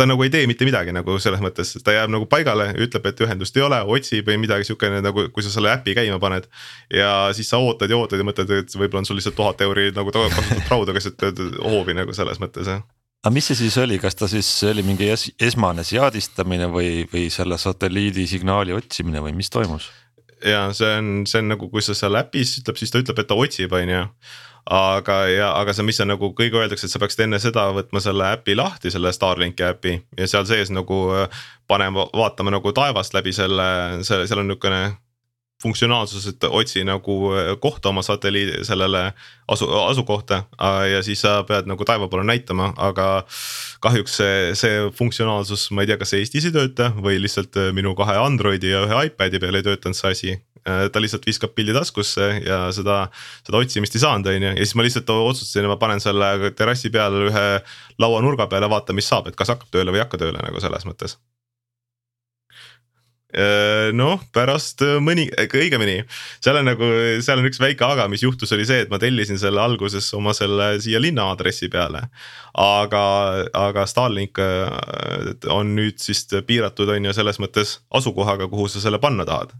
ta 0.00 0.06
nagu 0.08 0.24
ei 0.24 0.30
tee 0.32 0.46
mitte 0.48 0.64
midagi 0.64 0.94
nagu 0.96 1.18
selles 1.20 1.42
mõttes, 1.44 1.74
ta 1.84 1.92
jääb 1.92 2.12
nagu 2.12 2.28
paigale, 2.30 2.70
ütleb, 2.80 3.10
et 3.10 3.20
ühendust 3.26 3.56
ei 3.58 3.66
ole, 3.66 3.80
otsib 3.96 4.30
või 4.30 4.38
midagi 4.40 4.70
sihukene 4.70 5.02
nagu, 5.04 5.26
kui 5.34 5.44
sa 5.44 5.52
selle 5.52 5.74
äpi 5.74 5.96
käima 5.98 6.16
paned. 6.22 6.48
ja 6.94 7.10
siis 7.36 7.52
sa 7.52 7.60
ootad 7.60 7.92
ja 7.92 7.98
ootad 8.00 8.22
ja 8.22 8.26
mõtled, 8.26 8.54
et 8.62 8.78
võib-olla 8.78 9.04
on 9.04 9.10
sul 9.10 9.20
lihtsalt 9.20 9.36
tuhat 9.36 9.60
euri 9.66 9.90
nagu 9.96 10.14
kasutatud 10.14 10.72
rauda 10.72 10.96
keset 10.96 11.28
hoovi 11.60 11.96
nagu 11.98 12.16
selles 12.16 12.40
mõttes 12.42 12.72
jah 12.72 12.82
aga 13.20 13.32
mis 13.34 13.50
see 13.50 13.58
siis 13.58 13.76
oli, 13.82 13.98
kas 14.00 14.16
ta 14.16 14.28
siis 14.32 14.48
oli 14.64 14.82
mingi 14.86 15.10
es 15.12 15.26
esmane 15.36 15.84
seadistamine 15.84 16.70
või, 16.72 17.04
või 17.12 17.26
selle 17.32 17.58
satelliidi 17.60 18.24
signaali 18.30 18.72
otsimine 18.72 19.20
või 19.20 19.34
mis 19.36 19.52
toimus? 19.52 19.90
ja 20.44 20.70
see 20.76 20.94
on, 20.96 21.10
see 21.28 21.42
on 21.42 21.52
nagu, 21.52 21.68
kui 21.68 21.84
sa 21.84 21.96
seal 21.96 22.16
äpis 22.20 22.56
ütleb, 22.62 22.78
siis 22.80 22.92
ta 22.92 23.02
ütleb, 23.02 23.20
et 23.20 23.28
ta 23.28 23.36
otsib, 23.36 23.76
on 23.76 23.92
ju 23.92 24.04
aga, 24.66 25.18
ja 25.30 25.52
aga 25.58 25.74
see, 25.74 25.86
mis 25.86 26.00
on 26.02 26.12
nagu 26.12 26.32
kõige 26.36 26.60
öeldakse, 26.60 26.86
et 26.86 26.92
sa 26.92 27.00
peaksid 27.02 27.24
enne 27.26 27.40
seda 27.42 27.68
võtma 27.76 28.02
selle 28.02 28.32
äpi 28.36 28.56
lahti, 28.58 28.92
selle 28.92 29.12
Starlinki 29.12 29.66
äpi 29.66 29.94
ja 30.18 30.28
seal 30.30 30.48
sees 30.48 30.72
nagu 30.74 31.02
äh, 31.16 31.44
panema, 31.70 32.08
vaatama 32.16 32.54
nagu 32.54 32.74
taevast 32.76 33.16
läbi 33.16 33.32
selle, 33.36 33.70
selle, 34.06 34.28
seal 34.30 34.42
on 34.42 34.52
niisugune 34.52 34.82
funktsionaalsus, 35.62 36.26
et 36.26 36.44
otsi 36.48 36.84
nagu 36.88 37.16
äh, 37.34 37.52
kohta 37.60 37.90
oma 37.92 38.02
satelliidi 38.02 38.64
sellele 38.64 39.12
asu, 39.48 39.68
asukohta 39.84 40.42
ja 40.90 41.02
siis 41.02 41.20
sa 41.20 41.42
pead 41.48 41.68
nagu 41.68 41.84
taeva 41.84 42.08
poole 42.08 42.24
näitama, 42.24 42.72
aga 42.76 43.08
kahjuks 43.84 44.16
see, 44.22 44.38
see 44.58 44.86
funktsionaalsus, 44.96 45.68
ma 45.76 45.84
ei 45.84 45.90
tea, 45.90 45.98
kas 46.00 46.14
Eestis 46.16 46.48
ei 46.48 46.54
tööta 46.54 46.90
või 46.96 47.20
lihtsalt 47.20 47.56
äh, 47.60 47.72
minu 47.76 47.94
kahe 47.98 48.16
Androidi 48.20 48.72
ja 48.72 48.84
ühe 48.86 49.04
iPad'i 49.10 49.42
peal 49.42 49.60
ei 49.60 49.66
töötanud 49.66 49.98
see 49.98 50.14
asi. 50.16 50.38
Äh, 50.70 50.86
ta 50.92 51.02
lihtsalt 51.02 51.26
viskab 51.26 51.54
pildi 51.56 51.74
taskusse 51.76 52.28
ja 52.44 52.60
seda, 52.74 53.02
seda 53.46 53.60
otsimist 53.60 53.96
ei 53.96 54.04
saanud, 54.04 54.30
on 54.30 54.46
ju, 54.46 54.52
ja 54.52 54.54
siis 54.62 54.76
ma 54.78 54.86
lihtsalt 54.86 55.10
otsustasin, 55.14 55.68
ma 55.70 55.78
panen 55.80 56.02
selle 56.02 56.52
terrassi 56.58 56.92
peale 56.94 57.26
ühe 57.30 57.46
lauanurga 58.02 58.48
peale, 58.50 58.70
vaatan, 58.70 58.98
mis 58.98 59.10
saab, 59.10 59.30
et 59.30 59.38
kas 59.38 59.52
hakkab 59.54 59.72
tööle 59.74 59.94
või 59.94 60.02
ei 60.02 60.06
hakka 60.06 60.20
tööle 60.20 60.42
nagu 60.42 60.62
selles 60.62 60.86
mõttes 60.88 61.18
noh, 63.94 64.22
pärast 64.34 64.82
mõni, 65.04 65.28
õigemini 65.30 66.00
seal 66.42 66.58
on 66.58 66.66
nagu, 66.66 66.88
seal 67.22 67.38
on 67.38 67.46
üks 67.46 67.60
väike 67.62 67.86
aga, 67.86 68.08
mis 68.10 68.24
juhtus, 68.24 68.50
oli 68.56 68.66
see, 68.66 68.82
et 68.84 68.90
ma 68.90 68.98
tellisin 69.02 69.38
selle 69.38 69.62
alguses 69.62 70.08
oma 70.18 70.34
selle 70.36 70.72
siia 70.82 70.98
linna 71.02 71.28
aadressi 71.30 71.70
peale. 71.70 72.06
aga, 72.58 73.04
aga 73.54 73.86
Starlink 73.86 74.40
on 75.48 75.76
nüüd 75.76 76.02
siis 76.02 76.26
piiratud, 76.46 76.90
on 76.90 77.06
ju 77.06 77.14
selles 77.14 77.38
mõttes 77.38 77.78
asukohaga, 77.94 78.50
kuhu 78.50 78.66
sa 78.68 78.82
selle 78.82 78.98
panna 79.02 79.26
tahad 79.28 79.54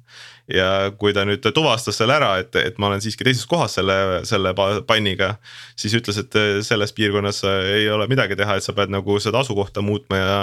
ja 0.51 0.91
kui 0.99 1.13
ta 1.15 1.25
nüüd 1.27 1.45
tuvastas 1.55 1.99
selle 2.01 2.17
ära, 2.17 2.31
et, 2.43 2.55
et 2.59 2.79
ma 2.81 2.91
olen 2.91 3.03
siiski 3.03 3.25
teises 3.27 3.47
kohas 3.51 3.77
selle, 3.79 3.95
selle 4.29 4.53
panniga. 4.89 5.35
siis 5.79 5.95
ütles, 5.97 6.19
et 6.21 6.39
selles 6.67 6.93
piirkonnas 6.97 7.43
ei 7.47 7.89
ole 7.91 8.09
midagi 8.11 8.37
teha, 8.39 8.57
et 8.57 8.67
sa 8.67 8.75
pead 8.77 8.93
nagu 8.93 9.19
seda 9.23 9.41
asukohta 9.45 9.83
muutma 9.85 10.21
ja. 10.21 10.39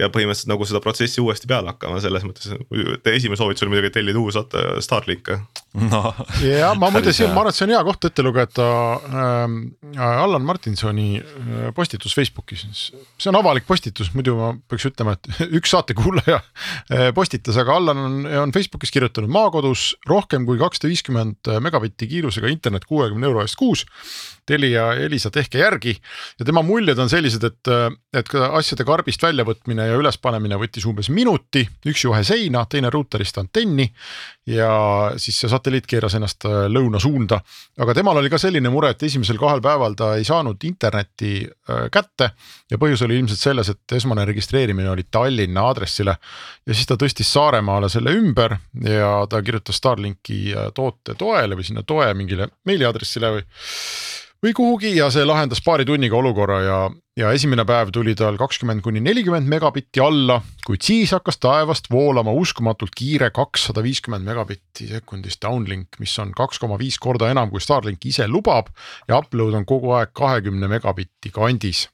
ja 0.00 0.10
põhimõtteliselt 0.12 0.52
nagu 0.52 0.66
seda 0.68 0.82
protsessi 0.82 1.20
uuesti 1.20 1.50
peale 1.50 1.74
hakkama, 1.74 2.00
selles 2.02 2.24
mõttes 2.26 2.54
esimene 3.04 3.36
soovitus 3.36 3.62
oli 3.62 3.74
muidugi 3.74 3.90
tellida 3.90 4.18
uus 4.18 4.38
Starlink 4.80 5.28
no.. 5.74 6.14
ja 6.42 6.72
ma 6.78 6.88
muide, 6.94 7.12
ma 7.28 7.42
arvan, 7.42 7.52
et 7.52 7.58
see 7.58 7.66
on 7.68 7.74
hea 7.74 7.82
koht 7.86 8.08
ette 8.08 8.24
lugeda 8.24 8.70
äh, 8.96 10.00
Allan 10.00 10.46
Martinsoni 10.48 11.20
äh, 11.20 11.68
postitus 11.76 12.16
Facebookis. 12.16 12.64
see 12.72 13.30
on 13.30 13.38
avalik 13.38 13.68
postitus, 13.68 14.12
muidu 14.16 14.38
ma 14.38 14.54
peaks 14.70 14.88
ütlema, 14.88 15.18
et 15.18 15.42
üks 15.60 15.76
saatekuulaja 15.76 16.40
äh, 16.40 17.10
postitas, 17.16 17.60
aga 17.60 17.76
Allan 17.76 18.04
on, 18.06 18.18
on 18.46 18.56
Facebookis 18.56 18.94
kirjutanud 18.94 19.30
maa 19.30 19.50
maakodus 19.50 19.96
rohkem 20.08 20.46
kui 20.46 20.58
kakssada 20.60 20.90
viiskümmend 20.90 21.50
megabitti 21.64 22.08
kiirusega 22.10 22.50
internet 22.52 22.86
kuuekümne 22.88 23.26
euro 23.26 23.42
eest 23.42 23.58
kuus. 23.58 23.84
Telia 24.46 24.90
Elisa, 24.98 25.30
tehke 25.30 25.60
järgi 25.60 25.94
ja 26.38 26.46
tema 26.46 26.62
muljed 26.66 26.98
on 26.98 27.10
sellised, 27.10 27.44
et, 27.46 27.70
et 28.16 28.32
asjade 28.50 28.86
karbist 28.86 29.22
väljavõtmine 29.22 29.86
ja 29.90 29.98
ülespanemine 29.98 30.58
võttis 30.58 30.86
umbes 30.90 31.10
minuti, 31.14 31.62
üks 31.86 32.04
juhe 32.06 32.22
seina, 32.26 32.64
teine 32.70 32.90
ruuterist 32.90 33.38
antenni 33.42 33.86
ja 34.50 35.12
siis 35.20 35.38
see 35.40 35.50
satelliit 35.50 35.86
keeras 35.90 36.16
ennast 36.18 36.44
äh, 36.48 36.66
lõuna 36.72 37.00
suunda. 37.02 37.40
aga 37.80 37.94
temal 37.94 38.18
oli 38.20 38.30
ka 38.30 38.38
selline 38.38 38.70
mure, 38.72 38.92
et 38.94 39.02
esimesel 39.06 39.38
kahel 39.38 39.62
päeval 39.64 39.94
ta 39.98 40.14
ei 40.18 40.24
saanud 40.26 40.64
internetti 40.66 41.32
äh, 41.44 41.86
kätte 41.92 42.32
ja 42.70 42.78
põhjus 42.80 43.04
oli 43.06 43.18
ilmselt 43.20 43.40
selles, 43.40 43.72
et 43.72 43.96
esmane 43.96 44.24
registreerimine 44.28 44.90
oli 44.90 45.06
Tallinna 45.10 45.66
aadressile 45.70 46.16
ja 46.66 46.74
siis 46.74 46.88
ta 46.90 46.98
tõstis 47.00 47.30
Saaremaale 47.30 47.88
selle 47.92 48.14
ümber 48.18 48.56
ja 48.84 49.12
ta 49.30 49.42
kirjutas 49.42 49.78
Starlinki 49.80 50.40
äh, 50.54 50.70
toote 50.74 51.14
toele 51.18 51.58
või 51.58 51.68
sinna 51.68 51.86
toe 51.86 52.12
mingile 52.14 52.50
meiliaadressile 52.66 53.34
või 53.38 53.46
või 54.40 54.54
kuhugi 54.56 54.94
ja 54.96 55.10
see 55.12 55.24
lahendas 55.28 55.60
paari 55.64 55.84
tunniga 55.84 56.16
olukorra 56.16 56.58
ja, 56.64 56.78
ja 57.18 57.32
esimene 57.36 57.64
päev 57.68 57.92
tuli 57.92 58.14
tal 58.16 58.38
kakskümmend 58.40 58.80
kuni 58.84 59.02
nelikümmend 59.04 59.48
megabitti 59.50 60.00
alla, 60.00 60.38
kuid 60.66 60.84
siis 60.84 61.12
hakkas 61.12 61.40
taevast 61.42 61.90
voolama 61.92 62.32
uskumatult 62.32 62.94
kiire 62.96 63.30
kakssada 63.36 63.84
viiskümmend 63.84 64.24
megabitti 64.24 64.88
sekundis 64.88 65.36
downlink, 65.42 66.00
mis 66.00 66.16
on 66.22 66.32
kaks 66.36 66.60
koma 66.62 66.78
viis 66.80 66.98
korda 66.98 67.30
enam, 67.30 67.52
kui 67.52 67.60
Starlink 67.60 68.04
ise 68.08 68.28
lubab 68.28 68.72
ja 69.08 69.20
upload 69.20 69.56
on 69.60 69.66
kogu 69.68 69.92
aeg 69.98 70.14
kahekümne 70.16 70.70
megabitti 70.72 71.32
kandis. 71.34 71.88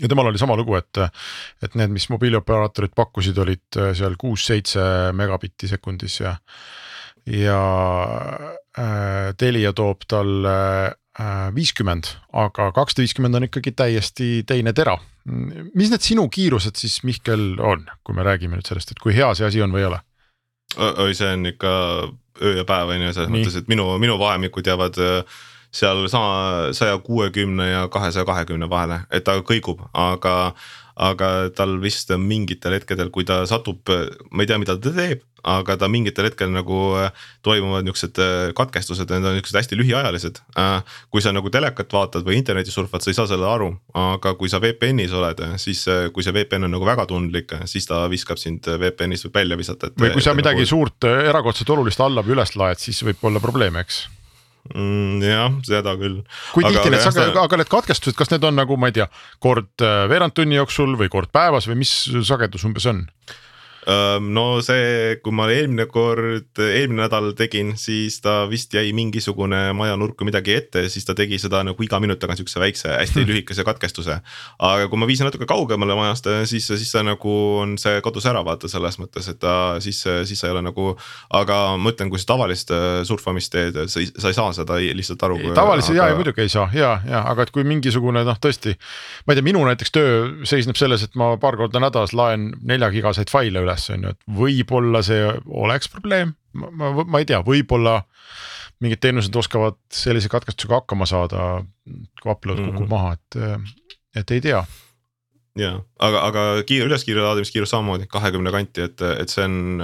Ja 0.00 0.08
temal 0.08 0.30
oli 0.30 0.40
sama 0.40 0.54
lugu, 0.56 0.78
et, 0.78 0.96
et 1.60 1.74
need, 1.76 1.90
mis 1.92 2.06
mobiilioperaatorid 2.08 2.94
pakkusid, 2.96 3.36
olid 3.36 3.76
seal 3.98 4.14
kuus-seitse 4.16 4.80
megabitti 5.12 5.68
sekundis 5.68 6.22
ja, 6.22 6.32
ja 7.28 7.60
äh, 8.80 9.34
Telia 9.36 9.74
toob 9.76 10.08
talle 10.08 10.56
Äh, 10.90 10.99
viiskümmend, 11.54 12.12
aga 12.32 12.70
kakssada 12.76 13.04
viiskümmend 13.04 13.38
on 13.38 13.48
ikkagi 13.48 13.72
täiesti 13.76 14.30
teine 14.46 14.72
tera. 14.76 14.98
mis 15.74 15.90
need 15.92 16.00
sinu 16.00 16.28
kiirused 16.32 16.78
siis 16.80 17.02
Mihkel 17.04 17.60
on, 17.60 17.84
kui 18.04 18.16
me 18.16 18.24
räägime 18.24 18.56
nüüd 18.56 18.66
sellest, 18.66 18.94
et 18.94 19.02
kui 19.02 19.12
hea 19.14 19.28
see 19.36 19.46
asi 19.46 19.62
on 19.62 19.74
või 19.74 19.84
ei 19.84 19.90
ole? 19.90 20.00
oi, 20.78 21.14
see 21.14 21.28
on 21.34 21.46
ikka 21.50 21.70
öö 22.40 22.56
ja 22.56 22.64
päev 22.64 22.94
on 22.94 23.04
ju, 23.04 23.12
selles 23.12 23.32
mõttes, 23.32 23.58
et 23.60 23.68
minu, 23.68 23.86
minu 24.00 24.16
vahemikud 24.18 24.66
jäävad 24.66 25.00
äh, 25.02 25.40
seal 25.70 26.08
sama 26.08 26.72
saja 26.72 26.98
kuuekümne 26.98 27.70
ja 27.70 27.88
kahesaja 27.88 28.24
kahekümne 28.24 28.70
vahele, 28.70 29.00
et 29.10 29.24
ta 29.24 29.38
kõigub, 29.46 29.82
aga 29.94 30.52
aga 31.00 31.48
tal 31.56 31.78
vist 31.80 32.12
mingitel 32.20 32.76
hetkedel, 32.76 33.10
kui 33.14 33.24
ta 33.28 33.42
satub, 33.48 33.88
ma 34.30 34.44
ei 34.44 34.50
tea, 34.50 34.58
mida 34.60 34.76
ta 34.76 34.92
teeb, 34.92 35.24
aga 35.46 35.76
ta 35.80 35.88
mingitel 35.88 36.28
hetkel 36.28 36.50
nagu 36.52 36.78
äh, 37.00 37.08
toimuvad 37.46 37.86
niuksed 37.86 38.20
äh, 38.20 38.50
katkestused, 38.56 39.08
need 39.08 39.24
on 39.24 39.38
niuksed 39.38 39.56
hästi 39.56 39.78
lühiajalised. 39.78 40.42
Äh, 40.60 40.98
kui 41.12 41.24
sa 41.24 41.32
nagu 41.32 41.52
telekat 41.52 41.92
vaatad 41.94 42.26
või 42.26 42.38
internetis 42.40 42.76
surfad, 42.76 43.04
sa 43.04 43.12
ei 43.12 43.18
saa 43.18 43.28
selle 43.30 43.48
aru, 43.48 43.72
aga 43.96 44.34
kui 44.38 44.52
sa 44.52 44.60
VPN-is 44.62 45.16
oled, 45.16 45.42
siis 45.62 45.86
kui 46.14 46.26
see 46.26 46.36
VPN 46.36 46.68
on 46.68 46.76
nagu 46.76 46.88
väga 46.88 47.08
tundlik, 47.10 47.56
siis 47.70 47.88
ta 47.88 48.04
viskab 48.12 48.40
sind 48.40 48.68
VPN-ist 48.68 49.30
välja 49.34 49.58
visata. 49.60 49.92
või 49.96 50.12
kui 50.14 50.24
sa 50.24 50.36
midagi 50.36 50.64
nagu... 50.64 50.72
suurt 50.74 51.08
erakordselt 51.10 51.76
olulist 51.76 52.00
alla 52.04 52.24
või 52.24 52.36
üles 52.36 52.56
laed, 52.60 52.82
siis 52.82 53.00
võib 53.06 53.30
olla 53.30 53.42
probleem, 53.42 53.80
eks 53.80 54.04
mm,. 54.74 55.20
jah, 55.24 55.58
seda 55.66 55.94
küll. 56.00 56.20
kui 56.54 56.66
aga, 56.66 56.74
tihti 56.76 56.94
need 56.94 57.04
sage-, 57.04 57.28
aga, 57.32 57.44
aga 57.48 57.60
need 57.60 57.72
katkestused, 57.72 58.18
kas 58.18 58.32
need 58.32 58.46
on 58.46 58.58
nagu, 58.60 58.78
ma 58.80 58.90
ei 58.90 58.98
tea, 59.00 59.08
kord 59.42 59.86
veerand 60.10 60.36
tunni 60.36 60.58
jooksul 60.58 60.96
või 61.00 61.12
kord 61.12 61.32
päevas 61.34 61.68
või 61.70 61.82
mis 61.84 61.94
sagedus 62.26 62.66
umbes 62.68 62.88
on? 62.90 63.06
No 64.20 64.60
see, 64.64 65.16
kui 65.24 65.32
ma 65.34 65.46
eelmine 65.52 65.86
kord, 65.90 66.50
eelmine 66.60 67.04
nädal 67.04 67.30
tegin, 67.38 67.72
siis 67.80 68.20
ta 68.20 68.42
vist 68.50 68.74
jäi 68.74 68.92
mingisugune 68.96 69.70
majanurk 69.76 70.20
või 70.20 70.30
midagi 70.30 70.54
ette, 70.58 70.84
siis 70.92 71.06
ta 71.08 71.14
tegi 71.16 71.38
seda 71.40 71.62
nagu 71.66 71.84
iga 71.84 72.00
minut 72.02 72.20
tagant 72.20 72.40
siukse 72.40 72.60
väikse 72.60 72.92
hästi 72.92 73.24
lühikese 73.28 73.64
katkestuse. 73.64 74.20
aga 74.58 74.88
kui 74.90 75.00
ma 75.00 75.08
viisin 75.08 75.28
natuke 75.28 75.48
kaugemale 75.48 75.96
majast, 75.96 76.28
siis, 76.50 76.66
siis 76.68 76.92
ta 76.92 77.02
nagu 77.06 77.34
on, 77.62 77.76
see 77.80 78.00
kadus 78.04 78.28
ära 78.28 78.42
vaata 78.44 78.68
selles 78.68 79.00
mõttes, 79.00 79.30
et 79.32 79.40
ta 79.40 79.54
siis, 79.80 80.02
siis 80.28 80.40
sa 80.40 80.50
ei 80.50 80.54
ole 80.54 80.64
nagu. 80.68 80.96
aga 81.30 81.60
ma 81.80 81.94
ütlen, 81.94 82.10
kui 82.12 82.20
sa 82.20 82.34
tavalist 82.34 82.70
äh, 82.74 83.02
surfamist 83.08 83.52
teed, 83.54 83.80
sa 83.88 84.00
ei, 84.00 84.10
sa 84.12 84.28
ei 84.28 84.36
saa 84.36 84.52
seda 84.56 84.78
lihtsalt 84.80 85.22
aru. 85.26 85.40
tavaliselt 85.56 85.96
aga... 85.96 86.10
ja, 86.10 86.18
muidugi 86.20 86.44
ei 86.44 86.52
saa 86.52 86.68
ja, 86.74 86.92
ja 87.08 87.24
aga 87.30 87.46
et 87.46 87.54
kui 87.54 87.64
mingisugune 87.64 88.24
noh, 88.26 88.38
tõesti. 88.40 88.76
ma 89.26 89.34
ei 89.34 89.40
tea, 89.40 89.46
minu 89.46 89.64
näiteks 89.66 89.94
töö 89.94 90.20
seisneb 90.48 90.78
selles, 90.80 91.04
et 91.06 91.16
ma 91.20 91.32
paar 91.40 91.56
korda 91.60 91.82
nädalas 91.82 92.14
laen 92.16 92.50
nelja 92.66 92.90
gigaseid 92.92 93.32
faile 93.32 93.64
üle 93.64 93.69
üles, 93.70 93.88
on 93.94 94.06
ju, 94.06 94.12
et 94.14 94.36
võib-olla 94.40 95.02
see 95.06 95.24
oleks 95.46 95.90
probleem, 95.92 96.34
ma, 96.52 96.70
ma, 96.70 96.92
ma 97.04 97.22
ei 97.22 97.28
tea, 97.28 97.40
võib-olla 97.46 98.00
mingid 98.80 99.02
teenused 99.04 99.36
oskavad 99.36 99.78
sellise 99.92 100.30
katkestusega 100.32 100.80
hakkama 100.80 101.08
saada, 101.08 101.64
kui 102.22 102.32
upload 102.32 102.62
kukub 102.62 102.86
mm 102.86 102.86
-hmm. 102.86 102.90
maha, 102.90 103.12
et, 103.18 104.22
et 104.22 104.30
ei 104.36 104.40
tea 104.40 104.64
ja, 105.58 105.74
aga, 105.98 106.22
aga 106.28 106.46
kiire 106.66 106.88
üleskiire 106.88 107.22
laadimiskiirus 107.24 107.70
samamoodi 107.70 108.08
kahekümne 108.10 108.50
kanti, 108.54 108.88
et, 108.88 109.02
et 109.02 109.28
see 109.28 109.44
on 109.44 109.82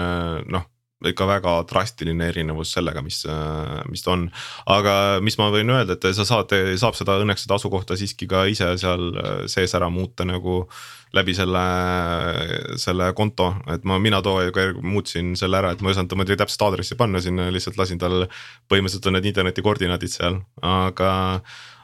noh 0.48 0.66
ikka 1.04 1.26
väga 1.28 1.54
drastiline 1.68 2.30
erinevus 2.30 2.72
sellega, 2.72 3.02
mis, 3.04 3.20
mis 3.90 4.04
ta 4.04 4.14
on. 4.14 4.26
aga 4.72 4.94
mis 5.24 5.36
ma 5.40 5.50
võin 5.52 5.70
öelda, 5.74 5.96
et 5.96 6.06
sa 6.16 6.24
saad, 6.24 6.54
saab 6.80 6.96
seda 6.96 7.18
õnneks 7.20 7.44
seda 7.44 7.58
asukohta 7.60 7.98
siiski 8.00 8.28
ka 8.30 8.46
ise 8.48 8.70
seal 8.80 9.10
sees 9.52 9.74
ära 9.76 9.90
muuta 9.92 10.24
nagu 10.24 10.64
läbi 11.16 11.34
selle, 11.36 11.62
selle 12.80 13.10
konto, 13.16 13.52
et 13.72 13.84
ma, 13.88 14.00
mina 14.02 14.20
too 14.24 14.40
aeg 14.40 14.80
muutsin 14.82 15.34
selle 15.38 15.60
ära, 15.60 15.72
et 15.72 15.84
ma 15.84 15.90
ei 15.90 15.96
osanud 15.96 16.16
muidugi 16.18 16.40
täpset 16.40 16.64
aadressi 16.66 16.98
panna 16.98 17.22
sinna, 17.24 17.48
lihtsalt 17.54 17.78
lasin 17.80 18.00
tal. 18.02 18.26
põhimõtteliselt 18.70 19.08
on 19.10 19.18
need 19.18 19.30
interneti 19.30 19.64
koordinaadid 19.64 20.12
seal, 20.12 20.40
aga, 20.64 21.12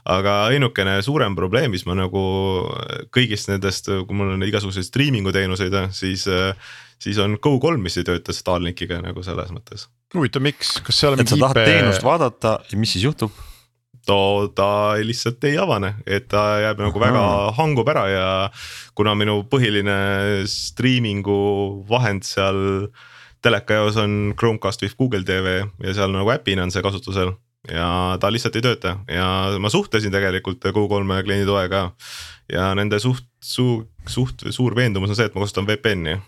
aga 0.05 0.37
ainukene 0.51 0.97
suurem 1.05 1.37
probleem, 1.39 1.71
mis 1.75 1.85
ma 1.87 1.97
nagu 1.99 2.23
kõigist 3.15 3.51
nendest, 3.53 3.91
kui 3.91 4.19
mul 4.19 4.35
on 4.35 4.47
igasuguseid 4.47 4.89
striimingu 4.89 5.35
teenuseid, 5.35 5.77
siis. 5.95 6.27
siis 7.03 7.19
on 7.19 7.35
Go3, 7.43 7.81
mis 7.83 7.97
ei 7.99 8.05
tööta 8.07 8.35
Starlinkiga 8.35 9.01
nagu 9.03 9.23
selles 9.27 9.51
mõttes. 9.51 9.89
huvitav, 10.15 10.43
miks, 10.45 10.77
kas 10.87 11.01
seal 11.03 11.17
on 11.17 11.23
mingi 11.23 11.35
IP? 11.35 11.39
et 11.39 11.41
sa 11.41 11.49
tahad 11.49 11.67
teenust 11.67 12.05
vaadata 12.07 12.59
ja 12.71 12.79
mis 12.79 12.93
siis 12.95 13.09
juhtub? 13.09 13.33
too 14.07 14.49
ta 14.55 14.95
lihtsalt 14.99 15.45
ei 15.47 15.57
avane, 15.59 15.95
et 16.07 16.29
ta 16.31 16.59
jääb 16.63 16.81
nagu 16.83 16.99
Aha. 16.99 17.07
väga 17.07 17.25
hangub 17.59 17.89
ära 17.93 18.05
ja 18.11 18.27
kuna 18.99 19.15
minu 19.19 19.43
põhiline 19.51 20.43
striimingu 20.51 21.39
vahend 21.89 22.27
seal 22.27 22.89
teleka 23.43 23.79
jaos 23.81 23.99
on 24.03 24.35
Chromecast 24.39 24.83
with 24.83 24.99
Google 24.99 25.23
tv 25.27 25.63
ja 25.63 25.95
seal 25.95 26.15
nagu 26.15 26.31
äpina 26.35 26.67
on 26.67 26.75
see 26.75 26.83
kasutusel 26.83 27.35
ja 27.71 28.19
ta 28.21 28.31
lihtsalt 28.33 28.57
ei 28.59 28.65
tööta 28.65 28.97
ja 29.07 29.27
ma 29.63 29.71
suhtlesin 29.71 30.15
tegelikult 30.15 30.65
Go3 30.75 31.23
klienditoe 31.23 31.69
ka. 31.71 31.83
ja 32.53 32.73
nende 32.75 32.99
suht, 32.99 33.27
suht, 33.39 33.91
suht 34.07 34.47
suur 34.51 34.77
veendumus 34.77 35.13
on 35.13 35.19
see, 35.19 35.29
et 35.31 35.35
ma 35.35 35.45
kasutan 35.45 35.69
VPN-i 35.69 36.19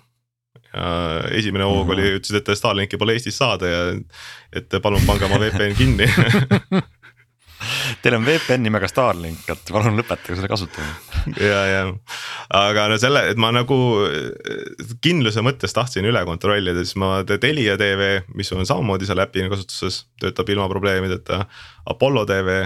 esimene 1.34 1.64
hoog 1.64 1.86
mm 1.86 1.90
-hmm. 1.90 1.92
oli, 1.92 2.14
ütlesid, 2.18 2.36
et 2.40 2.58
Starlinki 2.58 2.98
pole 2.98 3.12
Eestis 3.12 3.38
saada 3.38 3.66
ja 3.66 3.80
et 4.52 4.74
palun 4.82 5.06
pange 5.06 5.24
oma 5.24 5.38
VPN 5.38 5.74
kinni 5.78 6.06
Teil 8.02 8.16
on 8.18 8.26
VPN 8.26 8.64
nimega 8.66 8.88
Starlink, 8.90 9.44
et 9.50 9.72
palun 9.72 9.96
lõpetage 9.98 10.36
selle 10.38 10.50
kasutamine. 10.50 10.94
ja, 11.40 11.60
ja 11.70 11.82
aga 12.54 12.86
no 12.90 12.98
selle, 13.00 13.24
et 13.32 13.40
ma 13.40 13.50
nagu 13.54 13.78
kindluse 15.04 15.42
mõttes 15.44 15.74
tahtsin 15.76 16.06
üle 16.08 16.24
kontrollida, 16.28 16.84
siis 16.84 16.98
ma 17.00 17.16
Telia 17.28 17.76
tv, 17.80 18.10
mis 18.36 18.52
on 18.54 18.66
samamoodi 18.68 19.08
seal 19.08 19.22
äpina 19.24 19.50
kasutuses, 19.52 20.04
töötab 20.20 20.52
ilma 20.54 20.68
probleemideta. 20.72 21.44
Apollo 21.90 22.24
tv, 22.28 22.60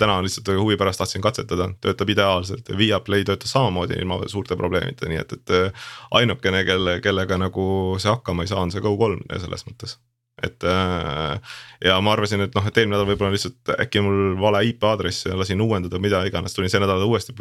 täna 0.00 0.18
lihtsalt 0.24 0.50
huvi 0.58 0.78
pärast 0.80 0.98
tahtsin 1.02 1.22
katsetada, 1.22 1.68
töötab 1.82 2.10
ideaalselt 2.10 2.68
ja 2.68 2.78
Viaplay 2.78 3.26
töötas 3.26 3.54
samamoodi 3.54 4.00
ilma 4.00 4.18
suurte 4.30 4.58
probleemideta, 4.58 5.10
nii 5.10 5.22
et, 5.22 5.38
et 5.38 5.78
ainukene, 6.18 6.64
kelle, 6.66 6.98
kellega 7.04 7.38
nagu 7.38 7.70
see 8.02 8.10
hakkama 8.10 8.46
ei 8.46 8.50
saa, 8.50 8.66
on 8.66 8.74
see 8.74 8.82
Go3 8.82 9.40
selles 9.42 9.66
mõttes 9.70 9.98
et 10.42 10.64
äh, 10.64 11.54
ja 11.84 11.96
ma 12.04 12.12
arvasin, 12.12 12.44
et 12.44 12.56
noh, 12.56 12.64
et 12.68 12.76
eelmine 12.76 12.96
nädal 12.96 13.08
võib-olla 13.08 13.32
lihtsalt 13.32 13.72
äkki 13.80 14.02
mul 14.04 14.34
vale 14.40 14.62
IP 14.68 14.84
aadress 14.84 15.28
ja 15.28 15.36
lasin 15.38 15.62
uuendada, 15.64 16.00
mida 16.02 16.20
iganes, 16.28 16.56
tulin 16.56 16.72
see 16.72 16.82
nädal 16.82 17.04
uuesti, 17.06 17.32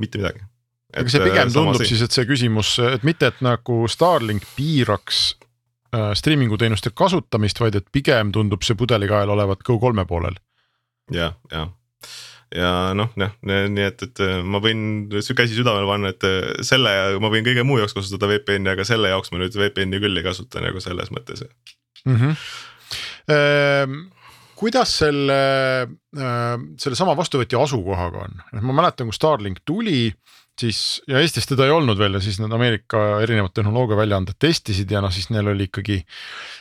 mitte 0.00 0.20
midagi. 0.20 0.44
aga 0.92 1.14
see 1.14 1.24
pigem 1.24 1.48
äh, 1.48 1.54
tundub 1.54 1.86
siis, 1.88 2.04
et 2.04 2.12
see 2.12 2.28
küsimus, 2.28 2.74
et 2.84 3.06
mitte, 3.08 3.32
et 3.32 3.40
nagu 3.44 3.82
Starlink 3.88 4.44
piiraks 4.56 5.22
äh, 5.96 6.12
streaming'u 6.18 6.60
teenuste 6.60 6.92
kasutamist, 6.94 7.62
vaid 7.62 7.80
et 7.80 7.88
pigem 7.92 8.34
tundub 8.36 8.66
see 8.66 8.76
pudelikael 8.76 9.32
olevat 9.32 9.64
Go3 9.64 10.08
poolel 10.08 10.36
ja,. 11.08 11.32
jah, 11.32 11.38
jah 11.56 11.72
ja 12.52 12.70
noh, 12.92 13.08
noh 13.16 13.30
nii 13.48 13.84
et, 13.86 14.02
et 14.04 14.20
ma 14.44 14.60
võin 14.60 15.06
käsi 15.08 15.56
südamele 15.56 15.88
panna, 15.88 16.10
et 16.12 16.66
selle 16.68 16.92
ma 17.16 17.30
võin 17.32 17.46
kõige 17.46 17.64
muu 17.64 17.78
jaoks 17.80 17.96
kasutada 17.96 18.28
VPN-i, 18.28 18.74
aga 18.74 18.84
selle 18.84 19.08
jaoks 19.08 19.32
ma 19.32 19.40
nüüd 19.40 19.56
VPN-i 19.56 20.02
küll 20.02 20.20
ei 20.20 20.26
kasuta 20.26 20.60
nagu 20.60 20.82
selles 20.84 21.08
mõttes 21.16 21.46
mm. 22.04 22.16
-hmm. 22.16 22.36
Ehm, 23.32 23.98
kuidas 24.58 24.98
selle, 24.98 25.38
ehm, 26.16 26.64
sellesama 26.78 27.16
vastuvõtja 27.16 27.62
asukohaga 27.62 28.26
on, 28.26 28.42
et 28.52 28.62
ma 28.62 28.74
mäletan, 28.82 29.08
kui 29.08 29.16
Starlink 29.16 29.62
tuli, 29.64 30.10
siis 30.60 31.02
ja 31.08 31.20
Eestis 31.20 31.46
teda 31.48 31.66
ei 31.66 31.72
olnud 31.72 31.98
veel 31.98 32.18
ja 32.18 32.20
siis 32.22 32.38
need 32.40 32.52
Ameerika 32.52 33.00
erinevad 33.24 33.54
tehnoloogiaväljaanded 33.56 34.36
testisid 34.42 34.90
ja 34.92 35.00
noh, 35.02 35.12
siis 35.12 35.30
neil 35.32 35.48
oli 35.48 35.68
ikkagi. 35.70 36.02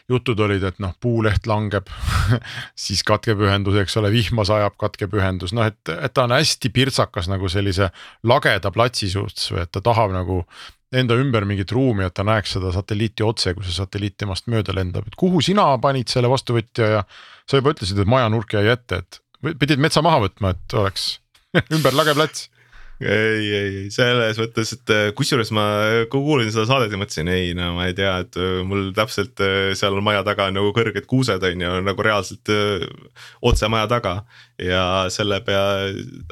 jutud 0.10 0.39
olid, 0.44 0.64
et 0.68 0.80
noh, 0.84 0.94
puuleht 1.00 1.48
langeb 1.48 1.88
siis 2.86 3.04
katkeb 3.08 3.39
ühendus, 3.46 3.78
eks 3.80 3.98
ole, 4.02 4.12
vihma 4.12 4.46
sajab, 4.48 4.76
katkeb 4.80 5.14
ühendus, 5.16 5.54
noh, 5.56 5.68
et, 5.68 5.80
et 5.92 6.14
ta 6.14 6.26
on 6.28 6.36
hästi 6.36 6.72
pirtsakas 6.74 7.30
nagu 7.32 7.50
sellise 7.50 7.92
lageda 8.24 8.72
platsi 8.72 9.12
suhtes 9.12 9.52
või 9.52 9.66
et 9.66 9.72
ta 9.72 9.84
tahab 9.84 10.16
nagu 10.16 10.44
enda 10.92 11.16
ümber 11.16 11.46
mingit 11.48 11.72
ruumi, 11.72 12.04
et 12.06 12.16
ta 12.18 12.26
näeks 12.28 12.58
seda 12.58 12.72
satelliiti 12.76 13.24
otse, 13.24 13.54
kui 13.56 13.66
see 13.66 13.76
satelliit 13.78 14.18
temast 14.20 14.50
mööda 14.52 14.76
lendab, 14.76 15.08
et 15.08 15.18
kuhu 15.20 15.42
sina 15.46 15.70
panid 15.82 16.12
selle 16.12 16.32
vastuvõtja 16.32 16.89
ja. 16.98 17.04
sa 17.48 17.62
juba 17.62 17.76
ütlesid, 17.76 18.02
et 18.02 18.12
majanurk 18.12 18.58
jäi 18.58 18.68
ette, 18.74 19.02
et 19.02 19.56
pidid 19.62 19.82
metsa 19.82 20.04
maha 20.06 20.26
võtma, 20.28 20.56
et 20.56 20.78
oleks 20.78 21.14
ümber 21.76 21.96
lage 21.96 22.16
plats 22.18 22.51
ei, 23.02 23.47
ei, 23.56 23.78
selles 23.93 24.38
mõttes, 24.39 24.74
et 24.76 24.91
äh, 24.93 25.08
kusjuures 25.18 25.52
ma 25.56 25.66
kuulsin 26.12 26.52
seda 26.54 26.68
saadet 26.70 26.93
ja 26.93 26.99
mõtlesin, 27.02 27.32
ei 27.34 27.56
no 27.58 27.72
ma 27.78 27.88
ei 27.89 27.95
tea, 27.97 28.14
et 28.24 28.38
äh, 28.39 28.60
mul 28.68 28.91
täpselt 28.97 29.41
äh, 29.41 29.72
seal 29.78 29.97
maja 30.06 30.22
taga 30.28 30.49
on 30.52 30.58
nagu 30.60 30.72
kõrged 30.76 31.08
kuused 31.10 31.43
on 31.47 31.66
ju 31.66 31.74
nagu 31.88 32.06
reaalselt 32.06 32.54
otse 33.41 33.70
maja 33.72 33.89
taga. 33.91 34.16
ja 34.62 35.10
selle 35.10 35.39
pea, 35.41 35.62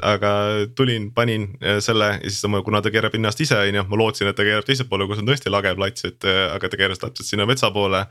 aga 0.06 0.32
tulin, 0.78 1.08
panin 1.10 1.48
selle 1.82 2.12
ja 2.12 2.28
siis 2.30 2.44
ma, 2.46 2.60
kuna 2.62 2.78
ta 2.78 2.92
keerab 2.94 3.16
ennast 3.18 3.40
ise 3.42 3.58
on 3.58 3.74
ju, 3.74 3.82
ma 3.90 3.98
lootsin, 3.98 4.30
et 4.30 4.38
ta 4.38 4.46
keerab 4.46 4.68
teisele 4.68 4.86
poole, 4.88 5.08
kus 5.10 5.18
on 5.18 5.26
tõesti 5.26 5.50
lage 5.50 5.72
plats, 5.74 6.06
et 6.06 6.28
aga 6.28 6.70
ta 6.70 6.78
keeras 6.78 7.02
täpselt 7.02 7.26
sinna 7.26 7.48
metsa 7.50 7.72
poole 7.74 8.04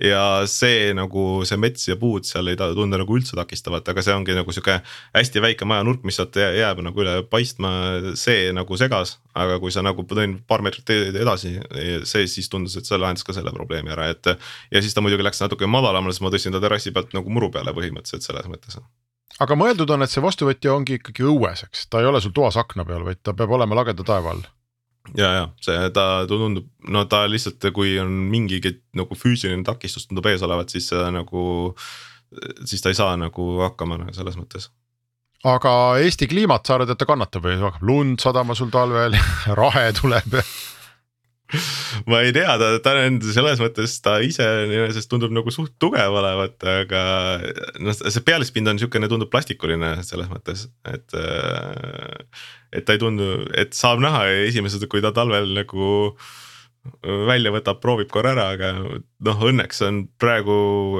ja 0.00 0.22
see 0.48 0.92
nagu 0.96 1.42
see 1.48 1.58
mets 1.60 1.88
ja 1.88 1.96
puud 2.00 2.24
seal 2.28 2.48
ei 2.50 2.58
tundu 2.58 2.98
nagu 3.00 3.16
üldse 3.16 3.36
takistavat, 3.38 3.88
aga 3.92 4.04
see 4.04 4.14
ongi 4.16 4.36
nagu 4.36 4.52
sihuke 4.54 4.78
hästi 5.16 5.42
väike 5.44 5.68
majanurk, 5.68 6.04
mis 6.08 6.16
sealt 6.20 6.36
jääb 6.40 6.80
nagu 6.86 7.04
üle 7.04 7.18
paistma, 7.30 7.72
see 8.18 8.50
nagu 8.56 8.78
segas. 8.80 9.18
aga 9.34 9.60
kui 9.62 9.70
sa 9.70 9.84
nagu 9.84 10.02
tõin 10.02 10.40
paar 10.48 10.64
meetrit 10.64 10.90
edasi, 10.90 11.54
see 12.08 12.26
siis 12.28 12.48
tundus, 12.50 12.74
et 12.76 12.88
see 12.88 12.98
lahendas 12.98 13.24
ka 13.24 13.36
selle 13.36 13.52
probleemi 13.54 13.92
ära, 13.94 14.08
et. 14.10 14.32
ja 14.70 14.82
siis 14.82 14.94
ta 14.94 15.04
muidugi 15.04 15.26
läks 15.26 15.42
natuke 15.44 15.68
madalamale, 15.70 16.16
siis 16.16 16.24
ma 16.24 16.32
tõstsin 16.34 16.56
ta 16.56 16.62
terrassi 16.62 16.90
pealt 16.96 17.14
nagu 17.14 17.30
muru 17.30 17.50
peale 17.54 17.74
põhimõtteliselt 17.76 18.26
selles 18.26 18.48
mõttes 18.50 18.80
aga 19.40 19.56
mõeldud 19.56 19.88
on, 19.94 20.02
et 20.04 20.12
see 20.12 20.22
vastuvõtja 20.24 20.74
ongi 20.74 20.98
ikkagi 20.98 21.24
õues, 21.24 21.64
eks, 21.68 21.86
ta 21.88 22.02
ei 22.02 22.08
ole 22.10 22.20
sul 22.20 22.34
toas 22.36 22.58
akna 22.60 22.84
peal, 22.84 23.06
vaid 23.06 23.22
ta 23.22 23.32
peab 23.36 23.54
olema 23.56 23.78
lageda 23.78 24.04
taeva 24.04 24.34
all 24.34 24.42
ja, 25.16 25.30
ja 25.34 25.44
see, 25.64 25.78
ta 25.94 26.06
tundub, 26.28 26.68
no 26.88 27.04
ta 27.10 27.24
lihtsalt, 27.30 27.70
kui 27.76 27.96
on 28.02 28.12
mingigi 28.32 28.74
nagu 28.98 29.16
füüsiline 29.18 29.64
takistus 29.66 30.08
tundub 30.08 30.28
ees 30.30 30.44
olevat, 30.46 30.72
siis 30.72 30.90
nagu. 31.12 31.74
siis 32.64 32.82
ta 32.82 32.92
ei 32.92 32.94
saa 32.94 33.16
nagu 33.18 33.56
hakkama 33.58 33.98
nagu 33.98 34.14
selles 34.14 34.36
mõttes. 34.38 34.70
aga 35.44 35.72
Eesti 35.98 36.28
kliimat 36.30 36.66
sa 36.66 36.76
arvad, 36.76 36.92
et 36.92 36.98
ta 37.00 37.08
kannatab 37.08 37.46
või 37.46 37.58
hakkab 37.58 37.86
lund 37.86 38.20
sadama 38.22 38.54
sul 38.54 38.70
talvel 38.70 39.16
rahe 39.62 39.90
tuleb 40.00 40.40
ma 42.10 42.22
ei 42.24 42.34
tea, 42.34 42.56
ta, 42.60 42.72
ta 42.84 42.94
on 43.06 43.18
selles 43.24 43.62
mõttes, 43.62 43.96
ta 44.04 44.18
iseenesest 44.24 45.10
tundub 45.10 45.34
nagu 45.34 45.52
suht 45.54 45.74
tugev 45.82 46.18
olevat, 46.20 46.58
aga 46.82 47.02
noh, 47.82 47.96
see 48.00 48.26
pealispind 48.26 48.70
on 48.70 48.78
niisugune, 48.78 49.10
tundub 49.10 49.32
plastikuline 49.32 49.96
selles 50.06 50.30
mõttes, 50.32 50.68
et. 50.90 51.18
et 52.70 52.86
ta 52.86 52.94
ei 52.94 53.02
tundu, 53.02 53.32
et 53.58 53.74
saab 53.74 54.02
näha 54.02 54.28
esimesed, 54.46 54.86
kui 54.90 55.02
ta 55.02 55.10
talvel 55.14 55.50
nagu 55.56 55.88
välja 57.28 57.50
võtab, 57.52 57.80
proovib 57.82 58.08
korra 58.12 58.30
ära, 58.32 58.46
aga 58.54 58.70
noh, 59.26 59.42
õnneks 59.50 59.82
on 59.84 59.98
praegu, 60.22 60.54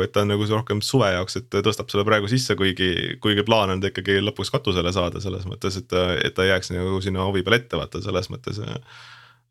et 0.05 0.13
ta 0.13 0.27
on 0.27 0.35
nagu 0.35 0.45
rohkem 0.51 0.83
suve 0.85 1.09
jaoks, 1.15 1.39
et 1.41 1.57
tõstab 1.65 1.89
selle 1.93 2.05
praegu 2.05 2.29
sisse, 2.29 2.57
kuigi, 2.59 2.91
kuigi 3.23 3.47
plaan 3.47 3.73
on 3.77 3.81
ta 3.81 3.89
ikkagi 3.89 4.19
lõpuks 4.21 4.53
katusele 4.53 4.93
saada 4.93 5.23
selles 5.25 5.47
mõttes, 5.49 5.79
et, 5.81 5.97
et 6.27 6.37
ta 6.37 6.45
jääks 6.45 6.75
nagu 6.75 7.01
sinna 7.05 7.25
hovi 7.25 7.47
peal 7.47 7.63
ette 7.63 7.81
vaata 7.81 8.03
selles 8.05 8.29
mõttes 8.35 8.61
Äh, 8.61 8.77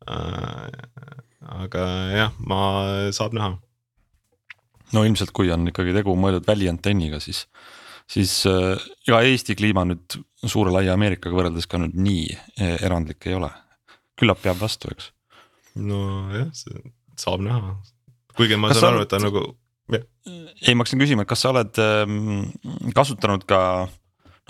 aga 0.06 1.84
jah, 2.14 2.32
ma, 2.46 2.60
saab 3.14 3.36
näha. 3.36 3.52
no 4.94 5.04
ilmselt, 5.06 5.32
kui 5.36 5.50
on 5.52 5.68
ikkagi 5.70 5.94
tegu 5.96 6.14
mõeldud 6.18 6.48
väliantenniga, 6.48 7.20
siis, 7.22 7.44
siis 8.10 8.34
äh, 8.50 8.80
ega 9.08 9.22
Eesti 9.28 9.56
kliima 9.58 9.84
nüüd 9.88 10.20
suure 10.48 10.72
laia 10.74 10.96
Ameerikaga 10.96 11.36
võrreldes 11.36 11.68
ka 11.70 11.80
nüüd 11.82 11.96
nii 12.00 12.26
e, 12.32 12.74
erandlik 12.80 13.28
ei 13.28 13.36
ole. 13.38 13.50
küllap 14.20 14.42
peab 14.42 14.58
vastu, 14.60 14.90
eks. 14.92 15.12
nojah, 15.80 16.50
saab 17.20 17.44
näha, 17.44 17.76
kuigi 18.36 18.58
ma 18.60 18.72
kas 18.72 18.82
saan 18.82 18.96
aru, 18.96 19.06
et 19.06 19.12
ta 19.12 19.20
nagu. 19.22 19.46
ei, 19.90 20.74
ma 20.74 20.84
hakkasin 20.84 21.00
küsima, 21.02 21.24
et 21.24 21.30
kas 21.30 21.44
sa 21.44 21.52
oled 21.52 21.80
ähm, 21.82 22.50
kasutanud 22.96 23.44
ka 23.48 23.60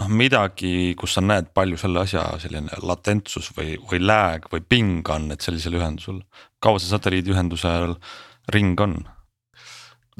noh 0.01 0.09
midagi, 0.09 0.95
kus 0.99 1.19
sa 1.19 1.23
näed 1.25 1.53
palju 1.57 1.79
selle 1.81 2.03
asja 2.05 2.25
selline 2.41 2.81
latentsus 2.87 3.51
või, 3.57 3.77
või 3.91 4.01
lag 4.03 4.49
või 4.53 4.65
ping 4.65 5.09
on, 5.13 5.31
et 5.35 5.45
sellisel 5.45 5.77
ühendusel. 5.77 6.23
kaua 6.61 6.81
see 6.81 6.93
satelliidiühendusel 6.93 7.97
ring 8.55 8.81
on? 8.81 9.03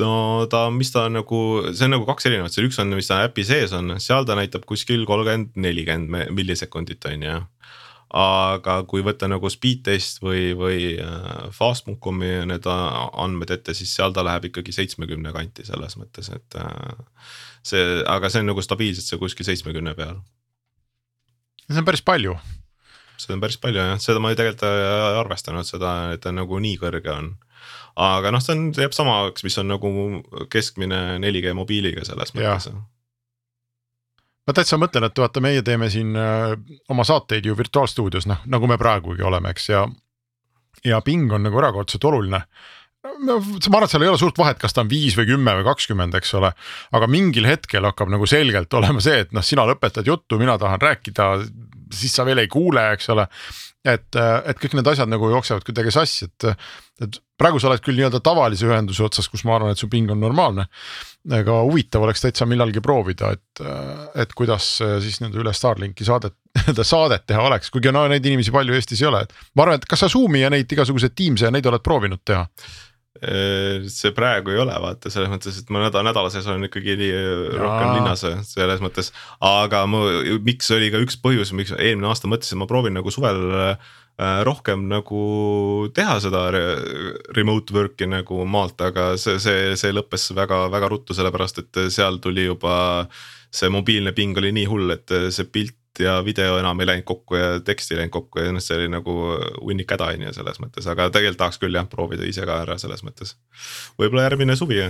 no 0.01 0.13
ta, 0.53 0.67
mis 0.73 0.93
ta 0.93 1.07
nagu, 1.13 1.41
see 1.73 1.89
on 1.89 1.97
nagu 1.97 2.09
kaks 2.09 2.29
erinevat, 2.29 2.55
see 2.55 2.67
üks 2.69 2.79
on, 2.83 2.93
mis 2.97 3.09
ta 3.11 3.23
äpi 3.27 3.45
sees 3.47 3.73
on, 3.77 3.97
seal 4.01 4.29
ta 4.29 4.37
näitab 4.39 4.67
kuskil 4.69 5.07
kolmkümmend, 5.09 5.57
nelikümmend 5.61 6.35
millisekundit 6.37 7.09
on 7.11 7.27
ju 7.27 7.39
aga 8.11 8.81
kui 8.91 9.05
võtta 9.07 9.29
nagu 9.31 9.47
speed 9.53 9.85
test 9.87 10.19
või, 10.23 10.51
või 10.59 10.97
äh, 10.99 11.45
fast.com'i 11.55 12.41
need 12.51 12.67
andmed 12.67 13.53
ette, 13.55 13.75
siis 13.77 13.93
seal 13.95 14.15
ta 14.17 14.25
läheb 14.27 14.49
ikkagi 14.49 14.75
seitsmekümne 14.75 15.31
kanti 15.37 15.67
selles 15.69 15.95
mõttes, 16.01 16.33
et 16.35 16.59
äh, 16.59 17.05
see, 17.67 18.01
aga 18.09 18.31
see 18.31 18.45
on 18.45 18.51
nagu 18.53 18.65
stabiilselt 18.65 19.07
see 19.07 19.21
kuskil 19.21 19.49
seitsmekümne 19.49 19.95
peal. 19.99 20.21
see 21.69 21.81
on 21.83 21.89
päris 21.89 22.05
palju. 22.05 22.39
seda 23.21 23.37
on 23.37 23.45
päris 23.45 23.61
palju 23.61 23.83
jah, 23.83 24.01
seda 24.01 24.23
ma 24.23 24.35
tegelikult 24.35 24.67
ei 24.71 25.21
arvestanud 25.21 25.69
seda, 25.69 25.95
et 26.15 26.25
ta 26.25 26.35
nagu 26.35 26.61
nii 26.63 26.79
kõrge 26.81 27.15
on 27.15 27.35
aga 28.01 28.33
noh, 28.33 28.43
see 28.45 28.57
on, 28.57 28.71
jääb 28.77 28.95
samaks, 28.97 29.45
mis 29.47 29.59
on 29.61 29.69
nagu 29.71 29.91
keskmine 30.53 31.21
4G 31.23 31.53
mobiiliga 31.57 32.07
selles 32.07 32.35
mõttes 32.35 32.71
ma 34.49 34.57
täitsa 34.57 34.79
mõtlen, 34.81 35.07
et 35.07 35.21
vaata, 35.21 35.43
meie 35.45 35.63
teeme 35.63 35.91
siin 35.93 36.17
äh, 36.19 36.55
oma 36.91 37.05
saateid 37.07 37.47
ju 37.47 37.57
virtuaalstuudios, 37.59 38.27
noh 38.31 38.41
nagu 38.51 38.67
me 38.71 38.79
praegugi 38.81 39.23
oleme, 39.27 39.53
eks 39.55 39.69
ja. 39.71 39.85
ja 40.85 41.01
ping 41.07 41.33
on 41.33 41.45
nagu 41.47 41.61
erakordselt 41.61 42.05
oluline 42.09 42.43
no 43.05 43.39
ma 43.41 43.79
arvan, 43.79 43.87
et 43.87 43.95
seal 43.95 44.05
ei 44.05 44.13
ole 44.13 44.21
suurt 44.21 44.39
vahet, 44.41 44.61
kas 44.61 44.77
ta 44.77 44.85
on 44.85 44.91
viis 44.91 45.17
või 45.19 45.31
kümme 45.33 45.57
või 45.61 45.67
kakskümmend, 45.71 46.17
eks 46.19 46.35
ole. 46.41 46.53
aga 46.97 47.09
mingil 47.11 47.49
hetkel 47.49 47.89
hakkab 47.89 48.13
nagu 48.13 48.29
selgelt 48.29 48.75
olema 48.77 49.03
see, 49.05 49.25
et 49.25 49.35
noh, 49.37 49.45
sina 49.47 49.65
lõpetad 49.69 50.07
juttu, 50.09 50.39
mina 50.41 50.59
tahan 50.61 50.83
rääkida, 50.83 51.33
siis 51.97 52.15
sa 52.17 52.27
veel 52.29 52.43
ei 52.45 52.51
kuule, 52.53 52.91
eks 52.97 53.11
ole. 53.15 53.27
et, 53.85 54.09
et 54.17 54.61
kõik 54.61 54.77
need 54.77 54.93
asjad 54.93 55.09
nagu 55.09 55.31
jooksevad 55.33 55.65
kuidagi 55.65 55.95
sassi, 55.95 56.29
et, 56.29 56.69
et 57.01 57.21
praegu 57.41 57.61
sa 57.61 57.71
oled 57.71 57.81
küll 57.81 57.97
nii-öelda 57.97 58.21
tavalise 58.21 58.69
ühenduse 58.69 59.07
otsas, 59.07 59.31
kus 59.33 59.47
ma 59.49 59.57
arvan, 59.57 59.73
et 59.73 59.81
su 59.81 59.89
ping 59.89 60.13
on 60.13 60.21
normaalne 60.21 60.69
aga 61.29 61.59
huvitav 61.67 62.05
oleks 62.07 62.23
täitsa 62.25 62.47
millalgi 62.49 62.81
proovida, 62.85 63.35
et, 63.37 63.63
et 64.23 64.31
kuidas 64.37 64.67
siis 64.81 65.19
nii-öelda 65.21 65.43
üle 65.43 65.53
Starlinki 65.57 66.07
saadet, 66.07 66.37
nii-öelda 66.57 66.87
saadet 66.93 67.27
teha 67.29 67.45
oleks, 67.45 67.73
kuigi 67.73 67.93
no 67.93 68.07
neid 68.09 68.25
inimesi 68.27 68.55
palju 68.55 68.77
Eestis 68.77 69.03
ei 69.05 69.11
ole, 69.11 69.25
et 69.27 69.35
ma 69.55 69.67
arvan, 69.67 69.81
et 69.81 69.89
kas 69.89 70.05
sa 70.05 70.09
Zoom'i 70.13 70.41
ja 70.45 70.53
neid 70.53 70.73
igasuguseid 70.73 71.17
Teams'e 71.17 71.51
ja 71.51 71.53
neid 71.55 71.69
oled 71.69 71.85
proovinud 71.85 72.25
teha? 72.25 72.47
See 73.21 74.13
praegu 74.15 74.53
ei 74.55 74.61
ole 74.63 74.75
vaata 74.81 75.11
selles 75.11 75.29
mõttes, 75.33 75.57
et 75.59 75.71
ma 75.75 75.83
nädal 75.83 76.05
nädala 76.07 76.31
sees 76.31 76.47
olen 76.47 76.69
ikkagi 76.69 76.95
nii 76.97 77.17
rohkem 77.59 77.89
Jaa. 77.89 77.97
linnas 77.97 78.23
selles 78.53 78.83
mõttes. 78.85 79.11
aga 79.45 79.83
ma, 79.91 80.05
miks 80.47 80.71
oli 80.77 80.93
ka 80.95 81.01
üks 81.03 81.19
põhjus, 81.21 81.51
miks 81.59 81.75
eelmine 81.75 82.07
aasta 82.07 82.31
mõtlesin, 82.31 82.61
ma 82.63 82.71
proovin 82.71 82.95
nagu 82.95 83.11
suvel 83.11 83.43
äh, 83.59 83.91
rohkem 84.47 84.87
nagu 84.89 85.25
teha 85.97 86.21
seda 86.23 86.47
re 86.55 86.63
remote 87.37 87.75
work'i 87.75 88.09
nagu 88.11 88.45
maalt, 88.47 88.81
aga 88.85 89.15
see, 89.21 89.41
see, 89.43 89.75
see 89.81 89.93
lõppes 89.97 90.31
väga-väga 90.37 90.91
ruttu, 90.93 91.17
sellepärast 91.17 91.63
et 91.65 91.85
seal 91.91 92.23
tuli 92.23 92.47
juba. 92.47 93.09
see 93.51 93.67
mobiilne 93.67 94.13
ping 94.15 94.37
oli 94.39 94.53
nii 94.55 94.67
hull, 94.71 94.93
et 94.95 95.11
see 95.35 95.49
pilt 95.51 95.75
ja 95.99 96.21
video 96.25 96.59
enam 96.61 96.81
ei 96.81 96.87
läinud 96.87 97.05
kokku 97.09 97.37
ja 97.37 97.61
tekst 97.65 97.91
ei 97.91 97.99
läinud 97.99 98.13
kokku 98.15 98.41
ja 98.45 98.53
noh, 98.55 98.63
see 98.63 98.77
oli 98.79 98.89
nagu 98.93 99.15
hunnik 99.59 99.91
häda 99.91 100.13
on 100.15 100.27
ju 100.29 100.33
selles 100.37 100.61
mõttes, 100.63 100.87
aga 100.91 101.09
tegelikult 101.11 101.41
tahaks 101.43 101.59
küll 101.63 101.75
jah 101.75 101.89
proovida 101.91 102.27
ise 102.29 102.47
ka 102.47 102.61
ära 102.63 102.77
selles 102.79 103.03
mõttes. 103.07 103.35
võib-olla 103.99 104.29
järgmine 104.29 104.57
suvi 104.57 104.81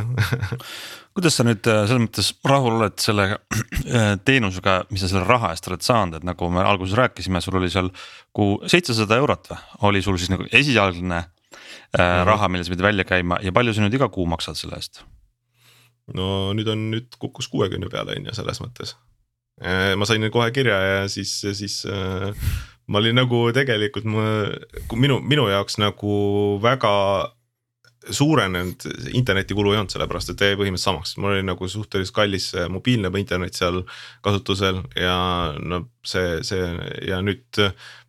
kuidas 1.17 1.39
sa 1.39 1.47
nüüd 1.47 1.65
äh, 1.71 1.83
selles 1.89 2.05
mõttes 2.05 2.33
rahul 2.47 2.77
oled 2.79 2.99
selle 3.03 3.29
äh, 3.33 4.15
teenusega, 4.25 4.81
mis 4.91 5.05
sa 5.05 5.11
selle 5.13 5.27
raha 5.29 5.55
eest 5.55 5.71
oled 5.71 5.87
saanud, 5.87 6.21
et 6.21 6.27
nagu 6.29 6.51
me 6.53 6.65
alguses 6.65 6.99
rääkisime, 6.99 7.41
sul 7.45 7.59
oli 7.61 7.71
seal 7.73 7.91
kuu 8.37 8.59
seitsesada 8.71 9.19
eurot 9.21 9.51
või, 9.53 9.63
oli 9.91 10.05
sul 10.05 10.21
siis 10.21 10.33
nagu 10.33 10.47
esialgne 10.51 11.23
mm 11.23 11.97
-hmm. 11.97 12.27
raha, 12.29 12.49
mille 12.49 12.65
sa 12.65 12.75
pidid 12.75 12.87
välja 12.87 13.05
käima 13.05 13.41
ja 13.43 13.53
palju 13.53 13.75
sa 13.75 13.83
nüüd 13.83 13.97
iga 13.97 14.09
kuu 14.09 14.27
maksad 14.27 14.59
selle 14.59 14.77
eest? 14.77 15.05
no 16.15 16.53
nüüd 16.57 16.69
on, 16.71 16.91
nüüd 16.95 17.17
kukkus 17.19 17.49
kuuekümne 17.49 17.89
peale 17.91 18.17
on 18.19 18.27
ju 18.27 18.35
selles 18.35 18.61
mõttes. 18.63 18.97
Ma 19.97 20.09
sain 20.09 20.25
kohe 20.33 20.51
kirja 20.57 20.79
ja 20.81 21.09
siis, 21.09 21.35
siis 21.53 21.83
äh, 21.87 22.31
ma 22.91 23.03
olin 23.03 23.21
nagu 23.21 23.43
tegelikult 23.55 24.09
ma, 24.09 24.25
minu, 24.97 25.21
minu 25.21 25.47
jaoks 25.51 25.79
nagu 25.83 26.15
väga 26.63 26.95
suurenenud 28.01 28.87
internetikulu 29.13 29.75
ei 29.75 29.79
olnud, 29.79 29.93
sellepärast 29.93 30.33
et 30.33 30.43
jäi 30.43 30.57
põhimõtteliselt 30.57 30.89
samaks, 30.89 31.13
mul 31.21 31.35
oli 31.35 31.45
nagu 31.45 31.69
suhteliselt 31.69 32.17
kallis 32.17 32.49
see 32.55 32.65
mobiilne 32.73 33.11
internet 33.21 33.59
seal 33.59 33.83
kasutusel 34.25 34.81
ja 34.97 35.17
no 35.61 35.83
see, 36.07 36.41
see 36.47 36.65
ja 37.11 37.21
nüüd 37.25 37.61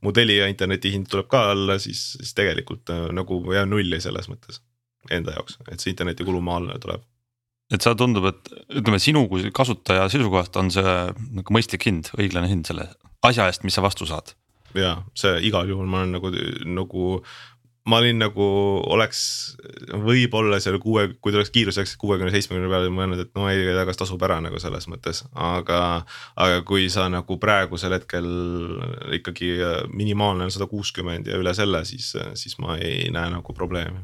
mu 0.01 0.15
Telia 0.15 0.47
interneti 0.47 0.93
hind 0.95 1.11
tuleb 1.11 1.27
ka 1.31 1.49
alla, 1.51 1.75
siis, 1.83 2.13
siis 2.15 2.31
tegelikult 2.37 2.89
äh, 2.95 3.09
nagu 3.15 3.43
jään 3.51 3.73
nulli 3.73 3.99
selles 4.01 4.31
mõttes 4.31 4.63
enda 5.11 5.35
jaoks, 5.35 5.59
et 5.67 5.83
see 5.83 5.91
internetikulu 5.91 6.39
maa 6.45 6.61
alla 6.61 6.79
tuleb 6.79 7.03
et 7.71 7.83
see 7.83 7.95
tundub, 7.99 8.27
et 8.31 8.51
ütleme 8.81 8.99
sinu 9.01 9.25
kui 9.31 9.51
kasutaja 9.55 10.09
seisukohast 10.11 10.57
on 10.59 10.71
see 10.73 10.97
nagu 11.37 11.55
mõistlik 11.55 11.87
hind, 11.87 12.11
õiglane 12.17 12.51
hind 12.51 12.67
selle 12.69 12.89
asja 13.25 13.47
eest, 13.49 13.65
mis 13.67 13.77
sa 13.77 13.85
vastu 13.85 14.07
saad. 14.09 14.35
ja 14.75 15.01
see 15.19 15.39
igal 15.47 15.67
juhul 15.67 15.87
ma 15.91 16.03
olen 16.03 16.13
nagu, 16.15 16.31
nagu 16.67 17.07
ma 17.89 17.97
olin 17.97 18.19
nagu 18.21 18.45
oleks 18.93 19.21
võib-olla 20.05 20.59
seal 20.61 20.77
kuue, 20.81 21.07
kui 21.17 21.33
ta 21.33 21.39
oleks 21.39 21.51
kiirus 21.53 21.79
läks 21.81 21.95
kuuekümne, 22.01 22.31
seitsmekümne 22.33 22.69
peale 22.69 22.91
mõelnud, 22.93 23.23
et 23.23 23.31
no 23.37 23.47
ei, 23.49 23.63
kas 23.87 23.99
tasub 23.99 24.21
ära 24.25 24.37
nagu 24.43 24.61
selles 24.61 24.85
mõttes, 24.91 25.23
aga. 25.33 25.81
aga 26.39 26.61
kui 26.67 26.87
sa 26.93 27.07
nagu 27.11 27.37
praegusel 27.41 27.97
hetkel 27.97 28.27
ikkagi 29.17 29.53
minimaalne 29.91 30.45
on 30.47 30.53
sada 30.53 30.69
kuuskümmend 30.69 31.31
ja 31.31 31.41
üle 31.41 31.55
selle, 31.57 31.83
siis, 31.89 32.13
siis 32.37 32.59
ma 32.61 32.77
ei 32.77 33.09
näe 33.13 33.33
nagu 33.33 33.57
probleemi 33.57 34.03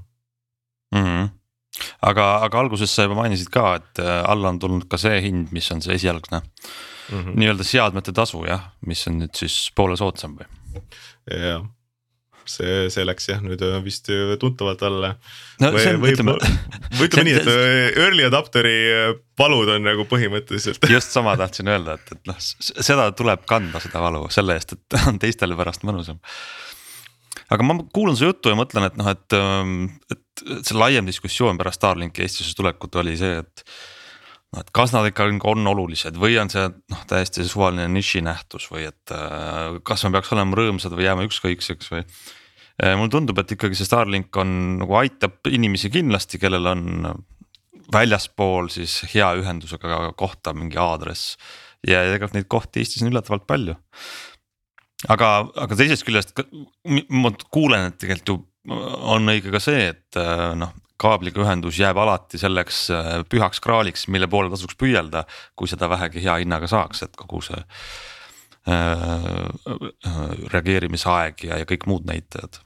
mm. 0.96 1.04
-hmm 1.04 1.37
aga, 2.06 2.26
aga 2.46 2.60
alguses 2.60 2.94
sa 2.94 3.08
juba 3.08 3.22
mainisid 3.22 3.50
ka, 3.54 3.78
et 3.80 4.04
äh, 4.04 4.20
alla 4.30 4.52
on 4.54 4.60
tulnud 4.62 4.88
ka 4.90 5.00
see 5.02 5.22
hind, 5.28 5.54
mis 5.56 5.70
on 5.74 5.82
see 5.82 5.96
esialgne 5.98 6.42
mm 6.42 7.24
-hmm. 7.24 7.40
nii-öelda 7.40 7.64
seadmete 7.64 8.14
tasu 8.14 8.46
jah, 8.46 8.70
mis 8.86 9.08
on 9.08 9.20
nüüd 9.24 9.34
siis 9.36 9.72
poole 9.76 9.98
soodsam 9.98 10.38
või? 10.38 10.48
jah, 11.32 11.66
see, 12.46 12.90
see 12.94 13.06
läks 13.06 13.30
jah 13.30 13.42
nüüd 13.44 13.64
vist 13.86 14.10
tuntavalt 14.40 14.84
alla 14.88 15.16
no,. 15.62 15.72
või, 15.72 15.88
või 16.04 16.14
ütleme, 16.16 16.38
ütleme 17.08 17.26
nii, 17.30 17.42
et 17.42 17.98
early 18.04 18.28
adapter'i 18.28 18.78
palud 19.38 19.70
on 19.70 19.84
nagu 19.84 20.06
põhimõtteliselt. 20.10 20.86
just 20.98 21.12
sama 21.12 21.38
tahtsin 21.38 21.68
öelda, 21.74 21.98
et, 21.98 22.16
et 22.16 22.30
noh, 22.30 22.40
seda 22.40 23.12
tuleb 23.12 23.46
kanda, 23.50 23.82
seda 23.84 24.02
valu 24.04 24.28
selle 24.34 24.58
eest, 24.58 24.78
et 24.78 25.02
on 25.10 25.20
teistele 25.22 25.58
pärast 25.60 25.86
mõnusam 25.88 26.22
aga 27.54 27.66
ma 27.66 27.78
kuulan 27.94 28.18
su 28.20 28.28
juttu 28.28 28.52
ja 28.52 28.58
mõtlen, 28.60 28.88
et 28.90 28.98
noh, 29.00 29.10
et, 29.12 29.38
et 30.14 30.24
et 30.46 30.68
see 30.68 30.78
laiem 30.78 31.08
diskussioon 31.08 31.58
pärast 31.60 31.82
Starlinki 31.82 32.24
Eestisse 32.26 32.56
tulekut 32.58 32.96
oli 33.02 33.16
see, 33.20 33.40
et. 33.42 33.64
noh, 34.54 34.64
et 34.64 34.72
kas 34.76 34.94
nad 34.96 35.08
ikka 35.10 35.28
on 35.52 35.72
olulised 35.74 36.18
või 36.20 36.38
on 36.42 36.52
see 36.54 36.68
noh, 36.68 37.06
täiesti 37.10 37.46
suvaline 37.48 37.88
nišinähtus 37.94 38.70
või 38.72 38.88
et 38.90 39.16
äh, 39.16 39.80
kas 39.88 40.06
me 40.06 40.14
peaks 40.16 40.34
olema 40.36 40.60
rõõmsad 40.60 40.96
või 40.96 41.08
jääma 41.08 41.28
ükskõikseks 41.28 41.94
või. 41.94 42.06
Äh, 42.78 42.94
mulle 42.94 43.14
tundub, 43.14 43.40
et 43.42 43.56
ikkagi 43.56 43.78
see 43.78 43.90
Starlink 43.90 44.36
on 44.38 44.54
nagu 44.84 45.00
aitab 45.00 45.50
inimesi 45.50 45.92
kindlasti, 45.94 46.40
kellel 46.42 46.74
on 46.74 46.86
väljaspool 47.94 48.70
siis 48.70 49.00
hea 49.14 49.32
ühendusega 49.40 50.12
kohta 50.20 50.54
mingi 50.54 50.80
aadress 50.82 51.38
ja 51.88 52.02
tegelikult 52.04 52.36
neid 52.36 52.50
kohti 52.52 52.84
Eestis 52.84 53.04
on 53.04 53.14
üllatavalt 53.14 53.48
palju 53.48 53.78
aga, 55.06 55.30
aga 55.54 55.78
teisest 55.78 56.06
küljest 56.08 56.34
ma 57.14 57.32
kuulen, 57.54 57.92
et 57.92 58.00
tegelikult 58.02 58.34
ju 58.34 58.38
on 59.08 59.32
õige 59.32 59.54
ka 59.54 59.62
see, 59.64 59.92
et 59.94 60.20
äh, 60.20 60.52
noh, 60.58 60.74
kaabliga 61.00 61.44
ühendus 61.44 61.78
jääb 61.80 62.00
alati 62.02 62.40
selleks 62.42 62.82
äh, 62.92 63.10
pühaks 63.30 63.62
kraaliks, 63.64 64.08
mille 64.12 64.30
poole 64.32 64.52
tasuks 64.52 64.78
püüelda, 64.80 65.24
kui 65.56 65.70
seda 65.70 65.90
vähegi 65.92 66.24
hea 66.26 66.40
hinnaga 66.42 66.70
saaks, 66.72 67.06
et 67.06 67.20
kogu 67.20 67.44
see 67.46 67.60
äh, 68.68 69.44
reageerimisaeg 70.54 71.46
ja, 71.48 71.62
ja 71.62 71.70
kõik 71.70 71.88
muud 71.90 72.08
näitajad. 72.10 72.60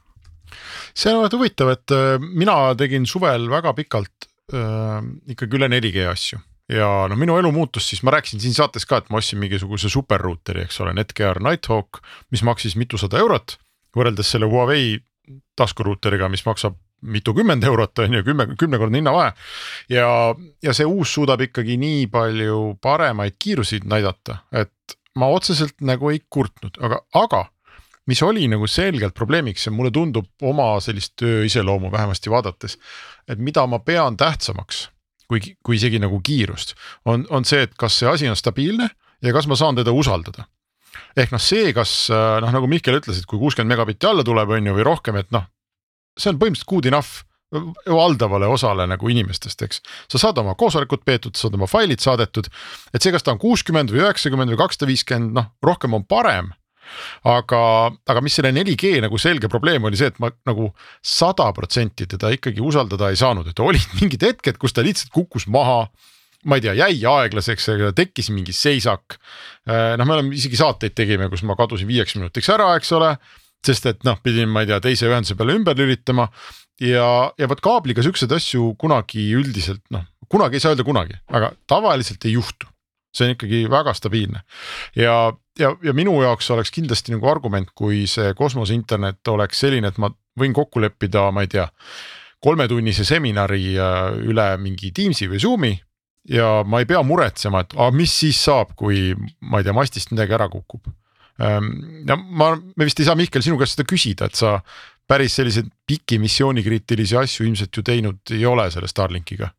see 0.96 1.14
on 1.14 1.26
väga 1.26 1.38
huvitav, 1.38 1.74
et 1.76 1.96
äh, 1.96 2.16
mina 2.22 2.58
tegin 2.80 3.06
suvel 3.10 3.50
väga 3.52 3.76
pikalt 3.78 4.30
äh, 4.56 5.04
ikkagi 5.36 5.60
üle 5.60 5.70
4G 5.76 6.08
asju 6.10 6.42
ja 6.72 6.90
noh, 7.10 7.20
minu 7.20 7.36
elu 7.40 7.52
muutus 7.52 7.90
siis, 7.90 8.04
ma 8.04 8.14
rääkisin 8.16 8.42
siin 8.44 8.56
saates 8.58 8.88
ka, 8.88 9.02
et 9.02 9.10
ma 9.12 9.20
ostsin 9.22 9.42
mingisuguse 9.42 9.90
superruuteri, 9.92 10.66
eks 10.66 10.80
ole, 10.84 10.94
Netgear 10.98 11.42
Nighthawk, 11.44 12.02
mis 12.32 12.44
maksis 12.48 12.78
mitusada 12.80 13.20
eurot 13.22 13.58
võrreldes 13.96 14.32
selle 14.32 14.48
Huawei 14.50 14.96
taskuruuteriga, 15.60 16.30
mis 16.32 16.46
maksab 16.46 16.78
mitukümmend 17.02 17.64
eurot 17.66 18.00
on 18.04 18.14
ju, 18.14 18.24
kümme, 18.24 18.46
kümnekordne 18.60 19.00
hinnavahe. 19.02 19.32
ja, 19.90 20.36
ja 20.64 20.74
see 20.74 20.86
uus 20.86 21.14
suudab 21.14 21.42
ikkagi 21.42 21.78
nii 21.82 22.06
palju 22.14 22.78
paremaid 22.82 23.40
kiirusi 23.42 23.82
näidata, 23.90 24.44
et 24.54 24.98
ma 25.18 25.32
otseselt 25.34 25.82
nagu 25.82 26.12
ei 26.12 26.22
kurtnud, 26.30 26.78
aga, 26.80 27.02
aga 27.18 27.46
mis 28.08 28.22
oli 28.24 28.48
nagu 28.52 28.68
selgelt 28.68 29.16
probleemiks 29.18 29.66
ja 29.66 29.74
mulle 29.74 29.92
tundub 29.92 30.30
oma 30.42 30.76
sellist 30.82 31.16
töö 31.20 31.44
iseloomu 31.46 31.92
vähemasti 31.92 32.30
vaadates, 32.30 32.78
et 33.28 33.40
mida 33.40 33.66
ma 33.68 33.80
pean 33.80 34.18
tähtsamaks 34.18 34.91
kui, 35.32 35.56
kui 35.64 35.80
isegi 35.80 36.02
nagu 36.04 36.20
kiirust, 36.24 36.76
on, 37.08 37.24
on 37.32 37.48
see, 37.48 37.64
et 37.68 37.78
kas 37.80 38.02
see 38.02 38.10
asi 38.12 38.30
on 38.30 38.40
stabiilne 38.40 38.90
ja 39.22 39.34
kas 39.36 39.48
ma 39.48 39.58
saan 39.60 39.80
teda 39.80 39.96
usaldada 39.96 40.48
ehk 41.16 41.34
noh, 41.34 41.42
see, 41.42 41.72
kas 41.76 41.96
noh, 42.12 42.52
nagu 42.54 42.70
Mihkel 42.70 43.00
ütles, 43.00 43.20
et 43.22 43.28
kui 43.30 43.40
kuuskümmend 43.40 43.74
megabitti 43.74 44.08
alla 44.10 44.24
tuleb, 44.28 44.52
on 44.56 44.70
ju, 44.70 44.78
või 44.78 44.88
rohkem, 44.88 45.20
et 45.22 45.32
noh. 45.36 45.48
see 46.20 46.32
on 46.32 46.40
põhimõtteliselt 46.40 46.72
good 46.72 46.90
enough 46.92 47.24
valdavale 47.88 48.48
osale 48.48 48.86
nagu 48.88 49.10
inimestest, 49.12 49.62
eks. 49.66 49.82
sa 50.12 50.22
saad 50.22 50.40
oma 50.40 50.56
koosolekud 50.56 51.04
peetud, 51.06 51.36
saad 51.36 51.56
oma 51.58 51.68
failid 51.68 52.00
saadetud. 52.00 52.48
et 52.94 53.02
see, 53.02 53.12
kas 53.12 53.28
ta 53.28 53.34
on 53.36 53.42
kuuskümmend 53.42 53.92
või 53.92 54.06
üheksakümmend 54.06 54.54
või 54.54 54.62
kakssada 54.62 54.88
viiskümmend, 54.88 55.36
noh 55.36 55.52
rohkem 55.64 55.98
on 55.98 56.06
parem. 56.08 56.52
Aga, 57.28 57.64
aga 58.10 58.24
mis 58.24 58.38
selle 58.38 58.54
4G 58.56 59.02
nagu 59.06 59.20
selge 59.22 59.50
probleem 59.52 59.84
oli 59.88 60.00
see, 60.00 60.12
et 60.12 60.22
ma 60.22 60.32
nagu 60.48 60.72
sada 61.06 61.50
protsenti 61.56 62.08
teda 62.10 62.32
ikkagi 62.36 62.64
usaldada 62.64 63.12
ei 63.12 63.20
saanud, 63.20 63.52
et 63.52 63.60
olid 63.64 63.98
mingid 64.00 64.24
hetked, 64.30 64.62
kus 64.62 64.76
ta 64.76 64.86
lihtsalt 64.86 65.14
kukkus 65.16 65.48
maha 65.52 65.86
ma 66.50 66.58
ei 66.58 66.64
tea, 66.64 66.74
jäi 66.74 67.04
aeglaseks, 67.06 67.68
tekkis 67.98 68.32
mingi 68.34 68.54
seisak. 68.56 69.20
Äh, 69.70 69.94
noh, 70.00 70.08
me 70.10 70.18
oleme 70.18 70.34
isegi 70.38 70.58
saateid 70.58 70.96
tegime, 70.98 71.28
kus 71.30 71.44
ma 71.46 71.54
kadusin 71.60 71.90
viieks 71.90 72.16
minutiks 72.18 72.50
ära, 72.54 72.72
eks 72.80 72.92
ole. 72.98 73.16
sest 73.62 73.86
et 73.86 74.00
noh, 74.08 74.18
pidin, 74.26 74.50
ma 74.50 74.64
ei 74.64 74.72
tea, 74.72 74.80
teise 74.82 75.06
ühenduse 75.06 75.36
peale 75.38 75.54
ümber 75.54 75.78
lülitama 75.78 76.24
ja, 76.82 77.30
ja 77.38 77.50
vot 77.50 77.60
kaabliga 77.62 78.02
siukseid 78.02 78.32
asju 78.34 78.72
kunagi 78.82 79.28
üldiselt 79.38 79.84
noh, 79.94 80.08
kunagi 80.34 80.58
ei 80.58 80.64
saa 80.64 80.74
öelda 80.74 80.86
kunagi, 80.88 81.20
aga 81.30 81.52
tavaliselt 81.70 82.26
ei 82.26 82.34
juhtu. 82.40 82.71
See 83.12 83.28
on 83.28 83.36
ikkagi 83.36 83.66
väga 83.72 83.94
stabiilne 83.98 84.44
ja, 84.96 85.16
ja, 85.60 85.74
ja 85.84 85.94
minu 85.98 86.16
jaoks 86.24 86.50
oleks 86.56 86.72
kindlasti 86.72 87.16
nagu 87.16 87.30
argument, 87.32 87.72
kui 87.76 88.06
see 88.08 88.34
kosmoseinternet 88.38 89.28
oleks 89.34 89.64
selline, 89.66 89.92
et 89.92 90.02
ma 90.02 90.12
võin 90.40 90.56
kokku 90.56 90.82
leppida, 90.84 91.28
ma 91.36 91.46
ei 91.46 91.52
tea 91.52 91.68
kolmetunnise 92.42 93.06
seminari 93.06 93.76
äh, 93.78 94.12
üle 94.32 94.48
mingi 94.62 94.94
Teamsi 94.96 95.30
või 95.30 95.42
Zoom'i 95.44 95.74
ja 96.30 96.62
ma 96.68 96.82
ei 96.82 96.90
pea 96.90 97.02
muretsema, 97.06 97.64
et 97.64 97.76
aga 97.78 97.92
mis 97.96 98.14
siis 98.24 98.40
saab, 98.46 98.76
kui 98.78 99.12
ma 99.42 99.62
ei 99.62 99.68
tea, 99.68 99.76
mastist 99.76 100.12
midagi 100.14 100.36
ära 100.38 100.48
kukub. 100.52 100.90
Ehm, 101.42 101.72
ja 102.08 102.18
ma, 102.18 102.52
me 102.56 102.88
vist 102.88 103.00
ei 103.02 103.08
saa 103.08 103.18
Mihkel 103.18 103.44
sinu 103.46 103.58
käest 103.58 103.78
seda 103.78 103.88
küsida, 103.90 104.30
et 104.30 104.38
sa 104.38 104.60
päris 105.10 105.36
selliseid 105.40 105.72
pikki 105.88 106.20
missioonikriitilisi 106.22 107.18
asju 107.20 107.48
ilmselt 107.48 107.78
ju 107.78 107.84
teinud 107.84 108.36
ei 108.36 108.46
ole 108.46 108.70
selle 108.72 108.90
Starlinkiga 108.92 109.50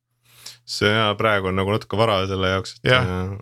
see 0.64 0.90
praegu 1.18 1.50
on 1.50 1.58
nagu 1.58 1.72
natuke 1.74 1.98
vara 1.98 2.20
selle 2.30 2.52
jaoks, 2.52 2.76
et 2.78 2.92
yeah. 2.92 3.32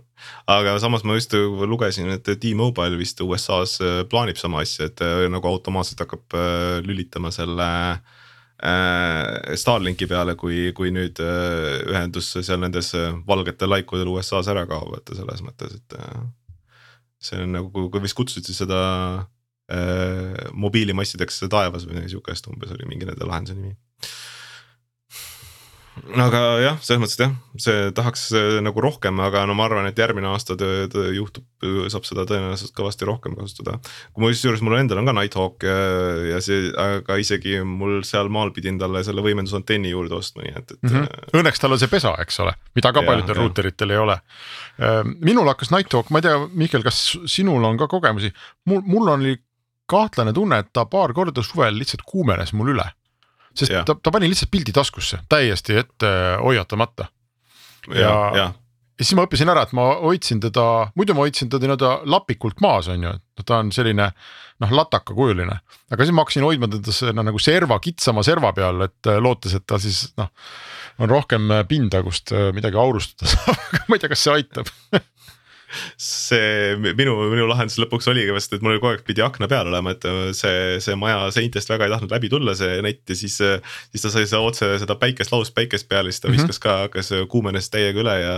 aga 0.51 0.79
samas 0.81 1.05
ma 1.05 1.19
just 1.19 1.35
lugesin, 1.35 2.09
et 2.15 2.25
T-Mobile 2.25 2.99
vist 3.01 3.21
USA-s 3.21 4.07
plaanib 4.11 4.41
sama 4.41 4.63
asja, 4.65 4.89
et 4.89 5.03
nagu 5.33 5.51
automaatselt 5.51 6.01
hakkab 6.05 6.37
äh, 6.39 6.79
lülitama 6.87 7.33
selle 7.35 7.69
äh, 8.65 9.57
Starlinki 9.61 10.09
peale, 10.11 10.37
kui, 10.41 10.71
kui 10.77 10.93
nüüd 10.95 11.21
äh, 11.25 11.81
ühendus 11.91 12.33
seal 12.39 12.63
nendes 12.63 12.95
äh, 12.97 13.13
valgetel 13.29 13.73
laikudel 13.73 14.13
USA-s 14.15 14.49
ära 14.53 14.65
kaob, 14.71 14.97
et 14.99 15.13
selles 15.17 15.45
mõttes, 15.45 15.77
et 15.77 15.99
äh, 16.01 16.25
see 17.21 17.45
on 17.45 17.53
nagu, 17.59 17.89
kui 17.93 18.03
vist 18.03 18.17
kutsuti 18.17 18.57
seda 18.57 18.81
äh, 19.69 20.49
mobiilimassideks 20.57 21.45
taevas 21.53 21.85
või 21.85 21.99
midagi 21.99 22.15
sihukest, 22.15 22.49
umbes 22.49 22.73
oli 22.77 22.89
mingi 22.89 23.09
nende 23.09 23.29
lahenduse 23.29 23.61
nimi 23.61 23.77
aga 26.21 26.41
jah, 26.63 26.79
selles 26.85 27.01
mõttes, 27.03 27.17
et 27.17 27.23
jah, 27.25 27.33
see 27.61 27.91
tahaks 27.97 28.23
äh, 28.37 28.59
nagu 28.65 28.83
rohkem, 28.83 29.19
aga 29.23 29.43
no 29.49 29.55
ma 29.59 29.67
arvan, 29.69 29.89
et 29.91 29.99
järgmine 29.99 30.31
aasta 30.31 30.57
töö, 30.59 31.07
juhtub, 31.15 31.45
saab 31.93 32.07
seda 32.09 32.25
tõenäoliselt 32.29 32.75
kõvasti 32.77 33.09
rohkem 33.09 33.35
kasutada. 33.39 33.79
kui 34.13 34.25
ma 34.25 34.31
kusjuures 34.33 34.63
mul 34.67 34.79
endal 34.79 35.03
on 35.03 35.11
ka 35.11 35.15
Nighthawk 35.17 35.67
ja, 35.67 35.77
ja 36.33 36.41
see, 36.45 36.71
aga 36.73 37.19
isegi 37.21 37.59
mul 37.67 38.01
seal 38.07 38.31
maal 38.33 38.55
pidin 38.57 38.79
talle 38.81 39.03
selle 39.07 39.25
võimendusantenni 39.25 39.93
juurde 39.93 40.19
ostma, 40.21 40.47
nii 40.47 40.57
et, 40.57 40.77
et 40.77 40.87
mm. 40.87 40.95
-hmm. 40.97 41.41
Õnneks 41.43 41.63
tal 41.63 41.77
on 41.77 41.83
see 41.83 41.93
pesa, 41.93 42.15
eks 42.23 42.41
ole, 42.45 42.55
mida 42.79 42.95
ka 42.97 43.05
paljudel 43.07 43.41
ruuteritel 43.43 43.95
ei 43.95 44.01
ole. 44.01 44.21
Äh, 44.81 45.03
minul 45.21 45.49
hakkas 45.53 45.73
Nighthawk, 45.75 46.11
ma 46.11 46.23
ei 46.23 46.29
tea, 46.29 46.39
Mihkel, 46.55 46.87
kas 46.87 47.19
sinul 47.27 47.65
on 47.65 47.79
ka 47.81 47.89
kogemusi, 47.91 48.33
mul, 48.67 48.83
mul 48.87 49.15
oli 49.17 49.37
kahtlane 49.91 50.33
tunne, 50.33 50.63
et 50.63 50.73
ta 50.73 50.87
paar 50.87 51.13
korda 51.13 51.43
suvel 51.43 51.75
lihtsalt 51.79 52.07
kuumenes 52.07 52.53
mul 52.55 52.75
üle 52.77 52.87
sest 53.57 53.73
ja. 53.73 53.85
ta, 53.87 53.97
ta 53.97 54.13
pani 54.15 54.31
lihtsalt 54.31 54.51
pildi 54.53 54.75
taskusse 54.75 55.23
täiesti 55.31 55.79
ette 55.81 56.11
hoiatamata. 56.43 57.09
ja, 57.95 58.01
ja, 58.01 58.15
ja. 58.37 58.47
siis 59.01 59.15
ma 59.19 59.27
õppisin 59.27 59.51
ära, 59.53 59.65
et 59.67 59.75
ma 59.77 59.89
hoidsin 60.03 60.43
teda, 60.43 60.65
muidu 60.99 61.17
ma 61.17 61.27
hoidsin 61.27 61.51
teda 61.51 61.67
nii-öelda 61.67 61.93
lapikult 62.11 62.63
maas, 62.65 62.91
on 62.93 63.09
ju, 63.09 63.15
et 63.41 63.47
ta 63.47 63.61
on 63.63 63.73
selline 63.75 64.11
noh, 64.61 64.75
latakakujuline. 64.81 65.61
aga 65.91 66.07
siis 66.07 66.15
ma 66.15 66.27
hakkasin 66.27 66.47
hoidma 66.47 66.71
teda 66.71 67.15
no, 67.17 67.27
nagu 67.31 67.43
serva, 67.43 67.81
kitsama 67.83 68.25
serva 68.27 68.53
peal, 68.57 68.85
et 68.89 69.15
lootes, 69.21 69.57
et 69.57 69.67
ta 69.67 69.81
siis 69.83 70.11
noh, 70.21 70.31
on 71.01 71.11
rohkem 71.11 71.49
pinda, 71.69 72.03
kust 72.05 72.35
midagi 72.55 72.79
aurustada 72.81 73.31
saab, 73.33 73.65
aga 73.71 73.87
ma 73.89 73.97
ei 73.97 74.05
tea, 74.05 74.13
kas 74.13 74.27
see 74.27 74.37
aitab 74.41 74.75
see 76.01 76.77
minu, 76.81 77.17
minu 77.31 77.47
lahendus 77.51 77.79
lõpuks 77.83 78.11
oligi 78.13 78.35
vast, 78.35 78.53
et 78.55 78.65
mul 78.65 78.79
kogu 78.79 78.93
aeg 78.95 79.05
pidi 79.07 79.25
akna 79.25 79.49
peal 79.51 79.71
olema, 79.71 79.95
et 79.95 80.07
see, 80.37 80.79
see 80.83 80.97
maja 80.99 81.29
seintest 81.35 81.71
väga 81.71 81.87
ei 81.87 81.95
tahtnud 81.95 82.15
läbi 82.15 82.31
tulla, 82.33 82.55
see 82.59 82.81
nett 82.85 83.03
ja 83.11 83.19
siis. 83.19 83.39
siis 83.41 84.05
ta 84.05 84.13
sai 84.13 84.27
seda 84.27 84.43
otse 84.45 84.69
seda 84.83 84.97
päikest, 85.01 85.33
lauspäikest 85.33 85.89
peale, 85.91 86.13
siis 86.13 86.25
ta 86.25 86.31
viskas 86.33 86.59
mm 86.59 86.59
-hmm. 86.59 86.63
ka, 86.63 86.77
hakkas 86.87 87.13
kuumenes 87.29 87.71
täiega 87.71 88.01
üle 88.01 88.17
ja. 88.21 88.37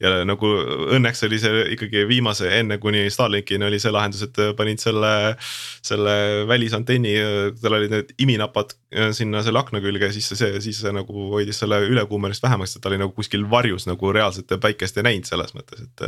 ja 0.00 0.24
nagu 0.28 0.48
õnneks 0.96 1.26
oli 1.26 1.38
see 1.42 1.64
ikkagi 1.76 2.06
viimase, 2.08 2.50
enne 2.58 2.78
kuni 2.78 3.08
Starlinkini 3.10 3.66
oli 3.66 3.80
see 3.82 3.92
lahendus, 3.92 4.22
et 4.22 4.42
panid 4.56 4.80
selle. 4.80 5.36
selle 5.82 6.12
välisantenni, 6.48 7.14
tal 7.60 7.74
olid 7.76 7.90
need 7.90 8.12
iminapad 8.22 8.72
sinna 9.16 9.42
selle 9.42 9.58
akna 9.58 9.80
külge, 9.82 10.10
siis 10.12 10.28
see, 10.36 10.60
siis 10.60 10.80
see 10.82 10.92
nagu 10.94 11.28
hoidis 11.32 11.58
selle 11.62 11.80
ülekuumenemist 11.88 12.42
vähemaks, 12.44 12.76
et 12.76 12.84
ta 12.84 12.90
oli 12.90 13.00
nagu 13.00 13.12
kuskil 13.16 13.44
varjus 13.50 13.86
nagu 13.88 14.12
reaalselt 14.12 14.52
päikest 14.62 14.98
ei 15.00 15.06
näinud 15.08 15.28
selles 15.28 15.54
mõttes, 15.56 15.84
et 15.86 16.04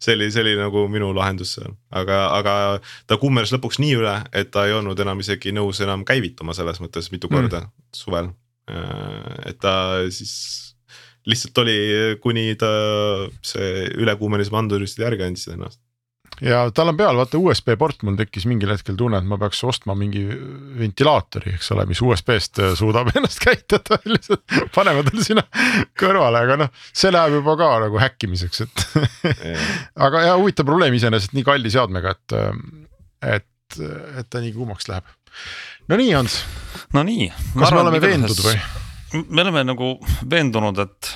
see 0.00 0.16
oli, 0.16 0.30
see 0.32 0.44
oli 0.44 0.54
nagu 0.58 0.86
minu 0.92 1.10
lahendus 1.16 1.56
seal, 1.58 1.74
aga, 1.90 2.22
aga 2.38 2.54
ta 3.10 3.18
kummeres 3.20 3.52
lõpuks 3.54 3.80
nii 3.82 3.98
üle, 3.98 4.16
et 4.32 4.52
ta 4.54 4.66
ei 4.68 4.76
olnud 4.76 5.00
enam 5.04 5.20
isegi 5.22 5.54
nõus 5.56 5.82
enam 5.84 6.06
käivituma 6.08 6.56
selles 6.56 6.80
mõttes 6.82 7.10
mitu 7.14 7.30
korda 7.32 7.64
mm. 7.66 7.76
suvel. 7.96 8.32
et 9.46 9.58
ta 9.60 9.74
siis 10.14 10.34
lihtsalt 11.28 11.58
oli, 11.64 11.78
kuni 12.22 12.54
ta 12.58 12.70
see 13.44 13.86
ülekuumenemise 14.00 14.56
andurid 14.56 15.04
järgi 15.04 15.26
andsid 15.26 15.56
ennast 15.58 15.80
ja 16.44 16.62
tal 16.74 16.90
on 16.92 16.96
peal 16.98 17.18
vaata 17.18 17.38
USB 17.40 17.74
port, 17.78 18.02
mul 18.06 18.16
tekkis 18.18 18.46
mingil 18.48 18.72
hetkel 18.72 18.96
tunne, 18.98 19.20
et 19.20 19.28
ma 19.28 19.38
peaks 19.40 19.62
ostma 19.68 19.94
mingi 19.98 20.22
ventilaatori, 20.80 21.54
eks 21.58 21.70
ole, 21.74 21.86
mis 21.90 22.02
USB-st 22.04 22.62
äh, 22.64 22.74
suudab 22.78 23.12
ennast 23.16 23.42
käitada, 23.44 24.00
lihtsalt 24.12 24.58
paneme 24.74 25.04
talle 25.06 25.26
sinna 25.26 25.46
kõrvale, 26.00 26.44
aga 26.46 26.58
noh, 26.64 26.74
see 26.90 27.12
läheb 27.12 27.40
juba 27.40 27.56
ka 27.60 27.70
nagu 27.86 28.02
häkkimiseks, 28.02 28.66
et 28.66 28.84
aga 30.08 30.26
jah, 30.28 30.36
huvitav 30.40 30.68
probleem 30.68 30.96
iseenesest 30.98 31.36
nii 31.36 31.46
kalli 31.46 31.72
seadmega, 31.72 32.16
et, 32.16 32.36
äh, 32.36 33.40
et, 33.40 33.80
et 33.80 34.30
ta 34.30 34.42
nii 34.42 34.54
kuumaks 34.56 34.90
läheb. 34.90 35.08
no 35.88 36.00
nii, 36.00 36.14
Hans. 36.16 36.42
no 36.96 37.04
nii. 37.06 37.32
kas 37.56 37.74
me 37.74 37.84
oleme 37.84 38.02
veendud 38.02 38.46
või? 38.46 38.56
Me 39.12 39.42
oleme 39.42 39.64
nagu 39.66 39.92
veendunud, 40.30 40.78
et 40.82 41.10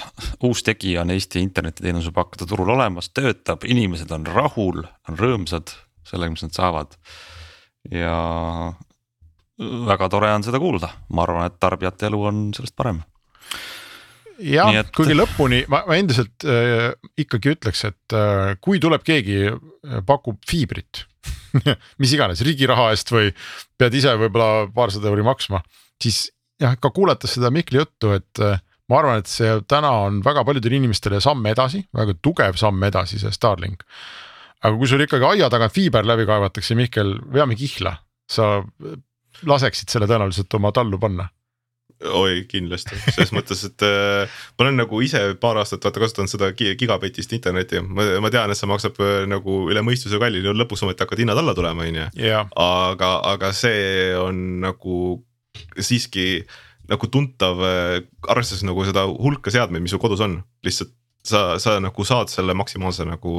uus 0.44 0.62
tegija 0.66 1.04
on 1.04 1.12
Eesti 1.14 1.42
internetiteenuse 1.44 2.12
pakkuda 2.14 2.46
turul 2.48 2.74
olemas, 2.74 3.10
töötab, 3.14 3.66
inimesed 3.68 4.10
on 4.14 4.26
rahul, 4.26 4.82
on 5.08 5.20
rõõmsad 5.20 5.74
sellega, 6.08 6.34
mis 6.34 6.44
nad 6.44 6.56
saavad. 6.56 6.98
ja 7.92 8.16
väga 9.88 10.08
tore 10.10 10.32
on 10.34 10.44
seda 10.46 10.58
kuulda, 10.58 10.90
ma 11.14 11.24
arvan, 11.26 11.46
et 11.46 11.58
tarbijate 11.62 12.08
elu 12.08 12.22
on 12.30 12.44
sellest 12.56 12.76
parem. 12.76 13.02
jah 14.42 14.74
et..., 14.74 14.90
kuigi 14.96 15.14
lõpuni 15.14 15.62
ma, 15.70 15.84
ma 15.86 15.98
endiselt 16.00 16.46
äh, 16.48 16.90
ikkagi 17.20 17.54
ütleks, 17.54 17.84
et 17.86 18.16
äh, 18.16 18.56
kui 18.60 18.80
tuleb 18.82 19.04
keegi, 19.06 19.44
äh, 19.46 20.00
pakub 20.06 20.40
fiibrit 20.48 21.04
mis 22.02 22.14
iganes 22.16 22.42
riigi 22.42 22.66
raha 22.66 22.90
eest 22.92 23.12
või 23.14 23.30
pead 23.78 23.94
ise 23.94 24.16
võib-olla 24.18 24.66
paarsada 24.74 25.12
euri 25.12 25.22
maksma, 25.26 25.62
siis 26.02 26.26
jah, 26.64 26.76
ka 26.80 26.90
kuulates 26.94 27.36
seda 27.36 27.52
Mihkli 27.54 27.80
juttu, 27.82 28.14
et 28.16 28.42
äh, 28.42 28.58
ma 28.90 29.00
arvan, 29.00 29.22
et 29.22 29.30
see 29.30 29.52
täna 29.70 29.92
on 30.06 30.20
väga 30.24 30.44
paljudele 30.46 30.80
inimestele 30.80 31.20
samm 31.24 31.46
edasi, 31.50 31.84
väga 31.96 32.16
tugev 32.24 32.58
samm 32.60 32.82
edasi, 32.88 33.20
see 33.22 33.32
Starlink. 33.34 33.86
aga 34.64 34.76
kui 34.80 34.88
sul 34.88 35.04
ikkagi 35.04 35.28
aia 35.34 35.50
tagant 35.52 35.74
fiiber 35.74 36.06
läbi 36.08 36.26
kaevatakse, 36.28 36.76
Mihkel, 36.78 37.16
veame 37.32 37.56
kihla, 37.58 37.98
sa 38.30 38.56
laseksid 39.44 39.90
selle 39.92 40.08
tõenäoliselt 40.08 40.56
oma 40.56 40.72
tallu 40.72 41.00
panna. 41.00 41.28
Oi, 42.04 42.42
kindlasti, 42.50 42.96
selles 43.14 43.30
mõttes, 43.32 43.60
et 43.64 43.84
äh, 43.86 44.32
ma 44.58 44.64
olen 44.64 44.80
nagu 44.82 44.98
ise 45.04 45.20
paar 45.40 45.60
aastat 45.60 45.84
vaata 45.86 46.02
kasutanud 46.02 46.32
seda 46.32 46.50
gigabitist 46.56 47.32
internetti, 47.36 47.80
ma, 47.80 48.06
ma 48.20 48.30
tean, 48.34 48.50
et 48.52 48.58
see 48.58 48.68
maksab 48.68 48.98
äh, 49.00 49.22
nagu 49.30 49.62
üle 49.72 49.84
mõistuse 49.86 50.18
kalli, 50.20 50.42
lõpuks 50.44 50.84
ometi 50.84 51.04
hakkavad 51.04 51.22
hinnad 51.22 51.40
alla 51.40 51.54
tulema, 51.56 51.86
on 51.86 52.00
ju. 52.00 52.08
aga, 52.64 53.12
aga 53.30 53.52
see 53.56 54.10
on 54.20 54.42
nagu 54.64 54.98
siiski 55.80 56.44
nagu 56.90 57.08
tuntav, 57.08 57.62
äh, 57.64 57.96
arvestades 58.28 58.64
nagu 58.66 58.84
seda 58.86 59.06
hulka 59.08 59.52
seadmeid, 59.52 59.84
mis 59.84 59.94
sul 59.94 60.02
kodus 60.02 60.22
on, 60.24 60.38
lihtsalt 60.66 60.92
sa, 61.24 61.54
sa 61.62 61.78
nagu 61.80 62.04
saad 62.04 62.28
selle 62.32 62.56
maksimaalse 62.56 63.06
nagu 63.08 63.34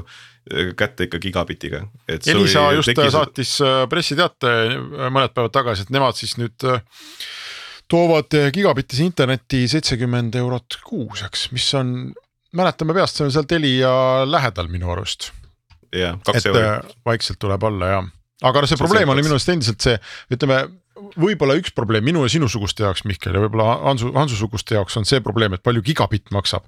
äh, 0.00 0.72
kätte 0.76 1.08
ikka 1.08 1.20
gigabitiga. 1.22 1.86
Elisa 2.08 2.66
just 2.76 2.92
tekkis... 2.92 3.14
saatis 3.16 3.54
äh, 3.64 3.84
pressiteate 3.90 4.54
mõned 5.08 5.32
päevad 5.36 5.54
tagasi, 5.56 5.86
et 5.86 5.94
nemad 5.94 6.18
siis 6.18 6.36
nüüd 6.40 6.68
toovad 7.90 8.36
gigabitis 8.54 9.00
internetti 9.02 9.64
seitsekümmend 9.70 10.36
eurot 10.38 10.78
kuus, 10.86 11.24
eks, 11.26 11.48
mis 11.56 11.66
on, 11.78 12.12
mäletame 12.56 12.94
peast, 12.94 13.16
see 13.16 13.26
on 13.26 13.34
seal 13.34 13.48
Telia 13.50 13.90
lähedal 14.28 14.68
minu 14.70 14.92
arust. 14.92 15.32
jah, 15.96 16.20
kaks 16.26 16.46
eurot. 16.52 16.92
vaikselt 17.08 17.40
tuleb 17.42 17.64
alla 17.66 17.88
ja, 17.96 18.04
aga 18.46 18.62
no 18.62 18.68
see, 18.68 18.76
see 18.76 18.84
probleem 18.84 19.10
oli 19.10 19.24
minu 19.24 19.34
arust 19.34 19.50
endiselt 19.56 19.88
see, 19.88 19.96
ütleme 20.30 20.60
võib-olla 21.20 21.56
üks 21.60 21.74
probleem 21.76 22.04
minu 22.06 22.24
ja 22.24 22.32
sinusuguste 22.32 22.84
jaoks, 22.86 23.04
Mihkel 23.08 23.36
ja 23.36 23.44
võib-olla 23.44 23.78
Hansu, 23.88 24.12
Hansu-suguste 24.16 24.76
jaoks 24.78 24.98
on 25.00 25.08
see 25.08 25.22
probleem, 25.24 25.54
et 25.56 25.64
palju 25.66 25.84
gigabitt 25.86 26.32
maksab. 26.34 26.66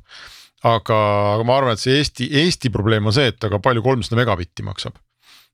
aga, 0.62 0.98
aga 1.34 1.46
ma 1.46 1.58
arvan, 1.58 1.76
et 1.76 1.82
see 1.82 1.98
Eesti, 1.98 2.28
Eesti 2.42 2.70
probleem 2.70 3.06
on 3.06 3.14
see, 3.16 3.32
et 3.32 3.44
aga 3.44 3.58
palju 3.62 3.82
kolmsada 3.82 4.20
megabitti 4.20 4.64
maksab. 4.66 4.98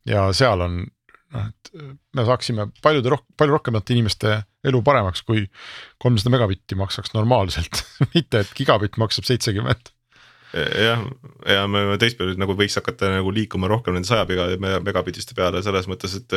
ja 0.09 0.29
seal 0.37 0.65
on 0.65 0.81
noh, 0.85 1.49
et 1.49 1.73
me 2.17 2.25
saaksime 2.25 2.71
paljude 2.83 3.13
rohkem, 3.15 3.35
palju 3.37 3.59
rohkemate 3.59 3.95
inimeste 3.97 4.41
elu 4.69 4.83
paremaks, 4.85 5.23
kui 5.23 5.47
kolmsada 6.03 6.33
megabitti 6.35 6.79
maksaks 6.79 7.15
normaalselt 7.17 7.85
mitte 8.15 8.45
et 8.45 8.53
gigabitt 8.57 9.01
maksab 9.01 9.29
seitsekümmend 9.29 9.93
jah, 10.55 11.05
ja 11.49 11.67
me 11.71 11.99
teistpidi 12.01 12.39
nagu 12.41 12.57
võiks 12.59 12.79
hakata 12.81 13.11
nagu 13.19 13.33
liikuma 13.35 13.69
rohkem 13.71 13.97
nende 13.97 14.09
saja 14.09 14.25
megabitiste 14.59 15.37
peale 15.37 15.63
selles 15.65 15.89
mõttes, 15.91 16.17
et 16.21 16.37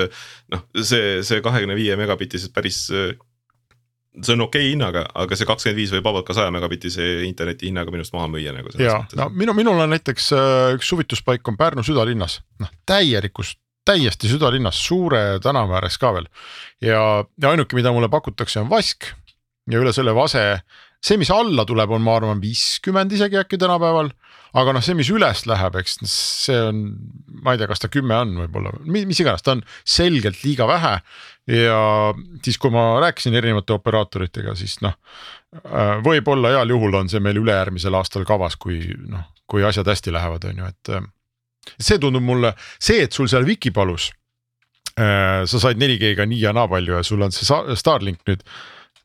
noh, 0.51 0.65
see, 0.75 1.19
see 1.27 1.43
kahekümne 1.43 1.77
viie 1.79 1.95
megabitised 1.99 2.53
päris 2.55 2.87
see 4.19 4.33
on 4.33 4.41
okei 4.41 4.65
okay 4.65 4.71
hinnaga, 4.73 5.05
aga 5.15 5.37
see 5.39 5.47
kakskümmend 5.47 5.79
viis 5.79 5.91
võib 5.93 6.05
vabalt 6.09 6.27
ka 6.27 6.35
saja 6.35 6.51
megabitise 6.51 7.07
interneti 7.27 7.69
hinnaga 7.69 7.93
minu 7.93 8.03
arust 8.03 8.15
maha 8.15 8.27
müüa 8.31 8.53
nagu. 8.55 8.73
ja 8.81 8.97
no 9.15 9.29
minu, 9.31 9.55
minul 9.55 9.79
on 9.79 9.93
näiteks 9.95 10.31
äh, 10.35 10.75
üks 10.75 10.91
suvituspaik 10.91 11.47
on 11.47 11.57
Pärnu 11.59 11.83
südalinnas, 11.87 12.41
noh 12.59 12.71
täielikus, 12.87 13.55
täiesti 13.87 14.29
südalinnas, 14.31 14.81
suure 14.83 15.39
tänava 15.43 15.79
ääres 15.79 15.97
ka 16.01 16.11
veel. 16.17 16.27
ja, 16.83 17.23
ja 17.23 17.53
ainuke, 17.55 17.77
mida 17.79 17.93
mulle 17.95 18.11
pakutakse, 18.11 18.59
on 18.59 18.69
vask 18.71 19.13
ja 19.71 19.79
üle 19.79 19.95
selle 19.95 20.15
vase 20.15 20.43
see, 21.01 21.17
mis 21.21 21.31
alla 21.33 21.65
tuleb, 21.67 21.91
on, 21.95 22.03
ma 22.05 22.15
arvan, 22.19 22.41
viiskümmend 22.43 23.13
isegi 23.15 23.39
äkki 23.41 23.59
tänapäeval. 23.61 24.11
aga 24.51 24.73
noh, 24.75 24.83
see, 24.83 24.97
mis 24.99 25.07
üles 25.13 25.45
läheb, 25.47 25.77
eks 25.79 26.01
see 26.11 26.57
on, 26.67 26.81
ma 27.41 27.53
ei 27.53 27.61
tea, 27.61 27.69
kas 27.71 27.79
ta 27.79 27.89
kümme 27.91 28.17
on 28.19 28.33
võib-olla, 28.43 28.73
mis 28.83 29.21
iganes, 29.23 29.45
ta 29.45 29.55
on 29.55 29.63
selgelt 29.87 30.41
liiga 30.43 30.67
vähe. 30.67 30.97
ja 31.51 31.79
siis, 32.45 32.59
kui 32.61 32.73
ma 32.73 32.99
rääkisin 33.01 33.35
erinevate 33.35 33.73
operaatoritega, 33.73 34.55
siis 34.59 34.77
noh, 34.85 34.97
äh, 35.63 35.97
võib-olla 36.03 36.53
heal 36.57 36.75
juhul 36.75 36.99
on 36.99 37.09
see 37.09 37.23
meil 37.23 37.39
ülejärgmisel 37.41 37.95
aastal 37.97 38.27
kavas, 38.27 38.59
kui 38.59 38.83
noh, 39.07 39.25
kui 39.49 39.65
asjad 39.67 39.87
hästi 39.87 40.13
lähevad, 40.13 40.47
on 40.51 40.63
ju, 40.63 40.71
et. 40.75 40.95
Äh, 40.97 41.09
see 41.77 41.99
tundub 42.01 42.25
mulle, 42.25 42.55
see, 42.81 43.03
et 43.05 43.13
sul 43.13 43.27
seal 43.29 43.45
Vikipalus 43.45 44.09
äh, 44.97 45.43
sa 45.45 45.59
said 45.61 45.79
4G-ga 45.81 46.25
nii 46.25 46.41
ja 46.41 46.53
naa 46.57 46.67
palju 46.71 46.97
ja 46.97 47.03
sul 47.05 47.21
on 47.21 47.33
see 47.35 47.77
Starlink 47.77 48.23
nüüd 48.27 48.41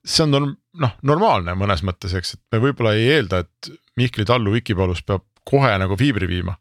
see 0.07 0.25
on 0.27 0.35
norm- 0.35 0.55
noh 0.81 0.95
normaalne 1.07 1.57
mõnes 1.59 1.83
mõttes, 1.87 2.15
eks, 2.17 2.37
et 2.37 2.43
me 2.55 2.63
võib-olla 2.63 2.95
ei 2.97 3.09
eelda, 3.17 3.45
et 3.45 3.73
Mihkli 3.97 4.27
tallu 4.29 4.53
Vikipalus 4.53 5.01
peab 5.07 5.25
kohe 5.49 5.73
nagu 5.81 5.97
fiibri 5.97 6.29
viima. 6.29 6.57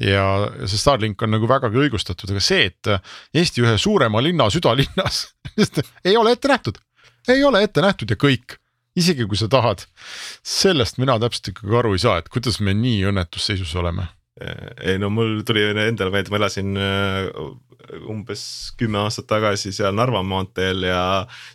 ja 0.00 0.24
see 0.66 0.78
Starlink 0.80 1.22
on 1.22 1.30
nagu 1.36 1.46
vägagi 1.46 1.78
õigustatud, 1.84 2.32
aga 2.34 2.40
see, 2.42 2.64
et 2.72 2.90
Eesti 3.38 3.62
ühe 3.62 3.76
suurema 3.78 4.22
linna 4.22 4.48
südalinnas 4.50 5.28
ei 6.08 6.16
ole 6.18 6.34
ette 6.34 6.50
nähtud, 6.50 6.80
ei 7.30 7.44
ole 7.46 7.62
ette 7.62 7.84
nähtud 7.84 8.10
ja 8.10 8.18
kõik 8.18 8.58
isegi 8.98 9.26
kui 9.30 9.38
sa 9.38 9.46
tahad, 9.50 9.86
sellest 10.42 10.98
mina 10.98 11.14
täpselt 11.22 11.52
ikkagi 11.52 11.78
aru 11.78 11.94
ei 11.94 12.02
saa, 12.02 12.18
et 12.18 12.28
kuidas 12.30 12.58
me 12.60 12.74
nii 12.74 13.06
õnnetus 13.12 13.46
seisus 13.52 13.74
oleme 13.78 14.08
ei 14.82 14.98
no 14.98 15.12
mul 15.14 15.44
tuli 15.46 15.62
endale 15.70 16.10
meelde, 16.10 16.32
ma 16.32 16.40
elasin 16.40 16.74
umbes 18.10 18.44
kümme 18.80 19.00
aastat 19.04 19.28
tagasi 19.30 19.72
seal 19.72 19.94
Narva 19.96 20.22
maanteel 20.26 20.86
ja 20.88 21.00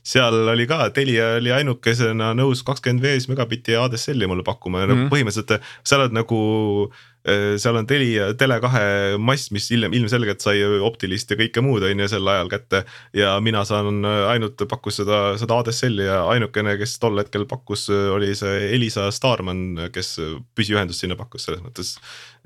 seal 0.03 0.47
oli 0.53 0.67
ka, 0.69 0.81
Telia 0.95 1.35
oli 1.37 1.53
ainukesena 1.55 2.33
nõus 2.37 2.63
kakskümmend 2.67 3.05
viis 3.05 3.29
megabitti 3.31 3.77
ADSL-i 3.79 4.29
mulle 4.29 4.43
pakkuma 4.47 4.83
ja 4.83 4.87
mm 4.89 4.93
-hmm. 4.93 5.07
no 5.07 5.13
põhimõtteliselt 5.15 5.71
sa 5.83 5.99
oled 5.99 6.15
nagu 6.15 6.39
Äh, 7.27 7.57
seal 7.59 7.75
on 7.75 7.83
Telia, 7.83 8.29
Tele2 8.39 9.17
mass, 9.19 9.49
mis 9.51 9.65
hiljem 9.73 9.91
ilmselgelt 9.97 10.39
sai 10.39 10.61
optilist 10.87 11.27
ja 11.27 11.35
kõike 11.35 11.59
muud 11.59 11.83
on 11.83 11.99
ju 11.99 12.07
sel 12.07 12.29
ajal 12.31 12.47
kätte. 12.47 12.85
ja 13.13 13.33
mina 13.43 13.65
saan 13.67 14.05
ainult 14.31 14.61
pakkus 14.69 15.01
seda, 15.01 15.35
seda 15.37 15.57
ADSL-i 15.59 16.07
ja 16.07 16.21
ainukene, 16.31 16.77
kes 16.79 16.95
tol 16.99 17.19
hetkel 17.19 17.43
pakkus, 17.49 17.89
oli 17.89 18.31
see 18.39 18.69
Elisa 18.77 19.09
Starman, 19.11 19.89
kes 19.91 20.15
püsiühendust 20.55 21.03
sinna 21.03 21.19
pakkus 21.19 21.49
selles 21.49 21.59
mõttes. 21.65 21.97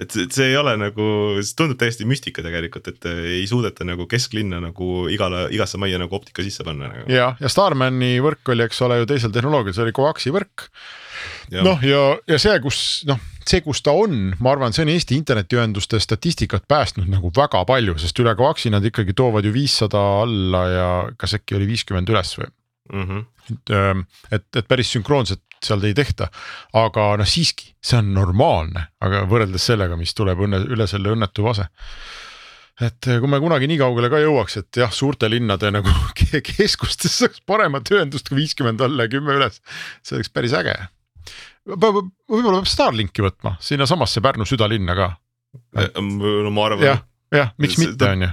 et, 0.02 0.10
see 0.10 0.50
ei 0.50 0.58
ole 0.58 0.74
nagu, 0.82 1.06
see 1.44 1.54
tundub 1.60 1.78
täiesti 1.78 2.10
müstika 2.10 2.42
tegelikult, 2.42 2.90
et 2.90 3.06
ei 3.14 3.46
suudeta 3.64 3.86
nagu 3.88 4.08
kesklinna 4.10 4.60
nagu 4.64 5.08
igale, 5.12 5.48
igasse 5.56 5.80
majja 5.80 6.00
nagu 6.02 6.16
optika 6.16 6.44
sisse 6.44 6.64
panna 6.64 6.90
nagu.. 6.92 7.12
ja, 7.12 7.34
ja 7.40 7.52
Starmani 7.52 8.18
võrk 8.24 8.52
oli, 8.52 8.66
eks 8.68 8.82
ole 8.84 9.02
ju 9.02 9.10
teisel 9.10 9.32
tehnoloogial, 9.34 9.76
see 9.76 9.86
oli 9.86 9.96
coaxi 9.96 10.34
võrk. 10.34 10.68
Noh, 11.54 11.80
ja, 11.86 12.02
ja 12.28 12.40
see, 12.42 12.56
kus 12.64 13.04
noh, 13.08 13.20
see, 13.48 13.62
kus 13.64 13.80
ta 13.86 13.94
on, 13.96 14.34
ma 14.44 14.52
arvan, 14.52 14.74
see 14.76 14.84
on 14.84 14.92
Eesti 14.92 15.16
internetiühenduste 15.16 16.00
statistikat 16.04 16.66
päästnud 16.68 17.08
nagu 17.12 17.32
väga 17.36 17.64
palju, 17.70 17.96
sest 18.02 18.20
üle 18.20 18.34
koaksi 18.36 18.74
nad 18.74 18.84
ikkagi 18.84 19.16
toovad 19.16 19.48
ju 19.48 19.54
viissada 19.56 20.02
alla 20.24 20.66
ja 20.72 20.90
kas 21.20 21.38
äkki 21.40 21.56
oli 21.60 21.70
viiskümmend 21.70 22.12
üles 22.12 22.36
või? 22.40 22.52
Mm. 22.92 23.04
-hmm. 23.08 23.26
et, 23.54 23.72
ähm, 23.72 24.00
et, 24.32 24.48
et 24.60 24.68
päris 24.68 24.92
sünkroonset 24.92 25.40
seal 25.64 25.86
ei 25.88 25.96
tehta, 25.96 26.28
aga 26.76 27.14
noh, 27.16 27.28
siiski 27.30 27.72
see 27.80 28.02
on 28.02 28.10
normaalne, 28.12 28.90
aga 29.00 29.24
võrreldes 29.32 29.70
sellega, 29.72 29.96
mis 29.96 30.12
tuleb 30.18 30.42
õnne 30.44 30.60
üle 30.76 30.88
selle 30.92 31.14
õnnetu 31.16 31.46
vase 31.46 31.70
et 32.82 33.06
kui 33.06 33.30
me 33.30 33.40
kunagi 33.44 33.70
nii 33.70 33.80
kaugele 33.82 34.10
ka 34.10 34.22
jõuaks, 34.24 34.58
et 34.64 34.82
jah, 34.82 34.92
suurte 34.94 35.30
linnade 35.30 35.70
nagu 35.74 35.94
keskustes 36.50 37.20
saaks 37.22 37.44
paremat 37.46 37.92
ühendust 37.94 38.30
kui 38.30 38.42
viiskümmend 38.42 38.82
alla 38.82 39.08
ja 39.08 39.14
kümme 39.14 39.38
üles, 39.38 39.62
see 40.02 40.18
oleks 40.18 40.34
päris 40.34 40.56
äge 40.58 40.76
võib-olla 41.66 42.60
peab 42.60 42.70
Starlinki 42.70 43.24
võtma 43.24 43.56
sinnasamasse 43.64 44.22
Pärnu 44.24 44.48
südalinna 44.48 44.96
ka. 44.98 45.10
no 45.78 46.52
ma 46.52 46.66
arvan. 46.68 46.86
jah, 46.86 47.04
jah, 47.34 47.54
miks 47.62 47.78
mitte, 47.82 48.10
on 48.10 48.28
ju 48.28 48.32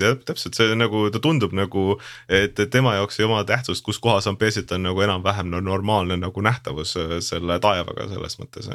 jah, 0.00 0.16
täpselt, 0.26 0.56
see 0.56 0.74
nagu, 0.78 1.04
ta 1.12 1.20
tundub 1.22 1.54
nagu, 1.56 1.94
et 2.30 2.58
tema 2.72 2.94
jaoks 2.98 3.20
ei 3.20 3.26
oma 3.26 3.42
tähtsust, 3.48 3.84
kus 3.84 4.00
kohas 4.02 4.28
on, 4.30 4.38
ta 4.38 4.76
on 4.76 4.86
nagu 4.88 5.06
enam-vähem 5.06 5.50
normaalne 5.60 6.16
nagu 6.20 6.44
nähtavus 6.44 6.96
äh, 7.00 7.16
selle 7.24 7.58
taevaga 7.60 8.08
selles 8.12 8.38
mõttes. 8.40 8.70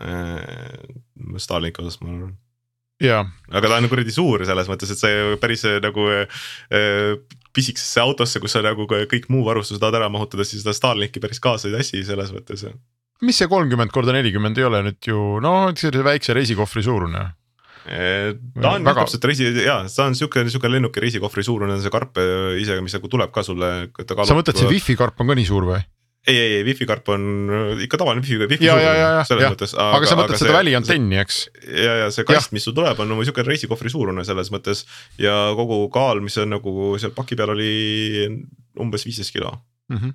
Äh, 0.00 0.38
Starlinki 1.36 1.82
osas 1.82 2.00
ma 2.00 2.14
arvan. 2.14 2.38
Aga 3.50 3.72
ta 3.72 3.80
on 3.80 3.88
kuradi 3.90 4.14
suur 4.14 4.44
selles 4.48 4.70
mõttes, 4.70 4.92
et 4.92 5.00
see 5.00 5.34
päris 5.40 5.64
nagu 5.84 6.06
äh, 6.12 7.18
pisikesesse 7.56 8.02
autosse, 8.02 8.42
kus 8.42 8.54
sa 8.56 8.62
nagu 8.64 8.86
kõik 8.90 9.28
muu 9.32 9.44
varustuse 9.46 9.80
tahad 9.82 10.00
ära 10.02 10.10
mahutada, 10.12 10.46
siis 10.46 10.62
seda 10.64 10.76
Starlinki 10.76 11.22
päris 11.22 11.42
kaasa 11.42 11.70
ei 11.70 11.78
tassi 11.78 12.04
selles 12.06 12.32
mõttes. 12.36 12.66
mis 13.20 13.36
see 13.36 13.50
kolmkümmend 13.50 13.92
korda 13.92 14.14
nelikümmend 14.16 14.58
ei 14.58 14.68
ole 14.68 14.82
nüüd 14.86 15.10
ju 15.12 15.38
noh, 15.44 15.70
sellise 15.76 16.06
väikse 16.06 16.36
reisikohvri 16.36 16.84
suurune 16.86 17.28
ta 17.80 18.74
on 18.74 18.84
väga... 18.84 19.02
täpselt 19.02 19.24
reisi 19.24 19.48
ja 19.64 19.80
ta 19.88 20.06
on 20.06 20.14
siuke, 20.18 20.44
siuke 20.52 20.68
lennuki 20.70 21.00
reisikohvri 21.00 21.44
suurune 21.44 21.74
on 21.74 21.80
see 21.82 21.92
karp 21.92 22.20
ise, 22.60 22.76
mis 22.84 22.94
nagu 22.96 23.08
tuleb 23.08 23.32
ka 23.32 23.42
sulle. 23.46 23.70
sa 23.96 24.36
mõtled, 24.36 24.60
see 24.60 24.68
wifi 24.68 24.96
karp 25.00 25.20
on 25.20 25.32
ka 25.32 25.38
nii 25.38 25.48
suur 25.48 25.66
või? 25.68 25.80
Ei, 26.26 26.38
ei, 26.38 26.54
ei 26.54 26.64
wifi 26.64 26.86
karp 26.86 27.08
on 27.14 27.22
äh, 27.50 27.82
ikka 27.86 27.98
tavaline 28.00 28.22
wifi, 28.24 28.38
wifi 28.44 28.66
ja, 28.66 28.76
ja, 28.80 28.92
ja, 28.98 29.22
selles 29.24 29.46
ja. 29.46 29.52
mõttes. 29.54 29.72
aga 29.80 30.08
sa 30.08 30.18
mõtled 30.18 30.40
seda 30.40 30.56
väliantenni, 30.58 31.18
eks? 31.22 31.38
ja, 31.64 31.94
ja 32.02 32.10
see 32.14 32.26
kast, 32.28 32.52
mis 32.56 32.66
sul 32.68 32.76
tuleb, 32.76 33.00
on 33.00 33.14
siuke 33.24 33.44
reisikohvri 33.46 33.92
suurune 33.92 34.24
selles 34.28 34.52
mõttes 34.52 34.84
ja 35.20 35.36
kogu 35.56 35.82
kaal, 35.94 36.20
mis 36.24 36.36
on 36.42 36.52
nagu 36.56 36.92
seal 37.00 37.14
paki 37.16 37.38
peal 37.40 37.54
oli 37.56 37.72
umbes 38.80 39.06
viisteist 39.08 39.32
kilo 39.34 39.54
mm. 39.88 39.96
-hmm. 39.96 40.12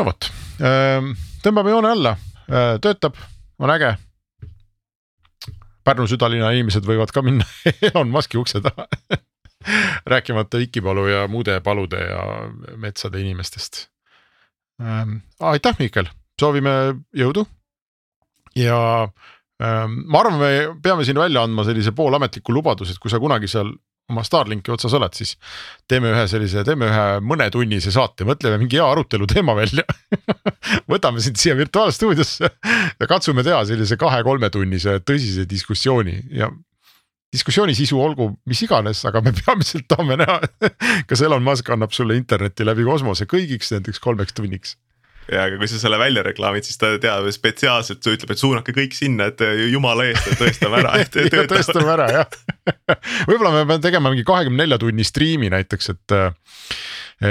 no 0.00 0.08
vot, 0.08 0.32
ehm, 0.60 1.12
tõmbame 1.44 1.76
joone 1.76 1.92
alla, 1.92 2.16
äh, 2.48 2.74
töötab, 2.80 3.20
on 3.58 3.70
äge. 3.76 3.94
Pärnu 5.84 6.06
südalinna 6.08 6.48
inimesed 6.56 6.86
võivad 6.88 7.12
ka 7.12 7.20
minna 7.22 7.44
Elon 7.90 8.08
Musk'i 8.08 8.40
ukse 8.40 8.64
taha 8.64 8.88
rääkimata 10.12 10.58
Vikipalu 10.58 11.06
ja 11.12 11.26
muude 11.28 11.60
palude 11.60 12.00
ja 12.00 12.22
metsade 12.80 13.20
inimestest 13.20 13.93
ähm,. 14.82 15.18
aitäh, 15.40 15.76
Mihkel, 15.78 16.10
soovime 16.40 16.74
jõudu. 17.16 17.46
ja 18.58 18.78
ähm, 19.62 19.98
ma 20.06 20.22
arvan, 20.22 20.38
me 20.38 20.52
peame 20.82 21.06
siin 21.06 21.18
välja 21.18 21.42
andma 21.42 21.66
sellise 21.66 21.94
poolametliku 21.96 22.54
lubaduse, 22.54 22.94
et 22.94 23.02
kui 23.02 23.12
sa 23.12 23.22
kunagi 23.22 23.50
seal 23.50 23.74
oma 24.12 24.22
Starlinki 24.24 24.72
otsas 24.72 24.92
oled, 24.96 25.14
siis 25.16 25.32
teeme 25.88 26.10
ühe 26.12 26.24
sellise, 26.28 26.64
teeme 26.66 26.90
ühe 26.90 27.04
mõnetunnise 27.24 27.92
saate, 27.94 28.26
mõtleme 28.28 28.58
mingi 28.60 28.76
hea 28.76 28.84
arutelu 28.84 29.26
teema 29.30 29.54
välja 29.56 29.86
võtame 30.92 31.22
sind 31.24 31.40
siia 31.40 31.56
virtuaalstuudiosse 31.56 32.50
ja 33.00 33.08
katsume 33.08 33.44
teha 33.46 33.62
sellise 33.68 33.96
kahe-kolmetunnise 34.00 34.98
tõsise 35.08 35.46
diskussiooni 35.48 36.18
ja 36.36 36.50
diskussiooni 37.34 37.74
sisu 37.76 37.98
olgu 38.00 38.30
mis 38.48 38.62
iganes, 38.66 39.02
aga 39.08 39.22
me 39.24 39.34
peamiselt 39.40 39.88
tahame 39.90 40.18
näha, 40.22 40.40
kas 41.10 41.24
Elon 41.26 41.44
Musk 41.44 41.70
annab 41.74 41.94
sulle 41.96 42.18
internetti 42.20 42.66
läbi 42.66 42.86
kosmose 42.86 43.28
kõigiks 43.30 43.74
nendeks 43.74 44.02
kolmeks 44.02 44.36
tunniks. 44.36 44.78
Ja 45.24 45.46
aga 45.46 45.56
kui 45.56 45.68
sa 45.70 45.78
selle 45.80 45.96
välja 45.96 46.20
reklaamid, 46.24 46.66
siis 46.68 46.76
ta 46.76 46.90
teab 47.00 47.24
spetsiaalselt, 47.32 48.04
ütleb, 48.12 48.34
et 48.34 48.40
suunake 48.40 48.74
kõik 48.76 48.92
sinna, 48.92 49.30
et 49.32 49.40
jumala 49.72 50.04
eest, 50.10 50.34
tõestame 50.36 50.82
ära 50.82 50.98
ja 51.00 51.46
tõestame 51.48 51.94
ära 51.94 52.08
jah. 52.12 52.36
Võib-olla 53.30 53.54
me 53.54 53.62
peame 53.62 53.80
tegema 53.86 54.12
mingi 54.12 54.26
kahekümne 54.28 54.60
nelja 54.60 54.78
tunni 54.82 55.06
striimi 55.08 55.48
näiteks, 55.54 55.90
et 55.94 56.16
äh, 56.18 56.28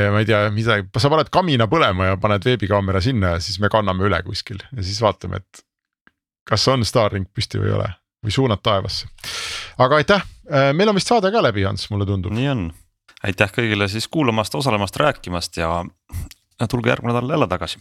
ma 0.09 0.23
ei 0.23 0.29
tea, 0.29 0.47
midagi, 0.55 0.89
sa 0.97 1.13
paned 1.13 1.29
kamina 1.33 1.69
põlema 1.69 2.09
ja 2.09 2.17
paned 2.21 2.49
veebikaamera 2.49 3.03
sinna 3.05 3.35
ja 3.35 3.43
siis 3.45 3.61
me 3.61 3.69
kanname 3.73 4.09
üle 4.09 4.23
kuskil 4.25 4.57
ja 4.71 4.81
siis 4.81 4.97
vaatame, 5.03 5.43
et 5.43 5.67
kas 6.49 6.65
on 6.73 6.81
Starlink 6.87 7.29
püsti 7.29 7.61
või 7.61 7.69
ei 7.69 7.77
ole 7.77 7.91
või 8.23 8.31
suunad 8.31 8.63
taevasse. 8.63 9.07
aga 9.77 9.95
aitäh, 10.01 10.25
äh, 10.51 10.71
meil 10.73 10.89
on 10.89 10.95
vist 10.95 11.11
saade 11.11 11.31
ka 11.31 11.43
läbi, 11.43 11.65
Ants, 11.65 11.89
mulle 11.91 12.05
tundub. 12.05 12.33
nii 12.33 12.49
on, 12.49 12.67
aitäh 13.23 13.51
kõigile 13.51 13.87
siis 13.87 14.07
kuulamast, 14.07 14.55
osalemast, 14.55 14.95
rääkimast 14.95 15.57
ja 15.57 15.83
tulge 16.69 16.89
järgmine 16.89 17.13
nädal 17.13 17.35
jälle 17.35 17.47
tagasi. 17.47 17.79